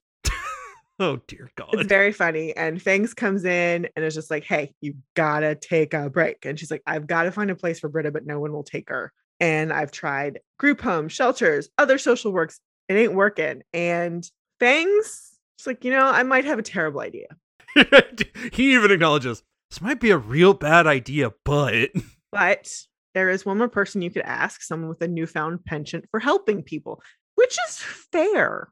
Oh 1.00 1.20
dear 1.28 1.52
God. 1.56 1.70
It's 1.74 1.88
very 1.88 2.12
funny. 2.12 2.56
And 2.56 2.82
Fangs 2.82 3.14
comes 3.14 3.46
in 3.46 3.88
and 3.96 4.06
is 4.06 4.16
just 4.16 4.32
like, 4.32 4.44
hey, 4.44 4.74
you 4.82 4.96
gotta 5.16 5.56
take 5.56 5.94
a 5.94 6.10
break. 6.10 6.46
And 6.46 6.60
she's 6.60 6.72
like, 6.72 6.82
I've 6.88 7.08
got 7.08 7.24
to 7.24 7.32
find 7.32 7.52
a 7.52 7.56
place 7.56 7.80
for 7.80 7.90
Britta, 7.90 8.12
but 8.12 8.26
no 8.26 8.40
one 8.40 8.52
will 8.52 8.64
take 8.64 8.90
her. 8.90 9.14
And 9.40 9.72
I've 9.72 9.92
tried 9.92 10.40
group 10.58 10.82
homes, 10.82 11.14
shelters, 11.14 11.70
other 11.78 12.00
social 12.00 12.32
works. 12.32 12.60
It 12.90 12.96
ain't 12.96 13.14
working. 13.14 13.62
And 13.74 14.28
Fangs, 14.60 15.38
she's 15.58 15.68
like, 15.68 15.84
you 15.86 15.92
know, 15.92 16.08
I 16.08 16.24
might 16.24 16.46
have 16.46 16.58
a 16.58 16.64
terrible 16.64 17.02
idea. 17.02 17.28
he 18.52 18.74
even 18.74 18.92
acknowledges 18.92 19.44
this 19.70 19.82
might 19.82 20.00
be 20.00 20.10
a 20.10 20.18
real 20.18 20.54
bad 20.54 20.88
idea, 20.88 21.32
but 21.46 21.90
but 22.32 22.72
there 23.14 23.30
is 23.30 23.46
one 23.46 23.58
more 23.58 23.70
person 23.70 24.02
you 24.02 24.10
could 24.10 24.24
ask, 24.24 24.62
someone 24.62 24.90
with 24.90 25.02
a 25.02 25.08
newfound 25.08 25.64
penchant 25.66 26.06
for 26.10 26.20
helping 26.20 26.64
people 26.64 27.02
which 27.48 27.58
is 27.70 27.78
fair. 28.12 28.70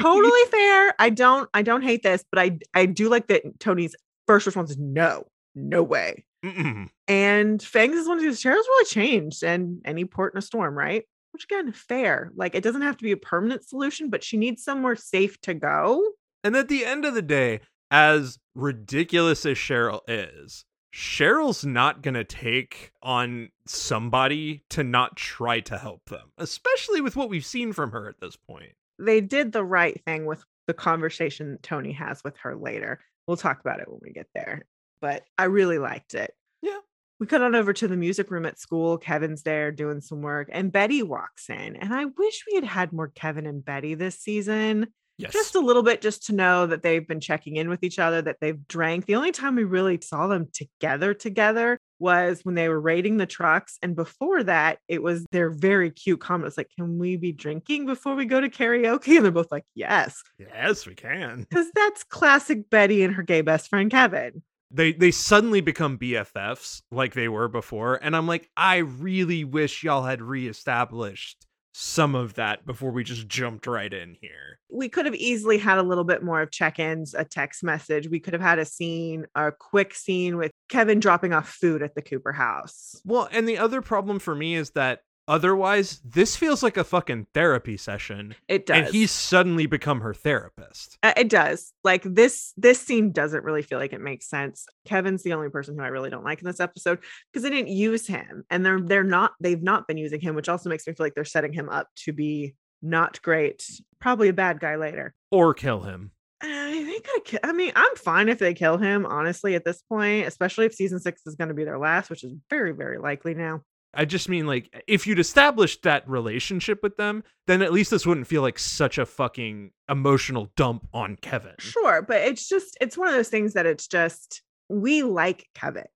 Totally 0.00 0.44
fair. 0.50 0.94
I 0.98 1.10
don't 1.10 1.48
i 1.52 1.62
don't 1.62 1.82
hate 1.82 2.02
this 2.02 2.24
but 2.30 2.38
i 2.38 2.58
i 2.74 2.86
do 2.86 3.08
like 3.08 3.28
that 3.28 3.42
toni's 3.60 3.94
first 4.26 4.46
response 4.46 4.70
is 4.70 4.78
no 4.78 5.26
no 5.54 5.82
way. 5.82 6.24
Mm-mm. 6.44 6.88
and 7.08 7.60
fangs 7.60 7.96
is 7.96 8.06
one 8.06 8.16
of 8.16 8.22
these 8.22 8.40
Cheryl's 8.40 8.54
really 8.68 8.84
changed 8.84 9.42
and 9.42 9.82
any 9.84 10.04
port 10.04 10.34
in 10.34 10.38
a 10.38 10.42
storm 10.42 10.78
right? 10.78 11.02
Which 11.32 11.44
again 11.44 11.72
fair. 11.72 12.30
Like 12.36 12.54
it 12.54 12.62
doesn't 12.62 12.82
have 12.82 12.96
to 12.96 13.04
be 13.04 13.12
a 13.12 13.16
permanent 13.16 13.68
solution 13.68 14.08
but 14.08 14.24
she 14.24 14.36
needs 14.36 14.62
somewhere 14.62 14.96
safe 14.96 15.40
to 15.42 15.54
go. 15.54 16.02
And 16.44 16.56
at 16.56 16.68
the 16.68 16.84
end 16.84 17.04
of 17.04 17.14
the 17.14 17.22
day 17.22 17.60
as 17.90 18.38
ridiculous 18.54 19.44
as 19.46 19.56
cheryl 19.56 20.00
is 20.06 20.64
Cheryl's 20.92 21.64
not 21.64 22.02
going 22.02 22.14
to 22.14 22.24
take 22.24 22.92
on 23.02 23.50
somebody 23.66 24.62
to 24.70 24.82
not 24.82 25.16
try 25.16 25.60
to 25.60 25.78
help 25.78 26.08
them, 26.08 26.32
especially 26.38 27.00
with 27.00 27.16
what 27.16 27.28
we've 27.28 27.44
seen 27.44 27.72
from 27.72 27.92
her 27.92 28.08
at 28.08 28.20
this 28.20 28.36
point. 28.36 28.72
They 28.98 29.20
did 29.20 29.52
the 29.52 29.64
right 29.64 30.02
thing 30.04 30.24
with 30.24 30.44
the 30.66 30.74
conversation 30.74 31.58
Toni 31.62 31.92
has 31.92 32.22
with 32.24 32.36
her 32.38 32.56
later. 32.56 33.00
We'll 33.26 33.36
talk 33.36 33.60
about 33.60 33.80
it 33.80 33.88
when 33.88 34.00
we 34.02 34.12
get 34.12 34.28
there. 34.34 34.66
But 35.00 35.24
I 35.36 35.44
really 35.44 35.78
liked 35.78 36.14
it. 36.14 36.34
Yeah. 36.62 36.78
We 37.20 37.26
cut 37.26 37.42
on 37.42 37.54
over 37.54 37.72
to 37.72 37.88
the 37.88 37.96
music 37.96 38.30
room 38.30 38.46
at 38.46 38.58
school. 38.58 38.98
Kevin's 38.98 39.42
there 39.42 39.70
doing 39.70 40.00
some 40.00 40.22
work, 40.22 40.48
and 40.52 40.72
Betty 40.72 41.02
walks 41.02 41.50
in. 41.50 41.76
And 41.76 41.92
I 41.92 42.06
wish 42.06 42.44
we 42.48 42.54
had 42.54 42.64
had 42.64 42.92
more 42.92 43.08
Kevin 43.08 43.46
and 43.46 43.64
Betty 43.64 43.94
this 43.94 44.18
season. 44.18 44.88
Yes. 45.18 45.32
Just 45.32 45.56
a 45.56 45.60
little 45.60 45.82
bit, 45.82 46.00
just 46.00 46.26
to 46.26 46.32
know 46.32 46.66
that 46.66 46.82
they've 46.82 47.06
been 47.06 47.18
checking 47.18 47.56
in 47.56 47.68
with 47.68 47.82
each 47.82 47.98
other, 47.98 48.22
that 48.22 48.36
they've 48.40 48.66
drank. 48.68 49.06
The 49.06 49.16
only 49.16 49.32
time 49.32 49.56
we 49.56 49.64
really 49.64 50.00
saw 50.00 50.28
them 50.28 50.46
together 50.52 51.12
together 51.12 51.80
was 51.98 52.40
when 52.44 52.54
they 52.54 52.68
were 52.68 52.80
raiding 52.80 53.16
the 53.16 53.26
trucks. 53.26 53.78
And 53.82 53.96
before 53.96 54.44
that, 54.44 54.78
it 54.86 55.02
was 55.02 55.26
their 55.32 55.50
very 55.50 55.90
cute 55.90 56.20
comments 56.20 56.56
like, 56.56 56.70
Can 56.76 56.98
we 56.98 57.16
be 57.16 57.32
drinking 57.32 57.86
before 57.86 58.14
we 58.14 58.26
go 58.26 58.40
to 58.40 58.48
karaoke? 58.48 59.16
And 59.16 59.24
they're 59.24 59.32
both 59.32 59.50
like, 59.50 59.64
Yes. 59.74 60.22
Yes, 60.38 60.86
we 60.86 60.94
can. 60.94 61.46
Because 61.48 61.66
that's 61.74 62.04
classic 62.04 62.70
Betty 62.70 63.02
and 63.02 63.14
her 63.14 63.24
gay 63.24 63.40
best 63.40 63.68
friend 63.68 63.90
Kevin. 63.90 64.42
They 64.70 64.92
they 64.92 65.10
suddenly 65.10 65.62
become 65.62 65.98
BFFs 65.98 66.82
like 66.90 67.14
they 67.14 67.28
were 67.28 67.48
before. 67.48 67.98
And 68.02 68.14
I'm 68.14 68.26
like, 68.26 68.50
I 68.56 68.78
really 68.78 69.42
wish 69.42 69.82
y'all 69.82 70.04
had 70.04 70.22
reestablished 70.22 71.47
some 71.72 72.14
of 72.14 72.34
that 72.34 72.66
before 72.66 72.90
we 72.90 73.04
just 73.04 73.28
jumped 73.28 73.66
right 73.66 73.92
in 73.92 74.16
here. 74.20 74.58
We 74.70 74.88
could 74.88 75.06
have 75.06 75.14
easily 75.14 75.58
had 75.58 75.78
a 75.78 75.82
little 75.82 76.04
bit 76.04 76.22
more 76.22 76.42
of 76.42 76.50
check 76.50 76.78
ins, 76.78 77.14
a 77.14 77.24
text 77.24 77.62
message. 77.62 78.08
We 78.08 78.20
could 78.20 78.34
have 78.34 78.42
had 78.42 78.58
a 78.58 78.64
scene, 78.64 79.26
a 79.34 79.52
quick 79.52 79.94
scene 79.94 80.36
with 80.36 80.50
Kevin 80.68 81.00
dropping 81.00 81.32
off 81.32 81.48
food 81.48 81.82
at 81.82 81.94
the 81.94 82.02
Cooper 82.02 82.32
house. 82.32 83.00
Well, 83.04 83.28
and 83.32 83.48
the 83.48 83.58
other 83.58 83.82
problem 83.82 84.18
for 84.18 84.34
me 84.34 84.54
is 84.54 84.70
that 84.70 85.00
Otherwise, 85.28 86.00
this 86.02 86.36
feels 86.36 86.62
like 86.62 86.78
a 86.78 86.84
fucking 86.84 87.26
therapy 87.34 87.76
session. 87.76 88.34
It 88.48 88.64
does. 88.64 88.78
And 88.78 88.88
he's 88.88 89.10
suddenly 89.10 89.66
become 89.66 90.00
her 90.00 90.14
therapist. 90.14 90.96
Uh, 91.02 91.12
it 91.18 91.28
does. 91.28 91.74
Like 91.84 92.02
this 92.02 92.54
this 92.56 92.80
scene 92.80 93.12
doesn't 93.12 93.44
really 93.44 93.62
feel 93.62 93.78
like 93.78 93.92
it 93.92 94.00
makes 94.00 94.28
sense. 94.28 94.66
Kevin's 94.86 95.22
the 95.22 95.34
only 95.34 95.50
person 95.50 95.76
who 95.76 95.84
I 95.84 95.88
really 95.88 96.08
don't 96.08 96.24
like 96.24 96.40
in 96.40 96.46
this 96.46 96.60
episode 96.60 96.98
because 97.30 97.42
they 97.42 97.50
didn't 97.50 97.68
use 97.68 98.06
him 98.06 98.44
and 98.48 98.64
they're 98.64 98.80
they're 98.80 99.04
not 99.04 99.32
they've 99.38 99.62
not 99.62 99.86
been 99.86 99.98
using 99.98 100.20
him, 100.20 100.34
which 100.34 100.48
also 100.48 100.70
makes 100.70 100.86
me 100.86 100.94
feel 100.94 101.04
like 101.04 101.14
they're 101.14 101.26
setting 101.26 101.52
him 101.52 101.68
up 101.68 101.88
to 102.04 102.12
be 102.14 102.54
not 102.80 103.20
great, 103.20 103.64
probably 104.00 104.28
a 104.28 104.32
bad 104.32 104.60
guy 104.60 104.76
later. 104.76 105.14
Or 105.30 105.52
kill 105.52 105.82
him. 105.82 106.12
I 106.40 106.84
think 106.84 107.40
I, 107.44 107.48
I 107.50 107.52
mean, 107.52 107.72
I'm 107.74 107.96
fine 107.96 108.28
if 108.28 108.38
they 108.38 108.54
kill 108.54 108.78
him, 108.78 109.04
honestly, 109.04 109.54
at 109.56 109.64
this 109.64 109.82
point, 109.82 110.26
especially 110.26 110.66
if 110.66 110.74
season 110.74 111.00
six 111.00 111.22
is 111.26 111.34
going 111.34 111.48
to 111.48 111.54
be 111.54 111.64
their 111.64 111.78
last, 111.78 112.08
which 112.08 112.24
is 112.24 112.32
very, 112.48 112.72
very 112.72 112.98
likely 112.98 113.34
now. 113.34 113.62
I 113.98 114.04
just 114.04 114.28
mean 114.28 114.46
like 114.46 114.72
if 114.86 115.06
you'd 115.08 115.18
established 115.18 115.82
that 115.82 116.08
relationship 116.08 116.84
with 116.84 116.96
them, 116.96 117.24
then 117.48 117.62
at 117.62 117.72
least 117.72 117.90
this 117.90 118.06
wouldn't 118.06 118.28
feel 118.28 118.42
like 118.42 118.58
such 118.58 118.96
a 118.96 119.04
fucking 119.04 119.72
emotional 119.90 120.52
dump 120.56 120.86
on 120.94 121.16
Kevin. 121.16 121.54
Sure, 121.58 122.00
but 122.00 122.18
it's 122.22 122.48
just 122.48 122.78
it's 122.80 122.96
one 122.96 123.08
of 123.08 123.14
those 123.14 123.28
things 123.28 123.54
that 123.54 123.66
it's 123.66 123.88
just 123.88 124.40
we 124.68 125.02
like 125.02 125.48
Kevin, 125.54 125.86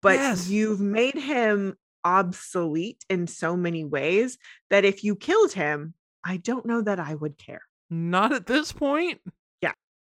but 0.00 0.14
Yes. 0.14 0.48
you've 0.48 0.80
made 0.80 1.14
him 1.14 1.76
obsolete 2.04 3.04
in 3.10 3.26
so 3.26 3.54
many 3.56 3.84
ways 3.84 4.38
that 4.70 4.84
if 4.86 5.04
you 5.04 5.14
killed 5.14 5.52
him, 5.52 5.92
I 6.24 6.38
don't 6.38 6.64
know 6.64 6.80
that 6.80 6.98
I 6.98 7.14
would 7.14 7.36
care. 7.36 7.60
Not 7.90 8.32
at 8.32 8.46
this 8.46 8.72
point. 8.72 9.20
Yeah. 9.60 9.72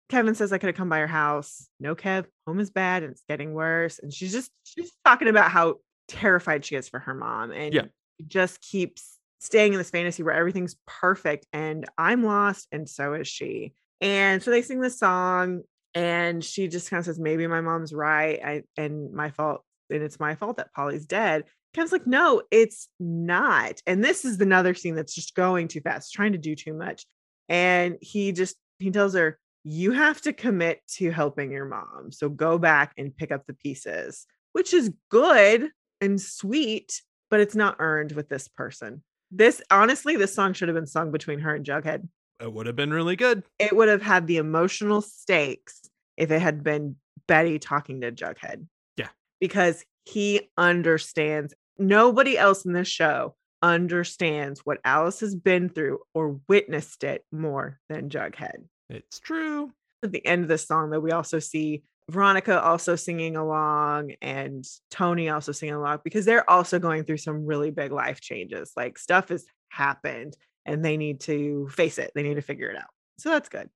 Kevin 0.08 0.34
says 0.34 0.52
I 0.52 0.58
could 0.58 0.66
have 0.68 0.76
come 0.76 0.88
by 0.88 0.98
her 0.98 1.06
house. 1.06 1.68
No, 1.78 1.94
Kev, 1.94 2.26
home 2.46 2.58
is 2.60 2.70
bad 2.70 3.02
and 3.04 3.12
it's 3.12 3.22
getting 3.28 3.54
worse. 3.54 3.98
And 4.00 4.12
she's 4.12 4.32
just 4.32 4.50
she's 4.64 4.90
talking 5.04 5.28
about 5.28 5.50
how 5.52 5.76
terrified 6.08 6.64
she 6.64 6.74
is 6.76 6.88
for 6.88 7.00
her 7.00 7.14
mom. 7.14 7.50
And 7.52 7.72
Yeah. 7.74 7.86
just 8.26 8.60
keeps 8.60 9.18
staying 9.40 9.72
in 9.72 9.78
this 9.78 9.90
fantasy 9.90 10.22
where 10.22 10.34
everything's 10.34 10.76
perfect 10.86 11.46
and 11.52 11.88
I'm 11.98 12.22
lost 12.22 12.68
and 12.70 12.88
so 12.88 13.14
is 13.14 13.26
she. 13.26 13.72
And 14.00 14.42
so 14.42 14.50
they 14.50 14.62
sing 14.62 14.80
this 14.80 14.98
song 14.98 15.62
and 15.94 16.44
she 16.44 16.68
just 16.68 16.90
kind 16.90 16.98
of 17.00 17.04
says, 17.04 17.18
Maybe 17.18 17.46
my 17.46 17.60
mom's 17.60 17.92
right. 17.92 18.40
I 18.44 18.62
and 18.76 19.12
my 19.12 19.30
fault, 19.30 19.64
and 19.90 20.02
it's 20.02 20.20
my 20.20 20.34
fault 20.36 20.56
that 20.56 20.72
Polly's 20.72 21.06
dead. 21.06 21.44
Kevin's 21.74 21.92
like, 21.92 22.06
no, 22.06 22.42
it's 22.50 22.88
not. 23.00 23.80
And 23.86 24.04
this 24.04 24.24
is 24.24 24.40
another 24.40 24.74
scene 24.74 24.94
that's 24.94 25.14
just 25.14 25.34
going 25.34 25.68
too 25.68 25.80
fast, 25.80 26.12
trying 26.12 26.32
to 26.32 26.38
do 26.38 26.54
too 26.54 26.74
much. 26.74 27.06
And 27.48 27.96
he 28.00 28.32
just 28.32 28.56
he 28.78 28.90
tells 28.90 29.14
her, 29.14 29.38
you 29.64 29.92
have 29.92 30.20
to 30.22 30.32
commit 30.32 30.80
to 30.96 31.10
helping 31.10 31.50
your 31.50 31.64
mom. 31.64 32.10
So 32.10 32.28
go 32.28 32.58
back 32.58 32.92
and 32.98 33.16
pick 33.16 33.30
up 33.32 33.46
the 33.46 33.54
pieces, 33.54 34.26
which 34.52 34.74
is 34.74 34.92
good 35.10 35.70
and 36.02 36.20
sweet, 36.20 37.00
but 37.30 37.40
it's 37.40 37.54
not 37.54 37.76
earned 37.78 38.12
with 38.12 38.28
this 38.28 38.48
person. 38.48 39.02
This 39.30 39.62
honestly, 39.70 40.16
this 40.16 40.34
song 40.34 40.52
should 40.52 40.68
have 40.68 40.74
been 40.76 40.86
sung 40.86 41.10
between 41.10 41.38
her 41.38 41.54
and 41.54 41.64
Jughead. 41.64 42.06
It 42.40 42.52
would 42.52 42.66
have 42.66 42.76
been 42.76 42.92
really 42.92 43.16
good. 43.16 43.44
It 43.58 43.74
would 43.74 43.88
have 43.88 44.02
had 44.02 44.26
the 44.26 44.36
emotional 44.36 45.00
stakes 45.00 45.80
if 46.18 46.30
it 46.30 46.42
had 46.42 46.62
been 46.62 46.96
Betty 47.28 47.58
talking 47.58 48.00
to 48.02 48.12
Jughead. 48.12 48.66
Yeah. 48.96 49.08
Because 49.40 49.84
he 50.04 50.50
understands. 50.58 51.54
Nobody 51.78 52.36
else 52.36 52.66
in 52.66 52.72
this 52.74 52.88
show 52.88 53.34
understands 53.62 54.60
what 54.64 54.78
Alice 54.84 55.20
has 55.20 55.34
been 55.34 55.68
through 55.68 56.00
or 56.14 56.40
witnessed 56.48 57.04
it 57.04 57.24
more 57.32 57.78
than 57.88 58.08
Jughead 58.10 58.64
It's 58.90 59.20
true. 59.20 59.72
at 60.02 60.10
the 60.12 60.24
end 60.26 60.42
of 60.42 60.48
the 60.48 60.58
song 60.58 60.90
though 60.90 61.00
we 61.00 61.12
also 61.12 61.38
see 61.38 61.84
veronica 62.10 62.60
also 62.62 62.96
singing 62.96 63.36
along 63.36 64.12
and 64.20 64.64
toni 64.90 65.28
also 65.28 65.52
singing 65.52 65.74
along 65.74 65.98
because 66.04 66.24
they're 66.24 66.48
also 66.50 66.78
going 66.78 67.04
through 67.04 67.16
some 67.16 67.46
really 67.46 67.70
big 67.70 67.92
life 67.92 68.20
changes 68.20 68.72
like 68.76 68.98
stuff 68.98 69.28
has 69.28 69.44
happened 69.70 70.36
and 70.66 70.84
they 70.84 70.96
need 70.96 71.20
to 71.20 71.68
face 71.70 71.98
it 71.98 72.10
they 72.14 72.22
need 72.22 72.34
to 72.34 72.42
figure 72.42 72.68
it 72.68 72.76
out 72.76 72.90
so 73.18 73.30
that's 73.30 73.48
good 73.48 73.68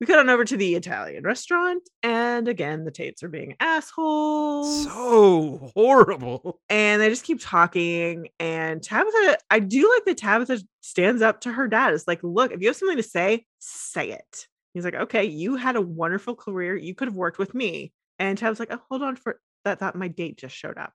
we 0.00 0.06
cut 0.06 0.18
on 0.18 0.28
over 0.30 0.44
to 0.44 0.56
the 0.56 0.74
italian 0.74 1.22
restaurant 1.24 1.82
and 2.02 2.48
again 2.48 2.84
the 2.84 2.90
tates 2.90 3.22
are 3.22 3.28
being 3.28 3.54
assholes 3.60 4.84
So 4.84 5.70
horrible. 5.74 6.60
and 6.68 7.00
they 7.00 7.08
just 7.08 7.24
keep 7.24 7.38
talking. 7.40 8.28
And 8.38 8.82
Tabitha, 8.82 9.38
I 9.50 9.58
do 9.60 9.90
like 9.94 10.04
that 10.06 10.16
Tabitha 10.18 10.60
stands 10.80 11.22
up 11.22 11.42
to 11.42 11.52
her 11.52 11.68
dad. 11.68 11.94
It's 11.94 12.08
like, 12.08 12.20
look, 12.22 12.52
if 12.52 12.60
you 12.60 12.68
have 12.68 12.76
something 12.76 12.96
to 12.96 13.02
say, 13.02 13.44
say 13.58 14.10
it. 14.10 14.46
He's 14.74 14.84
like, 14.84 14.94
okay, 14.94 15.24
you 15.24 15.56
had 15.56 15.76
a 15.76 15.80
wonderful 15.80 16.34
career. 16.36 16.76
You 16.76 16.94
could 16.94 17.08
have 17.08 17.16
worked 17.16 17.38
with 17.38 17.54
me. 17.54 17.92
And 18.18 18.36
Tabitha's 18.38 18.60
like, 18.60 18.72
oh, 18.72 18.80
hold 18.88 19.02
on 19.02 19.16
for 19.16 19.40
that. 19.64 19.78
Thought 19.78 19.96
my 19.96 20.08
date 20.08 20.38
just 20.38 20.54
showed 20.54 20.78
up. 20.78 20.92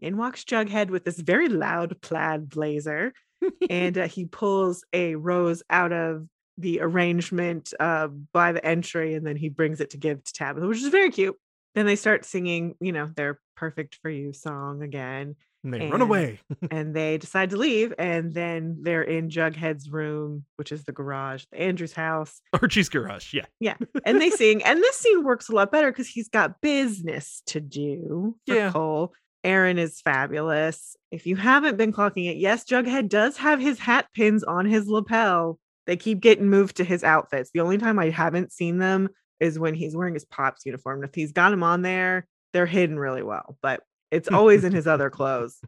In 0.00 0.16
walks 0.16 0.44
Jughead 0.44 0.90
with 0.90 1.04
this 1.04 1.18
very 1.18 1.48
loud 1.48 2.00
plaid 2.02 2.48
blazer, 2.48 3.12
and 3.70 3.96
uh, 3.96 4.08
he 4.08 4.26
pulls 4.26 4.84
a 4.92 5.14
rose 5.14 5.62
out 5.70 5.92
of 5.92 6.26
the 6.58 6.80
arrangement 6.80 7.72
uh, 7.80 8.08
by 8.08 8.52
the 8.52 8.64
entry, 8.64 9.14
and 9.14 9.26
then 9.26 9.36
he 9.36 9.48
brings 9.48 9.80
it 9.80 9.90
to 9.90 9.98
give 9.98 10.22
to 10.22 10.32
Tabitha, 10.32 10.66
which 10.66 10.82
is 10.82 10.88
very 10.88 11.10
cute. 11.10 11.36
Then 11.74 11.86
they 11.86 11.96
start 11.96 12.24
singing, 12.24 12.74
you 12.80 12.92
know, 12.92 13.10
their 13.14 13.40
"Perfect 13.56 13.98
for 14.00 14.10
You" 14.10 14.32
song 14.32 14.82
again, 14.82 15.36
And 15.72 15.82
they 15.82 15.90
run 15.90 16.00
away. 16.00 16.40
and 16.70 16.94
they 16.94 17.18
decide 17.18 17.50
to 17.50 17.56
leave. 17.56 17.92
And 17.98 18.32
then 18.32 18.78
they're 18.82 19.02
in 19.02 19.28
Jughead's 19.28 19.90
room, 19.90 20.44
which 20.56 20.72
is 20.72 20.84
the 20.84 20.92
garage, 20.92 21.44
the 21.50 21.60
Andrews 21.60 21.92
house, 21.92 22.40
Archie's 22.52 22.88
garage. 22.88 23.34
Yeah. 23.34 23.46
Yeah. 23.60 23.76
And 24.04 24.20
they 24.20 24.30
sing. 24.30 24.62
And 24.62 24.80
this 24.80 24.96
scene 24.96 25.24
works 25.24 25.48
a 25.48 25.52
lot 25.52 25.72
better 25.72 25.90
because 25.90 26.08
he's 26.08 26.28
got 26.28 26.60
business 26.60 27.42
to 27.46 27.60
do 27.60 28.36
for 28.46 28.54
Yeah. 28.54 28.70
Cole. 28.70 29.12
Erinn 29.44 29.78
is 29.78 30.00
fabulous. 30.00 30.96
If 31.10 31.26
you 31.26 31.36
haven't 31.36 31.76
been 31.76 31.92
clocking 31.92 32.28
it, 32.30 32.36
yes, 32.36 32.64
Jughead 32.64 33.08
does 33.08 33.36
have 33.36 33.60
his 33.60 33.78
hat 33.78 34.06
pins 34.14 34.42
on 34.42 34.66
his 34.66 34.88
lapel. 34.88 35.58
They 35.86 35.96
keep 35.96 36.20
getting 36.20 36.48
moved 36.50 36.76
to 36.78 36.84
his 36.84 37.04
outfits. 37.04 37.50
The 37.54 37.60
only 37.60 37.78
time 37.78 37.98
I 37.98 38.10
haven't 38.10 38.52
seen 38.52 38.78
them 38.78 39.08
is 39.38 39.58
when 39.58 39.74
he's 39.74 39.94
wearing 39.94 40.14
his 40.14 40.24
Pops 40.24 40.66
uniform. 40.66 41.04
If 41.04 41.14
he's 41.14 41.30
got 41.32 41.50
them 41.50 41.62
on 41.62 41.82
there, 41.82 42.26
they're 42.52 42.66
hidden 42.66 42.98
really 42.98 43.22
well, 43.22 43.56
but 43.62 43.82
it's 44.10 44.28
always 44.28 44.64
in 44.64 44.72
his 44.72 44.86
other 44.86 45.10
clothes, 45.10 45.60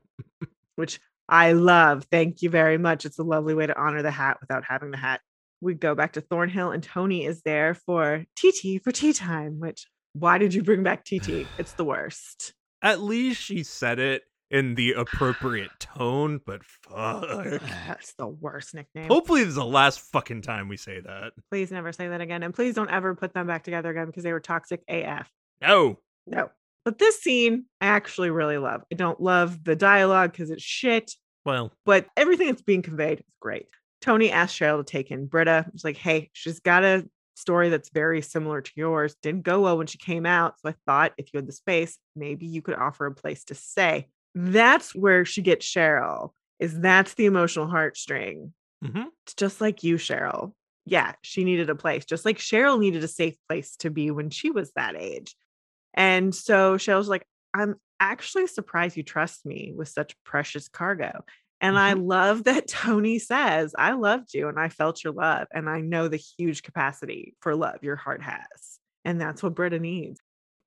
which 0.76 1.00
I 1.28 1.52
love. 1.52 2.06
Thank 2.10 2.42
you 2.42 2.50
very 2.50 2.78
much. 2.78 3.04
It's 3.04 3.18
a 3.18 3.22
lovely 3.22 3.54
way 3.54 3.66
to 3.66 3.78
honor 3.78 4.02
the 4.02 4.10
hat 4.10 4.38
without 4.40 4.64
having 4.64 4.90
the 4.90 4.96
hat. 4.96 5.20
We 5.60 5.74
go 5.74 5.94
back 5.94 6.12
to 6.12 6.20
Thornhill, 6.20 6.70
and 6.70 6.82
Toni 6.82 7.24
is 7.24 7.42
there 7.42 7.74
for 7.74 8.24
TT 8.36 8.82
for 8.82 8.92
tea 8.92 9.12
time. 9.12 9.58
Which, 9.58 9.86
why 10.12 10.38
did 10.38 10.54
you 10.54 10.62
bring 10.62 10.82
back 10.82 11.04
TT? 11.04 11.46
It's 11.58 11.72
the 11.72 11.84
worst. 11.84 12.54
At 12.80 13.00
least 13.00 13.42
she 13.42 13.64
said 13.64 13.98
it 13.98 14.22
in 14.50 14.76
the 14.76 14.92
appropriate 14.92 15.70
tone, 15.78 16.40
but 16.46 16.64
fuck. 16.64 17.60
That's 17.86 18.14
the 18.14 18.28
worst 18.28 18.74
nickname. 18.74 19.08
Hopefully, 19.08 19.40
this 19.40 19.50
is 19.50 19.54
the 19.56 19.64
last 19.64 20.00
fucking 20.00 20.42
time 20.42 20.68
we 20.68 20.76
say 20.76 21.00
that. 21.00 21.32
Please 21.50 21.70
never 21.70 21.92
say 21.92 22.08
that 22.08 22.20
again. 22.20 22.42
And 22.42 22.54
please 22.54 22.74
don't 22.74 22.90
ever 22.90 23.14
put 23.14 23.34
them 23.34 23.46
back 23.46 23.64
together 23.64 23.90
again 23.90 24.06
because 24.06 24.22
they 24.22 24.32
were 24.32 24.40
toxic 24.40 24.82
AF. 24.88 25.30
No. 25.60 25.98
No. 26.26 26.50
But 26.88 26.96
this 26.98 27.20
scene, 27.20 27.66
I 27.82 27.88
actually 27.88 28.30
really 28.30 28.56
love. 28.56 28.80
I 28.90 28.94
don't 28.94 29.20
love 29.20 29.62
the 29.62 29.76
dialogue 29.76 30.32
because 30.32 30.48
it's 30.48 30.62
shit, 30.62 31.12
Well, 31.44 31.70
but 31.84 32.06
everything 32.16 32.46
that's 32.46 32.62
being 32.62 32.80
conveyed 32.80 33.18
is 33.18 33.26
great. 33.40 33.66
Toni 34.00 34.30
asked 34.30 34.58
Cheryl 34.58 34.78
to 34.78 34.90
take 34.90 35.10
in 35.10 35.26
Britta. 35.26 35.66
She's 35.72 35.84
like, 35.84 35.98
hey, 35.98 36.30
she's 36.32 36.60
got 36.60 36.84
a 36.84 37.06
story 37.34 37.68
that's 37.68 37.90
very 37.90 38.22
similar 38.22 38.62
to 38.62 38.72
yours. 38.74 39.14
Didn't 39.20 39.42
go 39.42 39.60
well 39.60 39.76
when 39.76 39.86
she 39.86 39.98
came 39.98 40.24
out. 40.24 40.54
So 40.60 40.70
I 40.70 40.74
thought 40.86 41.12
if 41.18 41.26
you 41.30 41.36
had 41.36 41.46
the 41.46 41.52
space, 41.52 41.98
maybe 42.16 42.46
you 42.46 42.62
could 42.62 42.76
offer 42.76 43.04
a 43.04 43.14
place 43.14 43.44
to 43.44 43.54
stay. 43.54 44.08
That's 44.34 44.94
where 44.94 45.26
she 45.26 45.42
gets 45.42 45.66
Cheryl, 45.66 46.30
is 46.58 46.80
that's 46.80 47.12
the 47.14 47.26
emotional 47.26 47.66
heartstring. 47.66 48.52
mhm. 48.82 49.08
It's 49.26 49.34
just 49.34 49.60
like 49.60 49.82
you, 49.84 49.96
Cheryl. 49.96 50.54
Yeah, 50.86 51.12
she 51.20 51.44
needed 51.44 51.68
a 51.68 51.74
place, 51.74 52.06
just 52.06 52.24
like 52.24 52.38
Cheryl 52.38 52.80
needed 52.80 53.04
a 53.04 53.08
safe 53.08 53.34
place 53.46 53.76
to 53.80 53.90
be 53.90 54.10
when 54.10 54.30
she 54.30 54.50
was 54.50 54.72
that 54.72 54.96
age. 54.96 55.34
And 55.94 56.34
so 56.34 56.76
Cheryl's 56.76 57.08
like, 57.08 57.26
I'm 57.54 57.76
actually 58.00 58.46
surprised 58.46 58.96
you 58.96 59.02
trust 59.02 59.44
me 59.44 59.72
with 59.76 59.88
such 59.88 60.14
precious 60.24 60.68
cargo. 60.68 61.24
And 61.60 61.78
I 61.78 61.94
mm-hmm. 61.94 62.06
love 62.06 62.44
that 62.44 62.68
Toni 62.68 63.18
says, 63.18 63.74
I 63.76 63.92
loved 63.92 64.34
you 64.34 64.48
and 64.48 64.58
I 64.58 64.68
felt 64.68 65.02
your 65.02 65.12
love. 65.12 65.48
And 65.52 65.68
I 65.68 65.80
know 65.80 66.08
the 66.08 66.22
huge 66.38 66.62
capacity 66.62 67.34
for 67.40 67.54
love 67.56 67.82
your 67.82 67.96
heart 67.96 68.22
has. 68.22 68.78
And 69.04 69.20
that's 69.20 69.42
what 69.42 69.54
Britta 69.54 69.78
needs. 69.78 70.20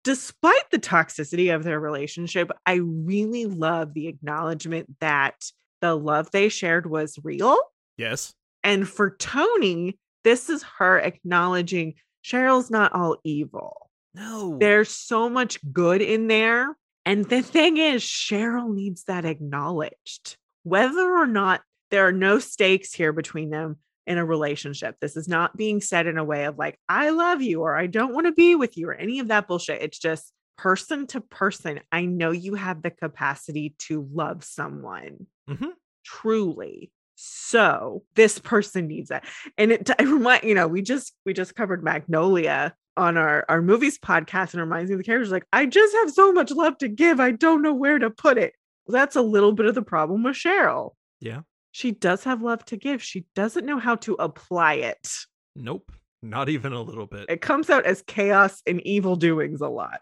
Despite 0.03 0.71
the 0.71 0.79
toxicity 0.79 1.53
of 1.53 1.63
their 1.63 1.79
relationship, 1.79 2.49
I 2.65 2.75
really 2.75 3.45
love 3.45 3.93
the 3.93 4.07
acknowledgement 4.07 4.99
that 4.99 5.35
the 5.79 5.95
love 5.95 6.31
they 6.31 6.49
shared 6.49 6.89
was 6.89 7.19
real. 7.23 7.57
yes. 7.97 8.33
And 8.63 8.87
for 8.87 9.15
Toni, 9.15 9.97
this 10.23 10.49
is 10.49 10.63
her 10.77 10.99
acknowledging 10.99 11.95
Cheryl's 12.23 12.69
not 12.69 12.93
all 12.93 13.17
evil. 13.23 13.89
No. 14.13 14.57
There's 14.59 14.89
so 14.89 15.29
much 15.29 15.59
good 15.71 16.01
in 16.01 16.27
there. 16.27 16.75
And 17.05 17.25
the 17.25 17.41
thing 17.41 17.77
is, 17.77 18.03
Cheryl 18.03 18.73
needs 18.73 19.05
that 19.05 19.25
acknowledged. 19.25 20.37
Whether 20.63 21.15
or 21.15 21.25
not 21.27 21.61
there 21.89 22.07
are 22.07 22.11
no 22.11 22.39
stakes 22.39 22.93
here 22.93 23.11
between 23.13 23.49
them 23.49 23.77
in 24.05 24.17
a 24.17 24.25
relationship, 24.25 24.97
this 24.99 25.15
is 25.15 25.27
not 25.27 25.57
being 25.57 25.81
said 25.81 26.07
in 26.07 26.17
a 26.17 26.23
way 26.23 26.45
of 26.45 26.57
like, 26.57 26.77
I 26.89 27.09
love 27.09 27.41
you 27.41 27.61
or 27.61 27.75
I 27.75 27.87
don't 27.87 28.13
want 28.13 28.27
to 28.27 28.31
be 28.31 28.55
with 28.55 28.77
you 28.77 28.89
or 28.89 28.93
any 28.93 29.19
of 29.19 29.29
that 29.29 29.47
bullshit. 29.47 29.81
It's 29.81 29.99
just 29.99 30.31
person 30.57 31.07
to 31.07 31.21
person. 31.21 31.79
I 31.91 32.05
know 32.05 32.31
you 32.31 32.55
have 32.55 32.81
the 32.81 32.91
capacity 32.91 33.75
to 33.79 34.07
love 34.13 34.43
someone 34.43 35.25
Mhm. 35.49 35.71
truly. 36.05 36.91
So 37.15 38.03
this 38.15 38.37
person 38.39 38.87
needs 38.87 39.09
that. 39.09 39.25
And 39.57 39.71
it, 39.71 39.89
I 39.99 40.03
remind, 40.03 40.43
you 40.43 40.55
know, 40.55 40.67
we 40.67 40.81
just, 40.81 41.13
we 41.25 41.33
just 41.33 41.55
covered 41.55 41.83
Magnolia 41.83 42.75
on 42.97 43.17
our, 43.17 43.45
our 43.49 43.61
movies 43.61 43.97
podcast 43.97 44.53
and 44.53 44.61
reminds 44.61 44.89
me 44.89 44.95
of 44.95 44.99
the 44.99 45.03
characters 45.03 45.31
like, 45.31 45.45
I 45.53 45.65
just 45.65 45.95
have 45.97 46.11
so 46.11 46.31
much 46.31 46.51
love 46.51 46.77
to 46.79 46.87
give. 46.87 47.19
I 47.19 47.31
don't 47.31 47.61
know 47.61 47.73
where 47.73 47.99
to 47.99 48.09
put 48.09 48.37
it. 48.37 48.53
That's 48.87 49.15
a 49.15 49.21
little 49.21 49.53
bit 49.53 49.65
of 49.65 49.75
the 49.75 49.81
problem 49.81 50.23
with 50.23 50.35
Cheryl. 50.35 50.91
Yeah. 51.19 51.41
She 51.71 51.91
does 51.91 52.23
have 52.25 52.41
love 52.41 52.65
to 52.65 52.77
give. 52.77 53.01
She 53.01 53.25
doesn't 53.35 53.65
know 53.65 53.79
how 53.79 53.95
to 53.97 54.15
apply 54.15 54.73
it. 54.75 55.09
Nope. 55.55 55.91
Not 56.21 56.49
even 56.49 56.73
a 56.73 56.81
little 56.81 57.07
bit. 57.07 57.25
It 57.29 57.41
comes 57.41 57.69
out 57.69 57.85
as 57.85 58.03
chaos 58.05 58.61
and 58.67 58.81
evil 58.85 59.15
doings 59.15 59.61
a 59.61 59.69
lot. 59.69 60.01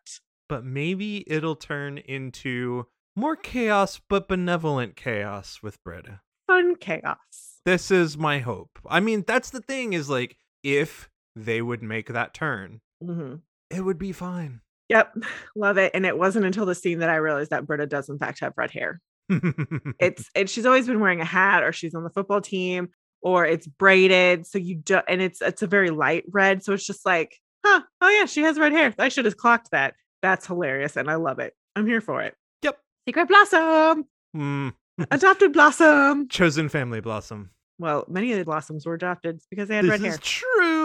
but 0.49 0.65
maybe 0.65 1.23
it'll 1.27 1.55
turn 1.55 1.99
into 1.99 2.87
more 3.15 3.35
chaos, 3.35 4.01
but 4.09 4.27
benevolent 4.27 4.95
chaos 4.95 5.59
with 5.61 5.81
Britta. 5.83 6.21
Fun 6.47 6.75
chaos. 6.75 7.59
This 7.65 7.91
is 7.91 8.17
my 8.17 8.39
hope. 8.39 8.79
I 8.89 8.99
mean, 8.99 9.23
that's 9.27 9.51
the 9.51 9.61
thing 9.61 9.93
is 9.93 10.09
like, 10.09 10.37
if 10.63 11.07
they 11.45 11.61
would 11.61 11.81
make 11.83 12.07
that 12.07 12.33
turn, 12.33 12.81
Mhm. 13.03 13.41
it 13.69 13.81
would 13.81 13.97
be 13.97 14.11
fine. 14.11 14.61
Yep. 14.89 15.15
Love 15.55 15.77
it. 15.77 15.91
And 15.93 16.05
it 16.05 16.17
wasn't 16.17 16.45
until 16.45 16.65
the 16.65 16.75
scene 16.75 16.99
that 16.99 17.09
I 17.09 17.15
realized 17.17 17.51
that 17.51 17.65
Britta 17.67 17.85
does, 17.85 18.09
in 18.09 18.17
fact, 18.17 18.39
have 18.39 18.53
red 18.57 18.71
hair. 18.71 19.01
It's 19.99 20.29
and 20.35 20.49
she's 20.49 20.65
always 20.65 20.87
been 20.87 20.99
wearing 20.99 21.21
a 21.21 21.25
hat 21.25 21.63
or 21.63 21.71
she's 21.71 21.93
on 21.95 22.03
the 22.03 22.09
football 22.09 22.41
team 22.41 22.89
or 23.21 23.45
it's 23.45 23.67
braided. 23.67 24.47
So 24.47 24.57
you 24.57 24.75
don't. 24.75 25.05
and 25.07 25.21
it's 25.21 25.41
it's 25.41 25.61
a 25.61 25.67
very 25.67 25.89
light 25.91 26.23
red. 26.31 26.63
So 26.63 26.73
it's 26.73 26.85
just 26.85 27.05
like, 27.05 27.37
huh, 27.65 27.81
oh 28.01 28.09
yeah, 28.09 28.25
she 28.25 28.41
has 28.41 28.57
red 28.57 28.71
hair. 28.71 28.93
I 28.97 29.09
should 29.09 29.25
have 29.25 29.37
clocked 29.37 29.69
that. 29.71 29.93
That's 30.21 30.47
hilarious 30.47 30.97
and 30.97 31.09
I 31.09 31.15
love 31.15 31.39
it. 31.39 31.53
I'm 31.75 31.85
here 31.85 32.01
for 32.01 32.21
it. 32.23 32.35
Yep. 32.63 32.77
Secret 33.07 33.27
Blossom. 33.27 34.05
Mm, 34.35 34.73
Adopted 35.11 35.53
Blossom. 35.53 36.27
chosen 36.29 36.67
family 36.67 36.99
blossom. 36.99 37.51
Well, 37.77 38.03
many 38.09 38.31
of 38.33 38.39
the 38.39 38.45
blossoms 38.45 38.85
were 38.85 38.95
adopted 38.95 39.39
because 39.49 39.69
they 39.69 39.75
had 39.75 39.85
This 39.85 39.91
red 39.91 40.01
is 40.01 40.07
hair. 40.15 40.19
true. 40.21 40.78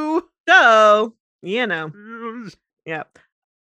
So, 0.61 1.15
you 1.43 1.67
know, 1.67 1.89
mm. 1.89 2.55
yeah. 2.87 3.05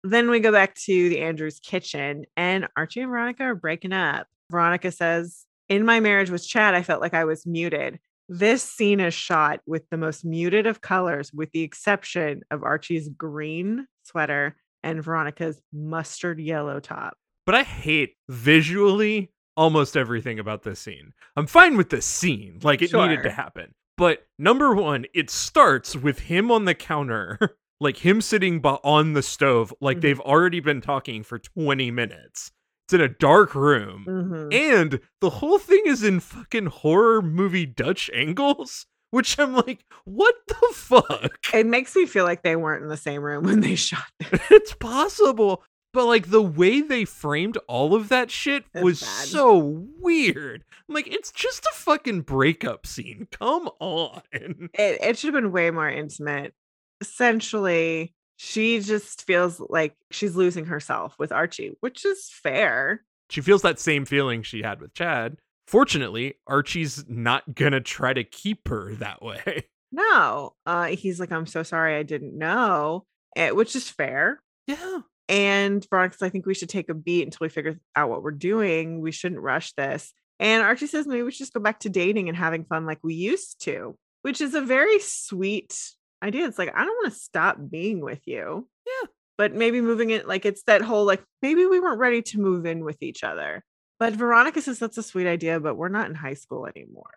Then 0.04 0.30
we 0.30 0.40
go 0.40 0.52
back 0.52 0.74
to 0.76 1.08
the 1.08 1.20
Andrews 1.20 1.60
kitchen, 1.60 2.24
and 2.36 2.68
Archie 2.76 3.00
and 3.00 3.10
Veronica 3.10 3.44
are 3.44 3.54
breaking 3.54 3.92
up. 3.92 4.28
Veronica 4.50 4.92
says, 4.92 5.44
In 5.68 5.84
my 5.84 6.00
marriage 6.00 6.30
with 6.30 6.46
Chad, 6.46 6.74
I 6.74 6.82
felt 6.82 7.00
like 7.00 7.14
I 7.14 7.24
was 7.24 7.46
muted. 7.46 7.98
This 8.28 8.62
scene 8.62 9.00
is 9.00 9.14
shot 9.14 9.60
with 9.66 9.88
the 9.90 9.96
most 9.96 10.24
muted 10.24 10.66
of 10.66 10.80
colors, 10.80 11.32
with 11.32 11.50
the 11.52 11.62
exception 11.62 12.42
of 12.50 12.62
Archie's 12.62 13.08
green 13.08 13.86
sweater 14.04 14.56
and 14.82 15.02
Veronica's 15.02 15.60
mustard 15.72 16.38
yellow 16.38 16.78
top. 16.78 17.16
But 17.44 17.54
I 17.54 17.64
hate 17.64 18.14
visually 18.28 19.32
almost 19.56 19.96
everything 19.96 20.38
about 20.38 20.62
this 20.62 20.78
scene. 20.78 21.12
I'm 21.34 21.46
fine 21.46 21.76
with 21.76 21.90
the 21.90 22.00
scene, 22.00 22.60
like 22.62 22.82
it 22.82 22.92
needed 22.92 23.24
to 23.24 23.30
happen. 23.30 23.74
But 23.98 24.26
number 24.38 24.74
one, 24.74 25.04
it 25.12 25.28
starts 25.28 25.94
with 25.96 26.20
him 26.20 26.50
on 26.50 26.64
the 26.64 26.74
counter, 26.74 27.38
like 27.80 27.98
him 27.98 28.20
sitting 28.22 28.64
on 28.64 29.12
the 29.12 29.22
stove, 29.22 29.74
like 29.80 29.98
Mhm. 29.98 30.00
they've 30.00 30.20
already 30.20 30.60
been 30.60 30.80
talking 30.80 31.22
for 31.22 31.38
20 31.38 31.90
minutes. 31.90 32.50
It's 32.86 32.94
in 32.94 33.00
a 33.02 33.08
dark 33.08 33.54
room. 33.54 34.06
Mhm. 34.08 34.54
And 34.54 35.00
the 35.20 35.28
whole 35.30 35.58
thing 35.58 35.82
is 35.84 36.02
in 36.02 36.20
fucking 36.20 36.66
horror 36.66 37.20
movie 37.20 37.66
Dutch 37.66 38.08
angles, 38.14 38.86
which 39.10 39.38
I'm 39.38 39.54
like, 39.54 39.84
what 40.04 40.34
the 40.46 40.72
fuck? 40.74 41.38
It 41.52 41.66
makes 41.66 41.94
me 41.96 42.06
feel 42.06 42.24
like 42.24 42.42
they 42.42 42.56
weren't 42.56 42.82
in 42.84 42.88
the 42.88 42.96
same 42.96 43.22
room 43.22 43.44
when 43.44 43.60
they 43.60 43.74
shot 43.74 44.04
this. 44.20 44.40
it's 44.50 44.72
possible. 44.74 45.64
But 45.98 46.06
like 46.06 46.30
the 46.30 46.40
way 46.40 46.80
they 46.80 47.04
framed 47.04 47.56
all 47.66 47.92
of 47.92 48.08
that 48.10 48.30
shit 48.30 48.64
It's 48.72 48.84
was 48.84 49.00
bad. 49.00 49.26
so 49.26 49.56
weird. 49.98 50.62
I'm 50.88 50.94
like, 50.94 51.08
it's 51.08 51.32
just 51.32 51.64
a 51.66 51.72
fucking 51.74 52.20
breakup 52.20 52.86
scene. 52.86 53.26
Come 53.32 53.68
on. 53.80 54.22
it, 54.32 54.70
it 54.74 55.18
should 55.18 55.34
have 55.34 55.42
been 55.42 55.50
way 55.50 55.72
more 55.72 55.90
intimate. 55.90 56.54
Essentially, 57.00 58.14
she 58.36 58.78
just 58.78 59.24
feels 59.26 59.60
like 59.68 59.96
she's 60.12 60.36
losing 60.36 60.66
herself 60.66 61.16
with 61.18 61.32
Archie, 61.32 61.76
which 61.80 62.04
is 62.04 62.30
fair. 62.32 63.02
She 63.28 63.40
feels 63.40 63.62
that 63.62 63.80
same 63.80 64.04
feeling 64.04 64.44
she 64.44 64.62
had 64.62 64.80
with 64.80 64.94
Chad. 64.94 65.38
Fortunately, 65.66 66.34
Archie's 66.46 67.04
not 67.08 67.56
gonna 67.56 67.80
try 67.80 68.12
to 68.12 68.22
keep 68.22 68.68
her 68.68 68.94
that 68.94 69.20
way. 69.20 69.64
No, 69.90 70.52
uh, 70.64 70.84
he's 70.88 71.18
like, 71.18 71.32
I'm 71.32 71.46
so 71.46 71.62
sorry, 71.64 71.96
I 71.96 72.02
didn't 72.02 72.36
know, 72.38 73.06
eh, 73.34 73.50
which 73.50 73.74
is 73.74 73.88
fair. 73.90 74.40
Yeah. 74.66 74.98
And 75.28 75.86
Veronica's, 75.90 76.22
I 76.22 76.30
think 76.30 76.46
we 76.46 76.54
should 76.54 76.68
take 76.68 76.88
a 76.88 76.94
beat 76.94 77.24
until 77.24 77.38
we 77.44 77.48
figure 77.48 77.78
out 77.94 78.08
what 78.08 78.22
we're 78.22 78.30
doing. 78.30 79.00
We 79.00 79.12
shouldn't 79.12 79.42
rush 79.42 79.72
this. 79.74 80.12
And 80.40 80.62
Archie 80.62 80.86
says 80.86 81.06
maybe 81.06 81.22
we 81.22 81.30
should 81.32 81.38
just 81.38 81.52
go 81.52 81.60
back 81.60 81.80
to 81.80 81.88
dating 81.88 82.28
and 82.28 82.36
having 82.36 82.64
fun 82.64 82.86
like 82.86 83.00
we 83.02 83.14
used 83.14 83.62
to, 83.64 83.96
which 84.22 84.40
is 84.40 84.54
a 84.54 84.60
very 84.60 85.00
sweet 85.00 85.78
idea. 86.22 86.46
It's 86.46 86.58
like, 86.58 86.72
I 86.74 86.84
don't 86.84 86.96
want 87.02 87.12
to 87.12 87.20
stop 87.20 87.58
being 87.68 88.00
with 88.00 88.26
you. 88.26 88.68
Yeah. 88.86 89.08
But 89.36 89.54
maybe 89.54 89.80
moving 89.80 90.10
it, 90.10 90.26
like 90.26 90.44
it's 90.46 90.62
that 90.64 90.82
whole, 90.82 91.04
like, 91.04 91.22
maybe 91.42 91.66
we 91.66 91.78
weren't 91.78 92.00
ready 92.00 92.22
to 92.22 92.40
move 92.40 92.66
in 92.66 92.84
with 92.84 93.02
each 93.02 93.22
other. 93.22 93.62
But 94.00 94.14
Veronica 94.14 94.62
says 94.62 94.78
that's 94.78 94.98
a 94.98 95.02
sweet 95.02 95.26
idea, 95.26 95.60
but 95.60 95.76
we're 95.76 95.88
not 95.88 96.08
in 96.08 96.14
high 96.14 96.34
school 96.34 96.66
anymore. 96.66 97.14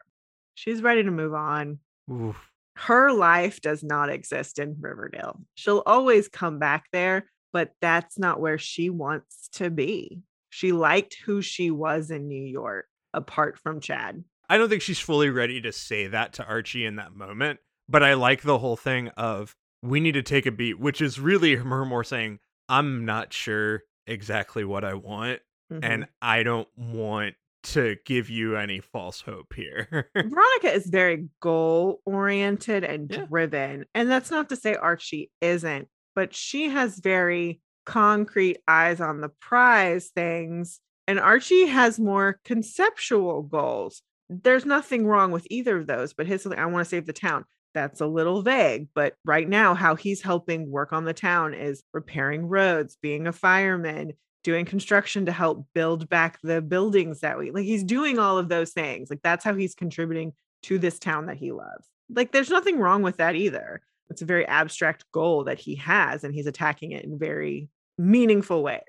She's 0.55 0.81
ready 0.81 1.03
to 1.03 1.11
move 1.11 1.33
on 1.33 1.79
Oof. 2.11 2.35
her 2.75 3.11
life 3.11 3.61
does 3.61 3.83
not 3.83 4.09
exist 4.09 4.59
in 4.59 4.75
Riverdale. 4.79 5.39
She'll 5.55 5.83
always 5.85 6.27
come 6.27 6.59
back 6.59 6.85
there, 6.91 7.30
but 7.53 7.71
that's 7.81 8.17
not 8.17 8.39
where 8.39 8.57
she 8.57 8.89
wants 8.89 9.49
to 9.53 9.69
be. 9.69 10.19
She 10.49 10.71
liked 10.71 11.17
who 11.25 11.41
she 11.41 11.71
was 11.71 12.11
in 12.11 12.27
New 12.27 12.43
York 12.43 12.85
apart 13.13 13.57
from 13.57 13.79
Chad. 13.79 14.23
I 14.49 14.57
don't 14.57 14.69
think 14.69 14.81
she's 14.81 14.99
fully 14.99 15.29
ready 15.29 15.61
to 15.61 15.71
say 15.71 16.07
that 16.07 16.33
to 16.33 16.45
Archie 16.45 16.85
in 16.85 16.97
that 16.97 17.15
moment, 17.15 17.59
but 17.87 18.03
I 18.03 18.15
like 18.15 18.41
the 18.41 18.57
whole 18.59 18.75
thing 18.75 19.07
of 19.09 19.55
we 19.81 19.99
need 19.99 20.13
to 20.13 20.23
take 20.23 20.45
a 20.45 20.51
beat, 20.51 20.79
which 20.79 21.01
is 21.01 21.19
really 21.19 21.55
her 21.55 21.85
more 21.85 22.03
saying, 22.03 22.39
I'm 22.67 23.05
not 23.05 23.31
sure 23.33 23.83
exactly 24.07 24.63
what 24.65 24.83
I 24.83 24.93
want, 24.93 25.39
Mhm. 25.71 25.79
and 25.83 26.07
I 26.21 26.43
don't 26.43 26.67
want 26.77 27.35
to 27.63 27.95
give 28.05 28.29
you 28.29 28.57
any 28.57 28.79
false 28.79 29.21
hope 29.21 29.53
here. 29.53 30.09
Veronica 30.15 30.73
is 30.73 30.87
very 30.87 31.29
goal 31.39 32.01
oriented 32.05 32.83
and 32.83 33.09
Yeah. 33.11 33.25
driven. 33.25 33.85
And 33.93 34.09
that's 34.09 34.31
not 34.31 34.49
to 34.49 34.55
say 34.55 34.75
Archie 34.75 35.31
isn't, 35.41 35.87
but 36.15 36.35
she 36.35 36.69
has 36.69 36.99
very 36.99 37.61
concrete 37.85 38.57
eyes 38.67 39.01
on 39.01 39.21
the 39.21 39.29
prize 39.29 40.09
things. 40.13 40.79
And 41.07 41.19
Archie 41.19 41.65
has 41.65 41.99
more 41.99 42.39
conceptual 42.45 43.41
goals. 43.41 44.01
There's 44.29 44.65
nothing 44.65 45.05
wrong 45.05 45.31
with 45.31 45.47
either 45.49 45.77
of 45.77 45.87
those, 45.87 46.13
but 46.13 46.27
his, 46.27 46.45
I 46.45 46.65
want 46.65 46.85
to 46.85 46.89
save 46.89 47.05
the 47.05 47.13
town. 47.13 47.45
That's 47.73 48.01
a 48.01 48.07
little 48.07 48.41
vague, 48.41 48.89
but 48.93 49.15
right 49.25 49.47
now, 49.47 49.73
how 49.73 49.95
he's 49.95 50.21
helping 50.21 50.69
work 50.69 50.91
on 50.91 51.05
the 51.05 51.13
town 51.13 51.53
is 51.53 51.83
repairing 51.93 52.47
roads, 52.47 52.97
being 53.01 53.27
a 53.27 53.31
fireman, 53.31 54.13
doing 54.43 54.65
construction 54.65 55.25
to 55.25 55.31
help 55.31 55.65
build 55.73 56.09
back 56.09 56.39
the 56.43 56.61
buildings 56.61 57.21
that 57.21 57.37
we 57.37 57.51
like. 57.51 57.63
He's 57.63 57.83
doing 57.83 58.19
all 58.19 58.37
of 58.37 58.49
those 58.49 58.71
things. 58.71 59.09
Like, 59.09 59.21
that's 59.23 59.45
how 59.45 59.55
he's 59.55 59.73
contributing 59.73 60.33
to 60.63 60.79
this 60.79 60.99
town 60.99 61.27
that 61.27 61.37
he 61.37 61.51
loves. 61.51 61.87
Like, 62.09 62.31
there's 62.31 62.49
nothing 62.49 62.77
wrong 62.77 63.03
with 63.03 63.17
that 63.17 63.35
either. 63.35 63.81
It's 64.09 64.21
a 64.21 64.25
very 64.25 64.45
abstract 64.47 65.05
goal 65.13 65.45
that 65.45 65.59
he 65.59 65.75
has, 65.75 66.23
and 66.23 66.33
he's 66.33 66.47
attacking 66.47 66.91
it 66.91 67.05
in 67.05 67.17
very 67.19 67.69
meaningful 67.97 68.63
ways. 68.63 68.81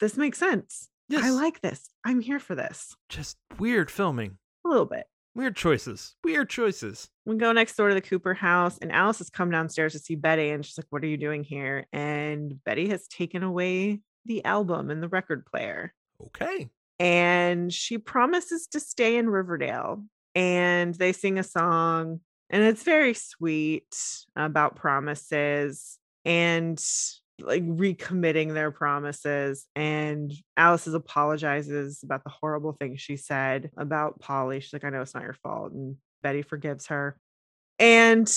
This 0.00 0.16
makes 0.16 0.38
sense. 0.38 0.88
I 1.16 1.30
like 1.30 1.60
this. 1.60 1.88
I'm 2.04 2.20
here 2.20 2.38
for 2.40 2.54
this 2.54 2.94
Just 3.08 3.36
weird 3.58 3.90
filming. 3.90 4.38
a 4.64 4.68
little 4.68 4.84
bit. 4.86 5.06
Weird 5.34 5.54
choices. 5.56 6.16
Weird 6.24 6.48
choices. 6.48 7.08
We 7.26 7.36
go 7.36 7.52
next 7.52 7.76
door 7.76 7.88
to 7.88 7.94
the 7.94 8.00
Cooper 8.00 8.34
house, 8.34 8.78
and 8.78 8.90
Alice 8.90 9.18
has 9.18 9.30
come 9.30 9.50
downstairs 9.50 9.92
to 9.92 9.98
see 9.98 10.14
Betty, 10.16 10.50
and 10.50 10.64
she's 10.64 10.78
like, 10.78 10.86
What 10.90 11.02
are 11.02 11.06
you 11.08 11.16
doing 11.16 11.44
here? 11.44 11.86
And 11.92 12.62
Betty 12.64 12.88
has 12.88 13.06
taken 13.06 13.42
away 13.42 14.00
the 14.24 14.44
album 14.44 14.90
and 14.90 15.02
the 15.02 15.08
record 15.08 15.44
player. 15.46 15.92
Okay. 16.26 16.68
and 16.98 17.72
she 17.72 17.98
promises 17.98 18.66
to 18.68 18.80
stay 18.80 19.16
in 19.16 19.28
Riverdale. 19.28 20.02
And 20.34 20.94
they 20.94 21.12
sing 21.12 21.38
a 21.38 21.42
song, 21.42 22.20
and 22.50 22.62
it's 22.62 22.82
very 22.82 23.14
sweet 23.14 23.96
about 24.36 24.76
promises 24.76 25.98
and 26.24 26.82
like 27.40 27.64
recommitting 27.64 28.54
their 28.54 28.70
promises. 28.70 29.66
And 29.74 30.32
Alice 30.56 30.86
is 30.86 30.94
apologizes 30.94 32.00
about 32.02 32.24
the 32.24 32.30
horrible 32.30 32.72
things 32.72 33.00
she 33.00 33.16
said 33.16 33.70
about 33.76 34.20
Polly. 34.20 34.60
She's 34.60 34.72
like, 34.72 34.84
I 34.84 34.90
know 34.90 35.02
it's 35.02 35.14
not 35.14 35.22
your 35.22 35.36
fault. 35.42 35.72
And 35.72 35.96
Betty 36.22 36.42
forgives 36.42 36.86
her. 36.86 37.16
And 37.78 38.32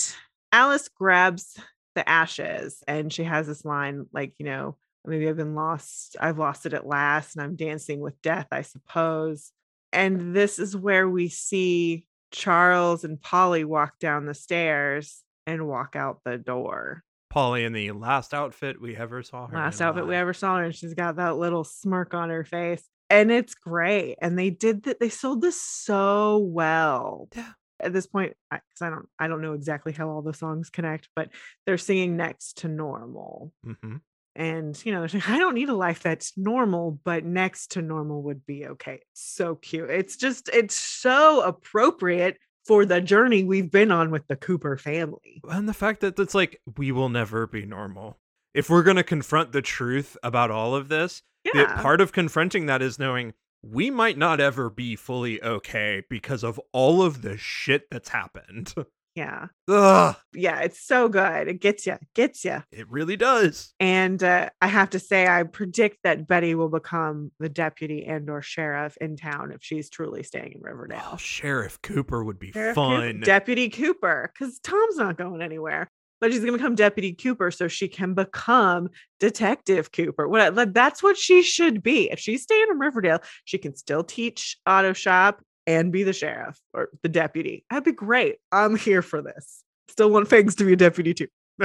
Alice 0.52 0.88
grabs 0.88 1.58
the 1.94 2.08
ashes 2.08 2.82
and 2.86 3.12
she 3.12 3.24
has 3.24 3.46
this 3.46 3.64
line 3.64 4.06
like, 4.12 4.34
you 4.38 4.46
know, 4.46 4.76
maybe 5.04 5.28
I've 5.28 5.36
been 5.36 5.54
lost. 5.54 6.16
I've 6.20 6.38
lost 6.38 6.66
it 6.66 6.74
at 6.74 6.86
last 6.86 7.36
and 7.36 7.42
I'm 7.42 7.56
dancing 7.56 8.00
with 8.00 8.20
death, 8.22 8.48
I 8.52 8.62
suppose. 8.62 9.52
And 9.92 10.36
this 10.36 10.58
is 10.58 10.76
where 10.76 11.08
we 11.08 11.28
see 11.28 12.06
Charles 12.30 13.04
and 13.04 13.20
Polly 13.20 13.64
walk 13.64 13.98
down 13.98 14.26
the 14.26 14.34
stairs 14.34 15.22
and 15.46 15.66
walk 15.66 15.96
out 15.96 16.20
the 16.24 16.38
door. 16.38 17.02
Polly 17.30 17.64
in 17.64 17.72
the 17.72 17.92
last 17.92 18.34
outfit 18.34 18.80
we 18.80 18.96
ever 18.96 19.22
saw 19.22 19.46
her. 19.46 19.56
Last 19.56 19.80
outfit 19.80 20.06
we 20.06 20.16
ever 20.16 20.32
saw 20.32 20.56
her, 20.58 20.64
and 20.64 20.74
she's 20.74 20.94
got 20.94 21.16
that 21.16 21.36
little 21.36 21.64
smirk 21.64 22.12
on 22.14 22.28
her 22.28 22.44
face. 22.44 22.82
And 23.08 23.30
it's 23.30 23.54
great. 23.54 24.16
And 24.20 24.38
they 24.38 24.50
did 24.50 24.84
that, 24.84 25.00
they 25.00 25.08
sold 25.08 25.40
this 25.42 25.60
so 25.60 26.38
well. 26.38 27.28
Yeah. 27.34 27.52
At 27.82 27.94
this 27.94 28.06
point, 28.06 28.34
because 28.50 28.82
I 28.82 28.90
don't 28.90 29.08
I 29.18 29.26
don't 29.26 29.40
know 29.40 29.54
exactly 29.54 29.92
how 29.92 30.10
all 30.10 30.20
the 30.20 30.34
songs 30.34 30.68
connect, 30.68 31.08
but 31.16 31.30
they're 31.64 31.78
singing 31.78 32.14
next 32.16 32.58
to 32.58 32.68
normal. 32.68 33.54
Mhm. 33.64 34.02
And 34.40 34.84
you 34.86 34.92
know 34.92 35.06
i 35.28 35.38
don't 35.38 35.54
need 35.54 35.68
a 35.68 35.74
life 35.74 36.02
that's 36.02 36.36
normal 36.36 36.98
but 37.04 37.24
next 37.24 37.72
to 37.72 37.82
normal 37.82 38.22
would 38.22 38.44
be 38.46 38.66
okay 38.66 38.94
it's 38.94 39.22
so 39.22 39.54
cute 39.56 39.90
it's 39.90 40.16
just 40.16 40.48
it's 40.52 40.74
so 40.74 41.42
appropriate 41.42 42.38
for 42.66 42.84
the 42.84 43.00
journey 43.00 43.44
we've 43.44 43.70
been 43.70 43.90
on 43.90 44.10
with 44.10 44.26
the 44.28 44.36
cooper 44.36 44.76
family 44.76 45.42
And 45.50 45.68
the 45.68 45.74
fact 45.74 46.00
that 46.00 46.18
it's 46.18 46.34
like 46.34 46.60
we 46.76 46.92
will 46.92 47.08
never 47.08 47.46
be 47.46 47.64
normal. 47.66 48.18
If 48.52 48.68
we're 48.68 48.82
going 48.82 48.96
to 48.96 49.02
confront 49.02 49.52
the 49.52 49.62
truth 49.62 50.16
about 50.22 50.50
all 50.50 50.74
of 50.74 50.88
this, 50.88 51.22
the 51.44 51.52
yeah 51.54 51.80
part 51.80 52.00
of 52.00 52.12
confronting 52.12 52.66
that 52.66 52.82
is 52.82 52.98
knowing 52.98 53.32
we 53.62 53.90
might 53.90 54.18
not 54.18 54.40
ever 54.40 54.70
be 54.70 54.96
fully 54.96 55.42
okay 55.42 56.02
because 56.08 56.44
of 56.44 56.60
all 56.72 57.02
of 57.02 57.22
the 57.22 57.36
shit 57.36 57.90
that's 57.90 58.10
happened. 58.10 58.74
Yeah. 59.20 59.48
Ugh, 59.68 60.16
Yeah, 60.32 60.60
it's 60.60 60.80
so 60.80 61.10
good. 61.10 61.46
It 61.46 61.60
gets 61.60 61.86
you, 61.86 61.98
gets 62.14 62.42
you. 62.42 62.62
it 62.72 62.90
really 62.90 63.16
does. 63.16 63.74
And 63.78 64.22
uh, 64.22 64.48
I 64.62 64.66
have 64.66 64.88
to 64.90 64.98
say, 64.98 65.26
I 65.28 65.42
predict 65.42 65.98
that 66.04 66.26
Betty 66.26 66.54
will 66.54 66.70
become 66.70 67.30
the 67.38 67.50
deputy 67.50 68.06
and 68.06 68.30
or 68.30 68.40
sheriff 68.40 68.96
in 68.98 69.16
town 69.16 69.52
if 69.52 69.58
she's 69.62 69.90
truly 69.90 70.22
staying 70.22 70.52
in 70.54 70.62
Riverdale. 70.62 71.02
Oh, 71.12 71.16
Sheriff 71.18 71.82
Cooper 71.82 72.24
would 72.24 72.38
be 72.38 72.52
Sheriff 72.52 72.74
fun. 72.74 73.20
Deputy 73.20 73.68
Cooper, 73.68 74.32
because 74.32 74.58
Tom's 74.60 74.96
not 74.96 75.18
going 75.18 75.42
anywhere. 75.42 75.90
But 76.22 76.32
she's 76.32 76.40
gonna 76.40 76.52
become 76.52 76.74
Deputy 76.74 77.12
Cooper 77.14 77.50
so 77.50 77.68
she 77.68 77.88
can 77.88 78.14
become 78.14 78.88
Detective 79.20 79.92
Cooper. 79.92 80.28
What 80.28 80.72
that's 80.74 81.02
what 81.02 81.16
she 81.18 81.42
should 81.42 81.82
be. 81.82 82.10
If 82.10 82.18
she's 82.18 82.42
staying 82.42 82.66
in 82.70 82.78
Riverdale, 82.78 83.20
she 83.44 83.58
can 83.58 83.74
still 83.74 84.02
teach 84.04 84.58
auto 84.66 84.92
shop 84.92 85.42
and 85.70 85.92
be 85.92 86.02
the 86.02 86.12
sheriff 86.12 86.60
or 86.74 86.88
the 87.02 87.08
deputy. 87.08 87.64
That'd 87.70 87.84
be 87.84 87.92
great. 87.92 88.36
I'm 88.50 88.74
here 88.74 89.02
for 89.02 89.22
this. 89.22 89.62
Still 89.88 90.10
want 90.10 90.28
Figs 90.28 90.56
to 90.56 90.64
be 90.64 90.72
a 90.72 90.76
deputy 90.76 91.14
too. 91.14 91.28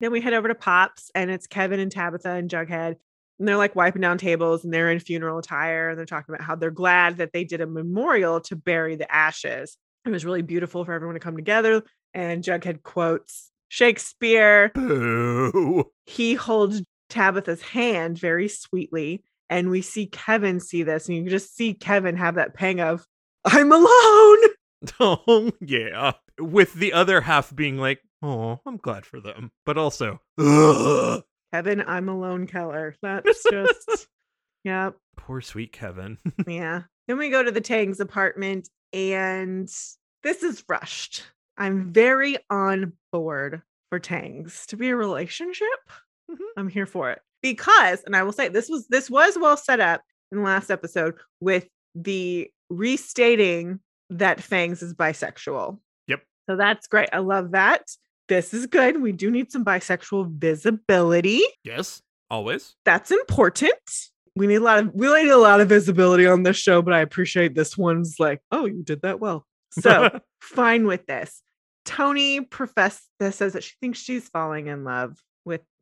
then 0.00 0.10
we 0.10 0.22
head 0.22 0.32
over 0.32 0.48
to 0.48 0.54
Pops 0.54 1.10
and 1.14 1.30
it's 1.30 1.46
Kevin 1.46 1.80
and 1.80 1.92
Tabitha 1.92 2.30
and 2.30 2.50
Jughead. 2.50 2.96
And 3.38 3.46
they're 3.46 3.58
like 3.58 3.76
wiping 3.76 4.00
down 4.00 4.16
tables 4.16 4.64
and 4.64 4.72
they're 4.72 4.90
in 4.90 5.00
funeral 5.00 5.38
attire. 5.38 5.90
And 5.90 5.98
they're 5.98 6.06
talking 6.06 6.34
about 6.34 6.46
how 6.46 6.56
they're 6.56 6.70
glad 6.70 7.18
that 7.18 7.34
they 7.34 7.44
did 7.44 7.60
a 7.60 7.66
memorial 7.66 8.40
to 8.42 8.56
bury 8.56 8.96
the 8.96 9.12
ashes. 9.14 9.76
It 10.06 10.10
was 10.10 10.24
really 10.24 10.42
beautiful 10.42 10.84
for 10.86 10.94
everyone 10.94 11.14
to 11.14 11.20
come 11.20 11.36
together. 11.36 11.82
And 12.14 12.42
Jughead 12.42 12.82
quotes 12.82 13.50
Shakespeare. 13.68 14.70
Boo. 14.74 15.84
He 16.06 16.34
holds 16.34 16.82
Tabitha's 17.10 17.60
hand 17.60 18.18
very 18.18 18.48
sweetly. 18.48 19.22
And 19.48 19.70
we 19.70 19.82
see 19.82 20.06
Kevin 20.06 20.60
see 20.60 20.82
this. 20.82 21.08
And 21.08 21.16
you 21.16 21.30
just 21.30 21.56
see 21.56 21.74
Kevin 21.74 22.16
have 22.16 22.34
that 22.36 22.54
pang 22.54 22.80
of, 22.80 23.06
I'm 23.44 23.72
alone. 23.72 24.38
Oh, 25.00 25.50
yeah. 25.60 26.12
With 26.38 26.74
the 26.74 26.92
other 26.92 27.22
half 27.22 27.54
being 27.54 27.78
like, 27.78 28.00
oh, 28.22 28.60
I'm 28.66 28.76
glad 28.76 29.06
for 29.06 29.20
them. 29.20 29.50
But 29.64 29.78
also, 29.78 30.20
ugh. 30.38 31.22
Kevin, 31.52 31.82
I'm 31.86 32.08
alone, 32.08 32.46
Keller. 32.46 32.94
That's 33.02 33.42
just, 33.50 34.06
yep. 34.64 34.94
Poor 35.16 35.40
sweet 35.40 35.72
Kevin. 35.72 36.18
Yeah. 36.46 36.82
Then 37.08 37.18
we 37.18 37.30
go 37.30 37.42
to 37.42 37.50
the 37.50 37.60
Tang's 37.60 38.00
apartment, 38.00 38.68
and 38.92 39.66
this 40.22 40.42
is 40.42 40.64
rushed. 40.68 41.24
I'm 41.56 41.92
very 41.92 42.36
on 42.50 42.92
board 43.12 43.62
for 43.88 43.98
Tangs 43.98 44.66
to 44.66 44.76
be 44.76 44.90
a 44.90 44.96
relationship. 44.96 45.68
Mhm. 46.30 46.36
I'm 46.56 46.68
here 46.68 46.86
for 46.86 47.10
it 47.12 47.22
because, 47.54 48.02
and 48.02 48.16
I 48.16 48.22
will 48.22 48.32
say 48.32 48.48
this 48.48 48.68
was 48.68 48.88
this 48.88 49.08
was 49.08 49.38
well 49.38 49.56
set 49.56 49.80
up 49.80 50.02
in 50.32 50.38
the 50.38 50.44
last 50.44 50.70
episode 50.70 51.14
with 51.40 51.66
the 51.94 52.50
restating 52.68 53.80
that 54.10 54.40
Fangs 54.40 54.82
is 54.82 54.94
bisexual. 54.94 55.78
Yep. 56.08 56.22
So 56.50 56.56
that's 56.56 56.86
great. 56.88 57.08
I 57.12 57.18
love 57.18 57.52
that. 57.52 57.82
This 58.28 58.52
is 58.52 58.66
good. 58.66 59.00
We 59.00 59.12
do 59.12 59.30
need 59.30 59.52
some 59.52 59.64
bisexual 59.64 60.32
visibility 60.32 61.42
yes, 61.62 62.02
always. 62.30 62.74
that's 62.84 63.12
important. 63.12 63.74
We 64.34 64.48
need 64.48 64.56
a 64.56 64.60
lot 64.60 64.80
of 64.80 64.90
we 64.92 65.06
need 65.22 65.30
a 65.30 65.38
lot 65.38 65.60
of 65.60 65.68
visibility 65.68 66.26
on 66.26 66.42
this 66.42 66.56
show, 66.56 66.82
but 66.82 66.92
I 66.92 67.00
appreciate 67.00 67.54
this 67.54 67.78
one's 67.78 68.16
like, 68.18 68.40
oh, 68.50 68.66
you 68.66 68.82
did 68.82 69.02
that 69.02 69.20
well. 69.20 69.46
So 69.70 70.20
fine 70.40 70.86
with 70.86 71.06
this. 71.06 71.42
Toni 71.84 72.40
professed 72.40 73.08
this 73.20 73.36
says 73.36 73.52
that 73.52 73.62
she 73.62 73.74
thinks 73.80 74.00
she's 74.00 74.28
falling 74.28 74.66
in 74.66 74.82
love 74.82 75.16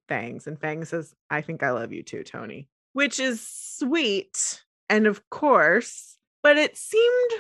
Fangs, 0.09 0.47
and 0.47 0.61
Fangs 0.61 0.91
says, 0.91 1.15
I 1.31 1.41
think 1.41 1.63
I 1.63 1.71
love 1.71 1.93
you 1.93 2.03
too, 2.03 2.23
Toni, 2.25 2.69
which 2.93 3.19
is 3.21 3.47
sweet. 3.47 4.63
And 4.89 5.07
of 5.07 5.29
course, 5.31 6.19
but 6.43 6.57
it 6.59 6.77
seemed 6.77 7.31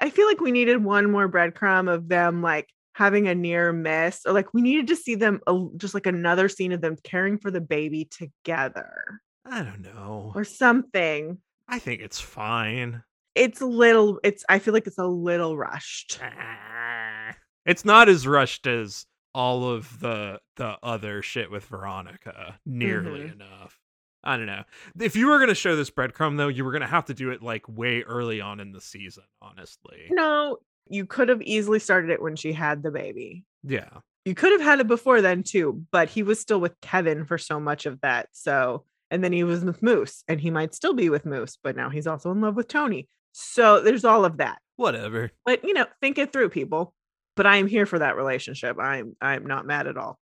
I 0.00 0.10
feel 0.10 0.26
like 0.26 0.40
we 0.40 0.52
needed 0.52 0.82
one 0.82 1.10
more 1.10 1.28
breadcrumb 1.28 1.92
of 1.92 2.08
them 2.08 2.42
like 2.42 2.68
having 2.94 3.28
a 3.28 3.34
near 3.34 3.72
miss, 3.72 4.20
or 4.24 4.32
like 4.32 4.54
we 4.54 4.62
needed 4.62 4.86
to 4.88 4.96
see 4.96 5.14
them 5.14 5.40
just 5.76 5.94
like 5.94 6.06
another 6.06 6.48
scene 6.48 6.72
of 6.72 6.80
them 6.80 6.96
caring 7.02 7.38
for 7.38 7.50
the 7.50 7.60
baby 7.60 8.06
together 8.06 9.20
I 9.44 9.62
don't 9.62 9.82
know. 9.82 10.32
or 10.34 10.44
something. 10.44 11.38
I 11.68 11.78
think 11.78 12.00
it's 12.00 12.20
fine. 12.20 13.02
It's 13.34 13.60
a 13.60 13.66
little, 13.66 14.20
it's, 14.22 14.44
I 14.48 14.58
feel 14.60 14.72
like 14.72 14.86
it's 14.86 14.98
a 14.98 15.06
little 15.06 15.56
rushed. 15.56 16.20
Ah. 16.22 17.34
It's 17.66 17.84
not 17.84 18.08
as 18.08 18.26
rushed 18.26 18.66
as 18.66 19.06
all 19.34 19.68
of 19.68 20.00
the 20.00 20.40
the 20.56 20.78
other 20.82 21.20
shit 21.22 21.50
with 21.50 21.64
Veronica, 21.66 22.58
nearly 22.64 23.24
Mhm. 23.24 23.32
enough. 23.34 23.78
I 24.22 24.36
don't 24.36 24.46
know. 24.46 24.64
If 25.00 25.16
you 25.16 25.26
were 25.28 25.38
gonna 25.38 25.54
show 25.54 25.76
this 25.76 25.90
breadcrumb 25.90 26.36
though, 26.36 26.48
you 26.48 26.64
were 26.64 26.72
gonna 26.72 26.86
have 26.86 27.06
to 27.06 27.14
do 27.14 27.30
it 27.30 27.42
like 27.42 27.68
way 27.68 28.02
early 28.02 28.40
on 28.40 28.60
in 28.60 28.72
the 28.72 28.80
season, 28.80 29.24
honestly. 29.42 30.06
No, 30.10 30.58
you 30.88 31.04
could 31.06 31.28
have 31.28 31.42
easily 31.42 31.78
started 31.78 32.10
it 32.10 32.22
when 32.22 32.36
she 32.36 32.52
had 32.52 32.82
the 32.82 32.90
baby. 32.90 33.44
Yeah. 33.62 33.88
You 34.24 34.34
could 34.34 34.52
have 34.52 34.62
had 34.62 34.80
it 34.80 34.86
before 34.86 35.20
then 35.20 35.42
too, 35.42 35.84
but 35.90 36.08
he 36.08 36.22
was 36.22 36.40
still 36.40 36.60
with 36.60 36.80
Kevin 36.80 37.26
for 37.26 37.36
so 37.36 37.60
much 37.60 37.84
of 37.84 38.00
that. 38.00 38.28
So, 38.32 38.86
and 39.10 39.22
then 39.22 39.32
he 39.32 39.44
was 39.44 39.62
with 39.64 39.82
Moose, 39.82 40.24
and 40.28 40.40
he 40.40 40.50
might 40.50 40.74
still 40.74 40.94
be 40.94 41.10
with 41.10 41.26
Moose, 41.26 41.58
but 41.62 41.76
now 41.76 41.90
he's 41.90 42.06
also 42.06 42.30
in 42.30 42.40
love 42.40 42.56
with 42.56 42.68
Toni. 42.68 43.06
So 43.32 43.80
there's 43.80 44.04
all 44.04 44.24
of 44.24 44.38
that. 44.38 44.58
Whatever. 44.76 45.30
But 45.44 45.62
you 45.64 45.74
know, 45.74 45.86
think 46.00 46.16
it 46.18 46.32
through, 46.32 46.48
people. 46.50 46.94
But 47.36 47.46
I 47.46 47.56
am 47.56 47.66
here 47.66 47.86
for 47.86 47.98
that 47.98 48.16
relationship. 48.16 48.78
I'm 48.78 49.16
I'm 49.20 49.46
not 49.46 49.66
mad 49.66 49.86
at 49.86 49.96
all. 49.96 50.18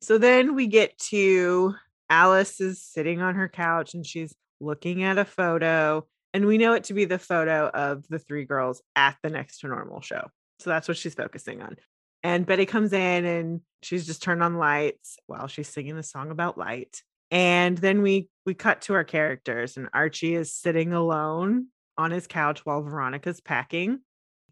So 0.00 0.18
then 0.18 0.54
we 0.54 0.66
get 0.66 0.98
to 1.10 1.74
Alice 2.10 2.60
is 2.60 2.82
sitting 2.82 3.20
on 3.20 3.36
her 3.36 3.48
couch 3.48 3.94
and 3.94 4.04
she's 4.04 4.34
looking 4.60 5.02
at 5.02 5.18
a 5.18 5.24
photo, 5.24 6.06
and 6.34 6.46
we 6.46 6.58
know 6.58 6.74
it 6.74 6.84
to 6.84 6.94
be 6.94 7.04
the 7.04 7.18
photo 7.18 7.68
of 7.68 8.06
the 8.08 8.18
three 8.18 8.44
girls 8.44 8.82
at 8.96 9.16
the 9.22 9.30
next 9.30 9.60
to 9.60 9.68
normal 9.68 10.00
show. 10.00 10.28
So 10.60 10.70
that's 10.70 10.88
what 10.88 10.96
she's 10.96 11.14
focusing 11.14 11.62
on. 11.62 11.76
And 12.22 12.46
Betty 12.46 12.66
comes 12.66 12.92
in 12.92 13.24
and 13.24 13.60
she's 13.82 14.06
just 14.06 14.22
turned 14.22 14.42
on 14.42 14.56
lights 14.56 15.18
while 15.26 15.48
she's 15.48 15.68
singing 15.68 15.96
the 15.96 16.02
song 16.04 16.30
about 16.30 16.56
light. 16.56 17.02
And 17.32 17.76
then 17.78 18.02
we 18.02 18.28
we 18.46 18.54
cut 18.54 18.82
to 18.82 18.94
our 18.94 19.04
characters, 19.04 19.76
and 19.76 19.88
Archie 19.92 20.34
is 20.34 20.54
sitting 20.54 20.92
alone 20.92 21.68
on 21.96 22.10
his 22.10 22.26
couch 22.26 22.64
while 22.64 22.82
Veronica's 22.82 23.40
packing. 23.40 24.00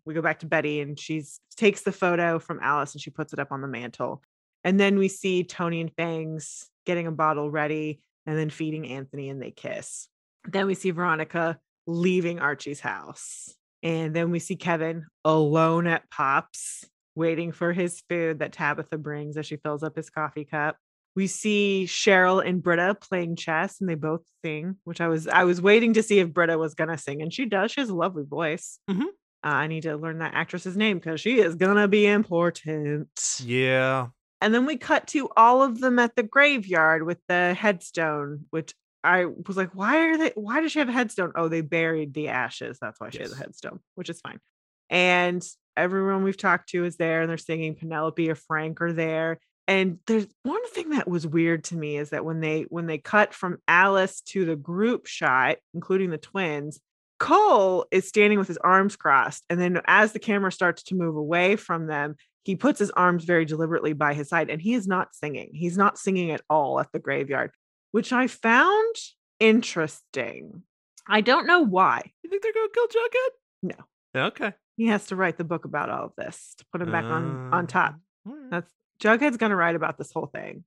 We 0.04 0.14
go 0.14 0.22
back 0.22 0.40
to 0.40 0.46
Betty 0.46 0.80
and 0.80 0.98
she's 0.98 1.40
takes 1.56 1.82
the 1.82 1.92
photo 1.92 2.38
from 2.38 2.60
Alice 2.62 2.94
and 2.94 3.00
she 3.02 3.10
puts 3.10 3.32
it 3.32 3.38
up 3.38 3.52
on 3.52 3.60
the 3.60 3.68
mantle. 3.68 4.22
And 4.64 4.78
then 4.78 4.98
we 4.98 5.08
see 5.08 5.44
Toni 5.44 5.80
and 5.80 5.92
Fangs 5.96 6.68
getting 6.86 7.06
a 7.06 7.12
bottle 7.12 7.50
ready 7.50 8.00
and 8.26 8.36
then 8.36 8.50
feeding 8.50 8.86
Anthony 8.88 9.28
and 9.28 9.40
they 9.40 9.50
kiss. 9.50 10.08
Then 10.48 10.66
we 10.66 10.74
see 10.74 10.90
Veronica 10.90 11.58
leaving 11.86 12.38
Archie's 12.38 12.80
house. 12.80 13.54
And 13.82 14.14
then 14.14 14.30
we 14.30 14.38
see 14.38 14.56
Kevin 14.56 15.06
alone 15.24 15.86
at 15.86 16.10
Pops 16.10 16.84
waiting 17.14 17.52
for 17.52 17.72
his 17.72 18.02
food 18.08 18.38
that 18.40 18.52
Tabitha 18.52 18.98
brings 18.98 19.36
as 19.36 19.46
she 19.46 19.56
fills 19.56 19.82
up 19.82 19.96
his 19.96 20.10
coffee 20.10 20.44
cup. 20.44 20.76
We 21.16 21.26
see 21.26 21.84
Cheryl 21.88 22.46
and 22.46 22.62
Britta 22.62 22.94
playing 22.94 23.36
chess 23.36 23.80
and 23.80 23.88
they 23.88 23.94
both 23.96 24.20
sing, 24.44 24.76
which 24.84 25.00
I 25.00 25.08
was 25.08 25.26
I 25.26 25.44
was 25.44 25.60
waiting 25.60 25.94
to 25.94 26.02
see 26.02 26.20
if 26.20 26.32
Britta 26.32 26.56
was 26.56 26.74
gonna 26.74 26.98
sing 26.98 27.20
and 27.20 27.32
she 27.32 27.46
does. 27.46 27.72
She 27.72 27.80
has 27.80 27.88
a 27.90 27.94
lovely 27.96 28.24
voice. 28.24 28.78
Mhm. 28.88 29.06
Uh, 29.42 29.48
I 29.48 29.66
need 29.68 29.82
to 29.82 29.96
learn 29.96 30.18
that 30.18 30.34
actress's 30.34 30.76
name 30.76 30.98
because 30.98 31.20
she 31.20 31.40
is 31.40 31.54
gonna 31.54 31.88
be 31.88 32.06
important. 32.06 33.08
Yeah. 33.42 34.08
And 34.40 34.54
then 34.54 34.66
we 34.66 34.76
cut 34.76 35.06
to 35.08 35.28
all 35.36 35.62
of 35.62 35.80
them 35.80 35.98
at 35.98 36.16
the 36.16 36.22
graveyard 36.22 37.04
with 37.04 37.18
the 37.28 37.54
headstone, 37.54 38.46
which 38.50 38.74
I 39.02 39.26
was 39.26 39.56
like, 39.56 39.74
why 39.74 39.98
are 40.08 40.18
they? 40.18 40.32
Why 40.34 40.60
does 40.60 40.72
she 40.72 40.78
have 40.78 40.88
a 40.88 40.92
headstone? 40.92 41.32
Oh, 41.34 41.48
they 41.48 41.60
buried 41.60 42.14
the 42.14 42.28
ashes. 42.28 42.78
That's 42.80 43.00
why 43.00 43.10
she 43.10 43.20
has 43.20 43.32
a 43.32 43.36
headstone, 43.36 43.80
which 43.94 44.10
is 44.10 44.20
fine. 44.20 44.40
And 44.88 45.46
everyone 45.76 46.22
we've 46.22 46.36
talked 46.36 46.70
to 46.70 46.84
is 46.84 46.96
there, 46.96 47.22
and 47.22 47.30
they're 47.30 47.38
singing. 47.38 47.74
Penelope 47.74 48.30
or 48.30 48.34
Frank 48.34 48.80
are 48.82 48.92
there. 48.92 49.38
And 49.68 49.98
there's 50.06 50.26
one 50.42 50.66
thing 50.70 50.90
that 50.90 51.08
was 51.08 51.26
weird 51.26 51.64
to 51.64 51.76
me 51.76 51.96
is 51.96 52.10
that 52.10 52.24
when 52.24 52.40
they 52.40 52.62
when 52.62 52.86
they 52.86 52.98
cut 52.98 53.32
from 53.32 53.58
Alice 53.68 54.20
to 54.22 54.44
the 54.44 54.56
group 54.56 55.06
shot, 55.06 55.58
including 55.74 56.10
the 56.10 56.18
twins, 56.18 56.80
Cole 57.20 57.86
is 57.90 58.08
standing 58.08 58.38
with 58.38 58.48
his 58.48 58.56
arms 58.58 58.96
crossed. 58.96 59.44
And 59.48 59.60
then 59.60 59.80
as 59.86 60.12
the 60.12 60.18
camera 60.18 60.50
starts 60.50 60.82
to 60.84 60.96
move 60.96 61.14
away 61.14 61.54
from 61.54 61.86
them, 61.86 62.16
he 62.44 62.56
puts 62.56 62.78
his 62.78 62.90
arms 62.90 63.24
very 63.24 63.44
deliberately 63.44 63.92
by 63.92 64.14
his 64.14 64.28
side 64.28 64.50
and 64.50 64.60
he 64.60 64.74
is 64.74 64.88
not 64.88 65.14
singing. 65.14 65.50
He's 65.52 65.76
not 65.76 65.98
singing 65.98 66.30
at 66.30 66.40
all 66.48 66.80
at 66.80 66.90
the 66.92 66.98
graveyard, 66.98 67.52
which 67.92 68.12
I 68.12 68.26
found 68.26 68.96
interesting. 69.38 70.62
I 71.06 71.20
don't 71.20 71.46
know 71.46 71.60
why. 71.60 72.10
You 72.22 72.30
think 72.30 72.42
they're 72.42 72.52
gonna 72.52 72.68
kill 72.74 72.88
Jughead? 72.88 73.74
No. 74.14 74.26
Okay. 74.26 74.54
He 74.76 74.86
has 74.86 75.06
to 75.08 75.16
write 75.16 75.36
the 75.36 75.44
book 75.44 75.66
about 75.66 75.90
all 75.90 76.06
of 76.06 76.12
this 76.16 76.54
to 76.58 76.64
put 76.72 76.80
him 76.80 76.90
back 76.90 77.04
on 77.04 77.52
on 77.52 77.66
top. 77.66 77.96
Uh. 78.26 78.32
That's 78.50 78.72
Jughead's 79.02 79.36
gonna 79.36 79.56
write 79.56 79.76
about 79.76 79.98
this 79.98 80.10
whole 80.12 80.26
thing. 80.26 80.64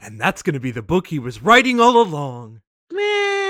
And 0.00 0.20
that's 0.20 0.42
gonna 0.42 0.60
be 0.60 0.70
the 0.70 0.82
book 0.82 1.08
he 1.08 1.18
was 1.18 1.42
writing 1.42 1.80
all 1.80 2.00
along. 2.00 2.60
Meh, 2.92 3.45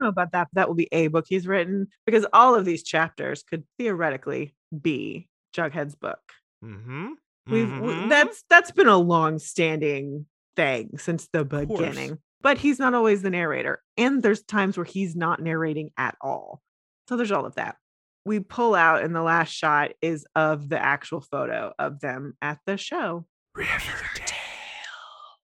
know 0.00 0.08
about 0.08 0.32
that. 0.32 0.48
That 0.52 0.68
will 0.68 0.74
be 0.74 0.88
a 0.92 1.08
book 1.08 1.26
he's 1.28 1.46
written 1.46 1.88
because 2.06 2.26
all 2.32 2.54
of 2.54 2.64
these 2.64 2.82
chapters 2.82 3.42
could 3.42 3.64
theoretically 3.78 4.54
be 4.80 5.28
Jughead's 5.56 5.94
book. 5.94 6.20
Mm-hmm. 6.64 7.12
We've 7.48 7.70
w- 7.70 8.08
that's 8.08 8.44
that's 8.50 8.70
been 8.72 8.88
a 8.88 8.98
long-standing 8.98 10.26
thing 10.56 10.98
since 10.98 11.28
the 11.32 11.44
beginning. 11.44 12.18
But 12.40 12.58
he's 12.58 12.78
not 12.78 12.94
always 12.94 13.22
the 13.22 13.30
narrator, 13.30 13.82
and 13.96 14.22
there's 14.22 14.42
times 14.42 14.76
where 14.76 14.84
he's 14.84 15.16
not 15.16 15.40
narrating 15.42 15.90
at 15.96 16.14
all. 16.20 16.60
So 17.08 17.16
there's 17.16 17.32
all 17.32 17.46
of 17.46 17.54
that. 17.56 17.76
we 18.24 18.40
pull 18.40 18.74
out 18.74 19.02
and 19.02 19.16
the 19.16 19.22
last 19.22 19.48
shot 19.50 19.92
is 20.02 20.26
of 20.36 20.68
the 20.68 20.78
actual 20.78 21.20
photo 21.22 21.72
of 21.78 22.00
them 22.00 22.36
at 22.42 22.58
the 22.66 22.76
show. 22.76 23.24
Riverdale. 23.54 24.36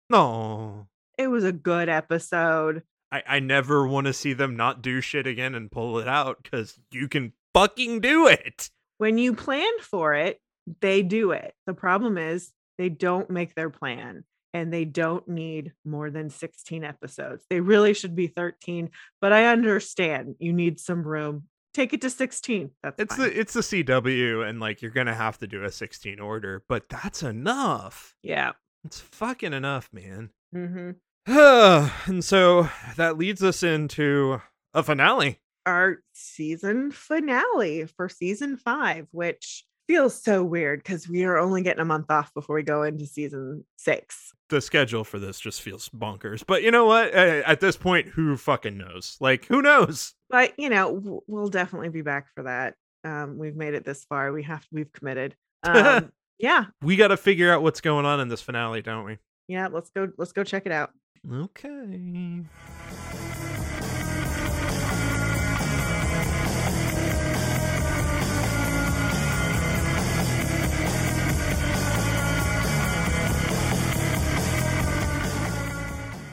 No. 0.09 0.87
It 1.17 1.27
was 1.27 1.43
a 1.43 1.51
good 1.51 1.89
episode. 1.89 2.83
I, 3.11 3.23
I 3.27 3.39
never 3.39 3.87
want 3.87 4.07
to 4.07 4.13
see 4.13 4.33
them 4.33 4.55
not 4.55 4.81
do 4.81 5.01
shit 5.01 5.25
again 5.27 5.55
and 5.55 5.71
pull 5.71 5.99
it 5.99 6.07
out 6.07 6.37
because 6.43 6.77
you 6.91 7.07
can 7.07 7.33
fucking 7.53 8.01
do 8.01 8.27
it. 8.27 8.69
When 8.97 9.17
you 9.17 9.33
plan 9.33 9.71
for 9.81 10.13
it, 10.13 10.39
they 10.81 11.01
do 11.01 11.31
it. 11.31 11.53
The 11.65 11.73
problem 11.73 12.17
is 12.17 12.51
they 12.77 12.89
don't 12.89 13.29
make 13.29 13.55
their 13.55 13.69
plan 13.69 14.23
and 14.53 14.71
they 14.73 14.85
don't 14.85 15.27
need 15.27 15.73
more 15.85 16.09
than 16.11 16.29
16 16.29 16.83
episodes. 16.83 17.45
They 17.49 17.59
really 17.61 17.93
should 17.93 18.15
be 18.15 18.27
13, 18.27 18.89
but 19.21 19.31
I 19.33 19.45
understand 19.45 20.35
you 20.39 20.53
need 20.53 20.79
some 20.79 21.03
room. 21.03 21.43
Take 21.73 21.93
it 21.93 22.01
to 22.01 22.09
16. 22.09 22.71
That's 22.83 22.99
It's 22.99 23.15
fine. 23.15 23.27
the 23.29 23.39
it's 23.39 23.53
the 23.53 23.61
CW 23.61 24.47
and 24.47 24.59
like 24.59 24.81
you're 24.81 24.91
gonna 24.91 25.13
have 25.13 25.37
to 25.39 25.47
do 25.47 25.63
a 25.63 25.71
16 25.71 26.19
order, 26.19 26.63
but 26.67 26.89
that's 26.89 27.23
enough. 27.23 28.15
yeah. 28.23 28.51
It's 28.85 28.99
fucking 28.99 29.53
enough, 29.53 29.89
man. 29.91 30.29
hmm 30.53 30.91
and 32.07 32.25
so 32.25 32.67
that 32.95 33.19
leads 33.19 33.43
us 33.43 33.61
into 33.61 34.41
a 34.73 34.81
finale. 34.81 35.39
Our 35.63 35.97
season 36.11 36.89
finale 36.89 37.85
for 37.85 38.09
season 38.09 38.57
five, 38.57 39.05
which 39.11 39.63
feels 39.87 40.19
so 40.19 40.43
weird 40.43 40.79
because 40.79 41.07
we 41.07 41.25
are 41.25 41.37
only 41.37 41.61
getting 41.61 41.81
a 41.81 41.85
month 41.85 42.09
off 42.09 42.33
before 42.33 42.55
we 42.55 42.63
go 42.63 42.81
into 42.81 43.05
season 43.05 43.63
six. 43.77 44.33
The 44.49 44.59
schedule 44.59 45.03
for 45.03 45.19
this 45.19 45.39
just 45.39 45.61
feels 45.61 45.87
bonkers. 45.89 46.43
But 46.47 46.63
you 46.63 46.71
know 46.71 46.85
what? 46.85 47.13
At 47.13 47.59
this 47.59 47.77
point, 47.77 48.07
who 48.07 48.35
fucking 48.35 48.79
knows? 48.79 49.15
Like, 49.19 49.45
who 49.45 49.61
knows? 49.61 50.15
But 50.31 50.53
you 50.57 50.69
know, 50.69 51.21
we'll 51.27 51.49
definitely 51.49 51.89
be 51.89 52.01
back 52.01 52.27
for 52.33 52.43
that. 52.43 52.73
Um, 53.03 53.37
we've 53.37 53.55
made 53.55 53.75
it 53.75 53.85
this 53.85 54.03
far. 54.05 54.31
We 54.31 54.41
have 54.43 54.65
we've 54.71 54.91
committed. 54.91 55.35
Um, 55.61 56.11
yeah, 56.39 56.65
We 56.81 56.95
got 56.95 57.09
to 57.09 57.17
figure 57.17 57.53
out 57.53 57.61
what's 57.61 57.81
going 57.81 58.07
on 58.07 58.19
in 58.19 58.29
this 58.29 58.41
finale, 58.41 58.81
don't 58.81 59.05
we? 59.05 59.19
yeah. 59.47 59.67
Let's 59.71 59.91
go. 59.91 60.07
Let's 60.17 60.31
go 60.31 60.43
check 60.43 60.65
it 60.65 60.71
out. 60.71 60.89
Okay. 61.27 62.43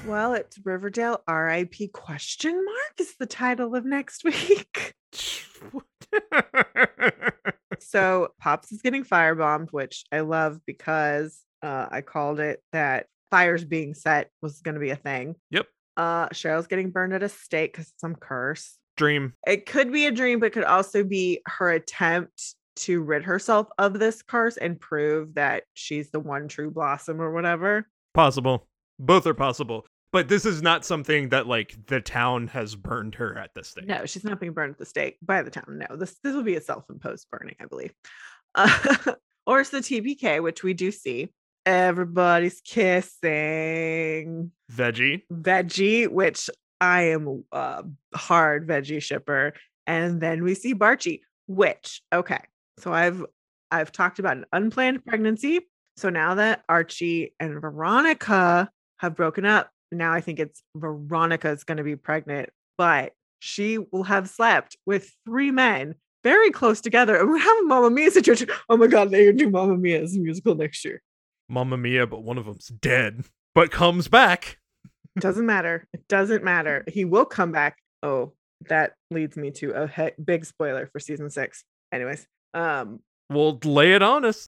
Well, 0.07 0.35
it's 0.35 0.59
Riverdale 0.65 1.21
R.I.P. 1.27 1.89
question 1.89 2.55
mark 2.65 3.01
is 3.01 3.17
the 3.19 3.27
title 3.27 3.75
of 3.75 3.85
next 3.85 4.23
week. 4.23 4.95
so 7.81 8.29
Pops 8.39 8.71
is 8.71 8.83
getting 8.83 9.05
firebombed, 9.05 9.73
which 9.73 10.05
I 10.13 10.21
love 10.21 10.61
because 10.65 11.41
uh, 11.61 11.89
I 11.91 12.03
called 12.03 12.39
it 12.39 12.63
that 12.73 13.07
fires 13.31 13.65
being 13.65 13.95
set 13.95 14.31
was 14.43 14.61
going 14.61 14.75
to 14.75 14.81
be 14.81 14.91
a 14.91 14.97
thing. 14.97 15.37
Yep. 15.51 15.67
Uh, 15.97 16.29
Cheryl's 16.29 16.67
getting 16.67 16.91
burned 16.91 17.15
at 17.15 17.23
a 17.23 17.29
stake 17.29 17.73
because 17.73 17.93
some 17.97 18.15
curse. 18.15 18.79
Dream. 18.97 19.35
It 19.47 19.67
could 19.67 19.93
be 19.93 20.07
a 20.07 20.11
dream, 20.11 20.41
but 20.41 20.53
could 20.53 20.65
also 20.65 21.05
be 21.05 21.41
her 21.47 21.71
attempt 21.71 22.55
to 22.77 23.03
rid 23.03 23.25
herself 23.25 23.69
of 23.79 23.99
this 23.99 24.23
curse 24.23 24.57
and 24.57 24.79
prove 24.79 25.35
that 25.35 25.65
she's 25.75 26.11
the 26.11 26.21
one 26.21 26.49
true 26.49 26.71
blossom 26.71 27.21
or 27.21 27.33
whatever. 27.33 27.89
Possible. 28.15 28.67
Both 28.99 29.27
are 29.27 29.35
possible. 29.35 29.87
But 30.13 30.29
this 30.29 30.47
is 30.47 30.63
not 30.63 30.85
something 30.85 31.31
that 31.31 31.47
like 31.47 31.77
the 31.89 32.01
town 32.01 32.47
has 32.49 32.75
burned 32.75 33.17
her 33.17 33.37
at 33.37 33.51
this 33.55 33.69
stake. 33.69 33.87
No, 33.87 34.07
she's 34.07 34.25
not 34.25 34.41
being 34.41 34.53
burned 34.53 34.73
at 34.73 34.79
the 34.79 34.87
stake 34.87 35.19
by 35.21 35.43
the 35.43 35.51
town. 35.51 35.85
No, 35.91 35.97
this 35.97 36.17
this 36.23 36.35
will 36.35 36.43
be 36.43 36.57
a 36.57 36.61
self-imposed 36.61 37.27
burning, 37.31 37.57
I 37.61 37.67
believe. 37.67 37.93
Uh, 38.59 38.97
or 39.47 39.61
it's 39.61 39.69
the 39.69 39.81
TPK, 39.81 40.43
which 40.43 40.63
we 40.63 40.73
do 40.73 40.91
see. 40.91 41.29
Everybody's 41.67 42.61
kissing 42.61 44.53
Veggie. 44.73 45.23
veggie, 45.33 46.09
which 46.09 46.49
I 46.81 47.03
am 47.03 47.45
a 47.53 47.85
hard 48.15 48.69
veggie 48.69 49.03
shipper. 49.03 49.53
And 49.87 50.21
then 50.21 50.45
we 50.45 50.55
see 50.55 50.75
Barchie, 50.75 51.21
which 51.49 52.03
okay. 52.13 52.41
So 52.79 52.93
I've 52.93 53.25
I've 53.71 53.91
talked 53.93 54.19
about 54.19 54.37
an 54.37 54.47
unplanned 54.53 55.05
pregnancy. 55.05 55.61
So 55.97 56.09
now 56.09 56.37
that 56.37 56.63
Archie 56.69 57.35
and 57.41 57.61
Veronica 57.61 58.71
have 58.99 59.17
broken 59.17 59.45
up, 59.45 59.71
now 59.91 60.13
I 60.13 60.21
think 60.21 60.39
it's 60.39 60.63
Veronica's 60.77 61.65
going 61.65 61.79
to 61.79 61.85
be 61.85 61.97
pregnant, 61.97 62.51
but 62.79 63.13
she 63.41 63.79
will 63.79 64.05
have 64.05 64.29
slept 64.29 64.77
with 64.87 65.13
three 65.27 65.51
men 65.51 65.95
very 66.23 66.51
close 66.51 66.81
together. 66.81 67.17
And 67.17 67.31
we 67.31 67.41
have 67.41 67.59
a 67.59 67.63
Mamma 67.65 67.91
Mia 67.91 68.11
situation. 68.11 68.49
Oh 68.69 68.77
my 68.77 68.87
God, 68.89 69.11
they're 69.11 69.25
going 69.25 69.39
to 69.39 69.45
do 69.45 69.51
Mamma 69.51 69.77
Mia 69.77 70.03
as 70.03 70.17
a 70.17 70.21
musical 70.21 70.55
next 70.55 70.85
year. 70.85 71.03
Mamma 71.49 71.77
Mia, 71.77 72.07
but 72.07 72.23
one 72.23 72.39
of 72.39 72.47
them's 72.47 72.69
dead, 72.69 73.25
but 73.55 73.71
comes 73.71 74.09
back. 74.09 74.59
Doesn't 75.19 75.47
matter. 75.47 75.87
It 75.95 76.07
doesn't 76.09 76.45
matter. 76.45 76.85
He 76.89 77.07
will 77.07 77.25
come 77.25 77.51
back. 77.51 77.79
Oh, 78.03 78.35
that 78.69 78.93
leads 79.11 79.35
me 79.37 79.51
to 79.53 79.71
a 79.71 79.87
he- 79.89 80.23
big 80.23 80.45
spoiler 80.45 80.87
for 80.87 81.01
season 81.01 81.31
six. 81.31 81.65
Anyways, 81.91 82.27
um, 82.53 83.01
we'll 83.31 83.59
lay 83.65 83.95
it 83.95 84.03
on 84.03 84.27
us. 84.27 84.47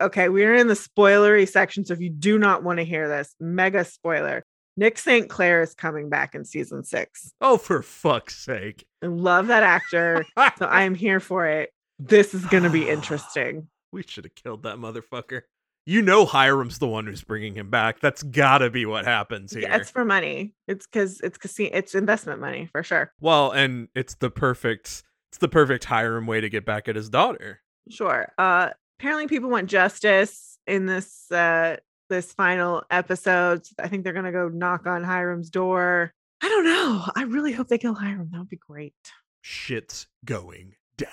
okay, 0.00 0.28
we're 0.28 0.56
in 0.56 0.66
the 0.66 0.74
spoilery 0.74 1.48
section. 1.48 1.84
So 1.84 1.92
if 1.94 2.00
you 2.00 2.10
do 2.10 2.36
not 2.36 2.64
want 2.64 2.78
to 2.80 2.84
hear 2.84 3.06
this, 3.08 3.32
mega 3.38 3.84
spoiler. 3.84 4.44
Nick 4.76 4.98
St. 4.98 5.28
Clair 5.28 5.62
is 5.62 5.74
coming 5.74 6.08
back 6.08 6.34
in 6.34 6.44
season 6.44 6.84
six. 6.84 7.32
Oh, 7.40 7.56
for 7.58 7.82
fuck's 7.82 8.36
sake. 8.36 8.86
I 9.02 9.06
love 9.06 9.48
that 9.48 9.62
actor. 9.62 10.24
So 10.56 10.66
I 10.66 10.82
am 10.82 10.94
here 10.94 11.20
for 11.20 11.46
it. 11.46 11.70
This 11.98 12.34
is 12.34 12.44
going 12.46 12.62
to 12.62 12.70
be 12.70 12.88
interesting. 12.88 13.68
we 13.92 14.02
should 14.02 14.24
have 14.24 14.34
killed 14.34 14.62
that 14.64 14.76
motherfucker. 14.76 15.42
You 15.88 16.02
know 16.02 16.26
Hiram's 16.26 16.80
the 16.80 16.86
one 16.86 17.06
who's 17.06 17.24
bringing 17.24 17.54
him 17.54 17.70
back. 17.70 18.00
That's 18.00 18.22
gotta 18.22 18.68
be 18.68 18.84
what 18.84 19.06
happens 19.06 19.54
here. 19.54 19.62
Yeah, 19.62 19.76
it's 19.76 19.88
for 19.88 20.04
money. 20.04 20.52
It's 20.66 20.86
because 20.86 21.18
it's 21.22 21.38
casino. 21.38 21.70
It's 21.72 21.94
investment 21.94 22.42
money 22.42 22.68
for 22.70 22.82
sure. 22.82 23.10
well, 23.22 23.52
and 23.52 23.88
it's 23.94 24.14
the 24.16 24.28
perfect 24.28 25.02
it's 25.30 25.38
the 25.38 25.48
perfect 25.48 25.86
Hiram 25.86 26.26
way 26.26 26.42
to 26.42 26.50
get 26.50 26.66
back 26.66 26.88
at 26.88 26.96
his 26.96 27.08
daughter. 27.08 27.62
Sure. 27.88 28.30
Uh 28.36 28.68
apparently 29.00 29.28
people 29.28 29.48
want 29.48 29.70
justice 29.70 30.58
in 30.66 30.84
this 30.84 31.32
uh 31.32 31.76
this 32.10 32.34
final 32.34 32.82
episode. 32.90 33.62
I 33.78 33.88
think 33.88 34.04
they're 34.04 34.12
gonna 34.12 34.30
go 34.30 34.50
knock 34.50 34.86
on 34.86 35.02
Hiram's 35.04 35.48
door. 35.48 36.12
I 36.42 36.50
don't 36.50 36.64
know. 36.66 37.04
I 37.16 37.22
really 37.22 37.52
hope 37.52 37.68
they 37.68 37.78
kill 37.78 37.94
Hiram. 37.94 38.28
That 38.30 38.40
would 38.40 38.50
be 38.50 38.56
great. 38.58 38.92
Shit's 39.40 40.06
going 40.26 40.74
down. 40.98 41.08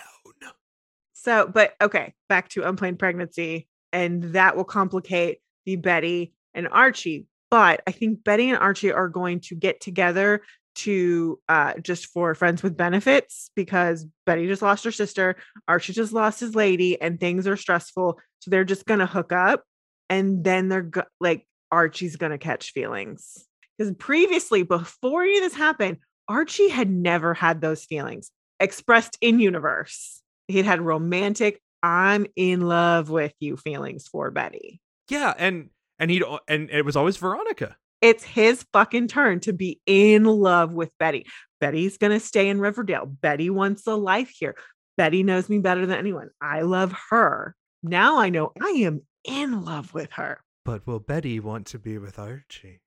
So, 1.13 1.49
but 1.51 1.75
okay, 1.81 2.13
back 2.29 2.49
to 2.49 2.67
unplanned 2.67 2.99
pregnancy, 2.99 3.67
and 3.95 4.21
that 4.33 4.57
will 4.57 4.65
complicate 4.65 5.39
the 5.65 5.77
Betty 5.77 6.33
and 6.53 6.67
Archie. 6.67 7.27
But 7.49 7.81
I 7.87 7.91
think 7.91 8.25
Betty 8.25 8.49
and 8.49 8.59
Archie 8.59 8.91
are 8.91 9.07
going 9.07 9.39
to 9.41 9.55
get 9.55 9.79
together 9.79 10.41
to 10.75 11.39
uh 11.47 11.75
just 11.81 12.07
for 12.07 12.35
friends 12.35 12.61
with 12.61 12.75
benefits 12.75 13.49
because 13.55 14.05
Betty 14.25 14.45
just 14.45 14.61
lost 14.61 14.83
her 14.83 14.91
sister, 14.91 15.37
Archie 15.69 15.93
just 15.93 16.11
lost 16.11 16.41
his 16.41 16.53
lady, 16.53 17.01
and 17.01 17.17
things 17.17 17.47
are 17.47 17.55
stressful. 17.55 18.19
So 18.39 18.51
they're 18.51 18.65
just 18.65 18.85
gonna 18.85 19.07
hook 19.07 19.31
up, 19.31 19.63
and 20.09 20.43
then 20.43 20.67
they're 20.67 20.81
go- 20.81 21.03
like 21.21 21.47
Archie's 21.71 22.17
gonna 22.17 22.37
catch 22.37 22.71
feelings 22.71 23.45
because 23.77 23.93
previously, 23.93 24.63
before 24.63 25.23
this 25.23 25.55
happened, 25.55 25.99
Archie 26.27 26.67
had 26.67 26.89
never 26.89 27.33
had 27.33 27.61
those 27.61 27.85
feelings 27.85 28.29
expressed 28.59 29.17
in 29.21 29.39
universe. 29.39 30.21
He'd 30.49 30.65
had 30.65 30.81
romantic, 30.81 31.61
I'm 31.83 32.25
in 32.35 32.61
love 32.61 33.09
with 33.09 33.33
you 33.39 33.57
feelings 33.57 34.07
for 34.07 34.31
Betty. 34.31 34.81
Yeah, 35.09 35.33
and 35.37 35.69
and 35.99 36.09
he'd 36.11 36.23
al- 36.23 36.41
and 36.47 36.69
it 36.69 36.83
was 36.83 36.95
always 36.95 37.17
Veronica. 37.17 37.77
It's 38.01 38.23
his 38.23 38.65
fucking 38.73 39.07
turn 39.07 39.39
to 39.41 39.53
be 39.53 39.79
in 39.85 40.25
love 40.25 40.73
with 40.73 40.91
Betty. 40.99 41.25
Betty's 41.61 41.97
going 41.97 42.11
to 42.11 42.19
stay 42.19 42.49
in 42.49 42.59
Riverdale. 42.59 43.05
Betty 43.05 43.49
wants 43.49 43.87
a 43.87 43.95
life 43.95 44.29
here. 44.29 44.55
Betty 44.97 45.23
knows 45.23 45.49
me 45.49 45.59
better 45.59 45.85
than 45.85 45.97
anyone. 45.97 46.29
I 46.41 46.61
love 46.61 46.93
her. 47.09 47.55
Now 47.81 48.19
I 48.19 48.29
know 48.29 48.51
I 48.61 48.69
am 48.69 49.01
in 49.23 49.63
love 49.63 49.93
with 49.93 50.11
her. 50.13 50.41
But 50.63 50.85
will 50.85 50.99
Betty 50.99 51.39
want 51.39 51.67
to 51.67 51.79
be 51.79 51.97
with 51.97 52.19
Archie? 52.19 52.81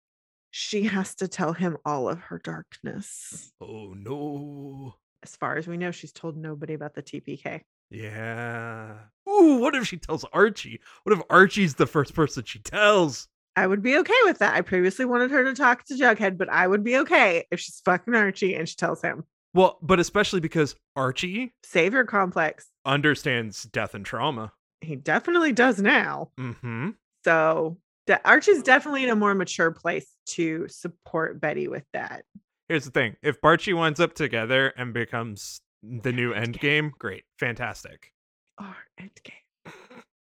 She 0.51 0.85
has 0.85 1.15
to 1.17 1.29
tell 1.29 1.53
him 1.53 1.77
all 1.85 2.09
of 2.09 2.19
her 2.21 2.41
darkness. 2.43 3.53
Oh 3.61 3.95
no. 3.97 4.95
As 5.23 5.37
far 5.37 5.57
as 5.57 5.67
we 5.67 5.77
know, 5.77 5.91
she's 5.91 6.13
told 6.13 6.37
nobody 6.37 6.75
about 6.75 6.95
the 6.95 7.03
TPK. 7.03 7.63
Yeah. 7.91 8.95
Ooh, 9.29 9.59
what 9.59 9.75
if 9.75 9.87
she 9.87 9.97
tells 9.97 10.25
Archie? 10.33 10.81
What 11.05 11.19
if 11.19 11.23
Archie's 11.31 11.75
the 11.75 11.87
first 11.87 12.15
person 12.15 12.45
she 12.45 12.59
tells? 12.59 13.29
I 13.57 13.67
would 13.67 13.83
be 13.83 13.97
okay 13.99 14.15
with 14.25 14.39
that. 14.39 14.55
I 14.55 14.61
previously 14.61 15.05
wanted 15.05 15.31
her 15.31 15.45
to 15.45 15.55
talk 15.55 15.85
to 15.87 15.95
Jughead, 15.95 16.39
but 16.39 16.49
I 16.49 16.67
would 16.67 16.85
be 16.85 16.97
okay 16.99 17.45
if 17.51 17.61
she's 17.61 17.81
fucking 17.85 18.15
Archie 18.15 18.55
and 18.55 18.69
she 18.69 18.77
tells 18.77 19.03
him. 19.03 19.25
Well, 19.55 19.79
but 19.83 19.99
especially 19.99 20.41
because 20.41 20.77
Archie 20.95 21.55
Savior 21.65 22.05
complex. 22.05 22.69
understands 22.85 23.65
death 23.65 23.95
and 23.95 24.05
trauma. 24.05 24.53
He 24.81 24.95
definitely 24.95 25.53
does 25.53 25.81
now. 25.81 26.31
Mm-hmm. 26.39 26.91
So 27.25 27.79
de- 28.07 28.21
Archie's 28.25 28.63
definitely 28.63 29.05
in 29.05 29.11
a 29.11 29.17
more 29.17 29.35
mature 29.35 29.73
place 29.73 30.07
to 30.27 30.69
support 30.69 31.41
Betty 31.41 31.67
with 31.67 31.85
that. 31.93 32.25
Here's 32.69 32.85
the 32.85 32.91
thing: 32.93 33.17
if 33.23 33.41
Barchie 33.41 33.77
winds 33.77 33.99
up 33.99 34.15
together 34.15 34.69
and 34.77 34.93
becomes 34.95 35.61
the 35.83 36.13
new 36.13 36.33
end 36.33 36.59
game. 36.61 36.93
Great, 36.99 37.25
fantastic. 37.39 38.13
Our 38.59 38.77
end 38.99 39.11
Endgame. 39.27 39.73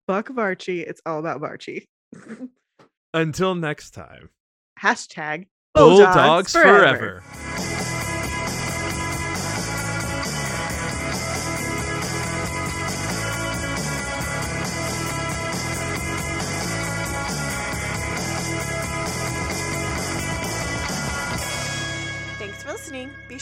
Fuck 0.07 0.29
Varchie. 0.29 0.85
It's 0.87 1.01
all 1.05 1.19
about 1.19 1.41
Varchie. 1.41 1.85
Until 3.13 3.55
next 3.55 3.91
time, 3.91 4.29
Hashtag 4.81 5.47
Bulldogs, 5.73 6.51
forever. 6.51 7.23
Thanks 7.25 7.64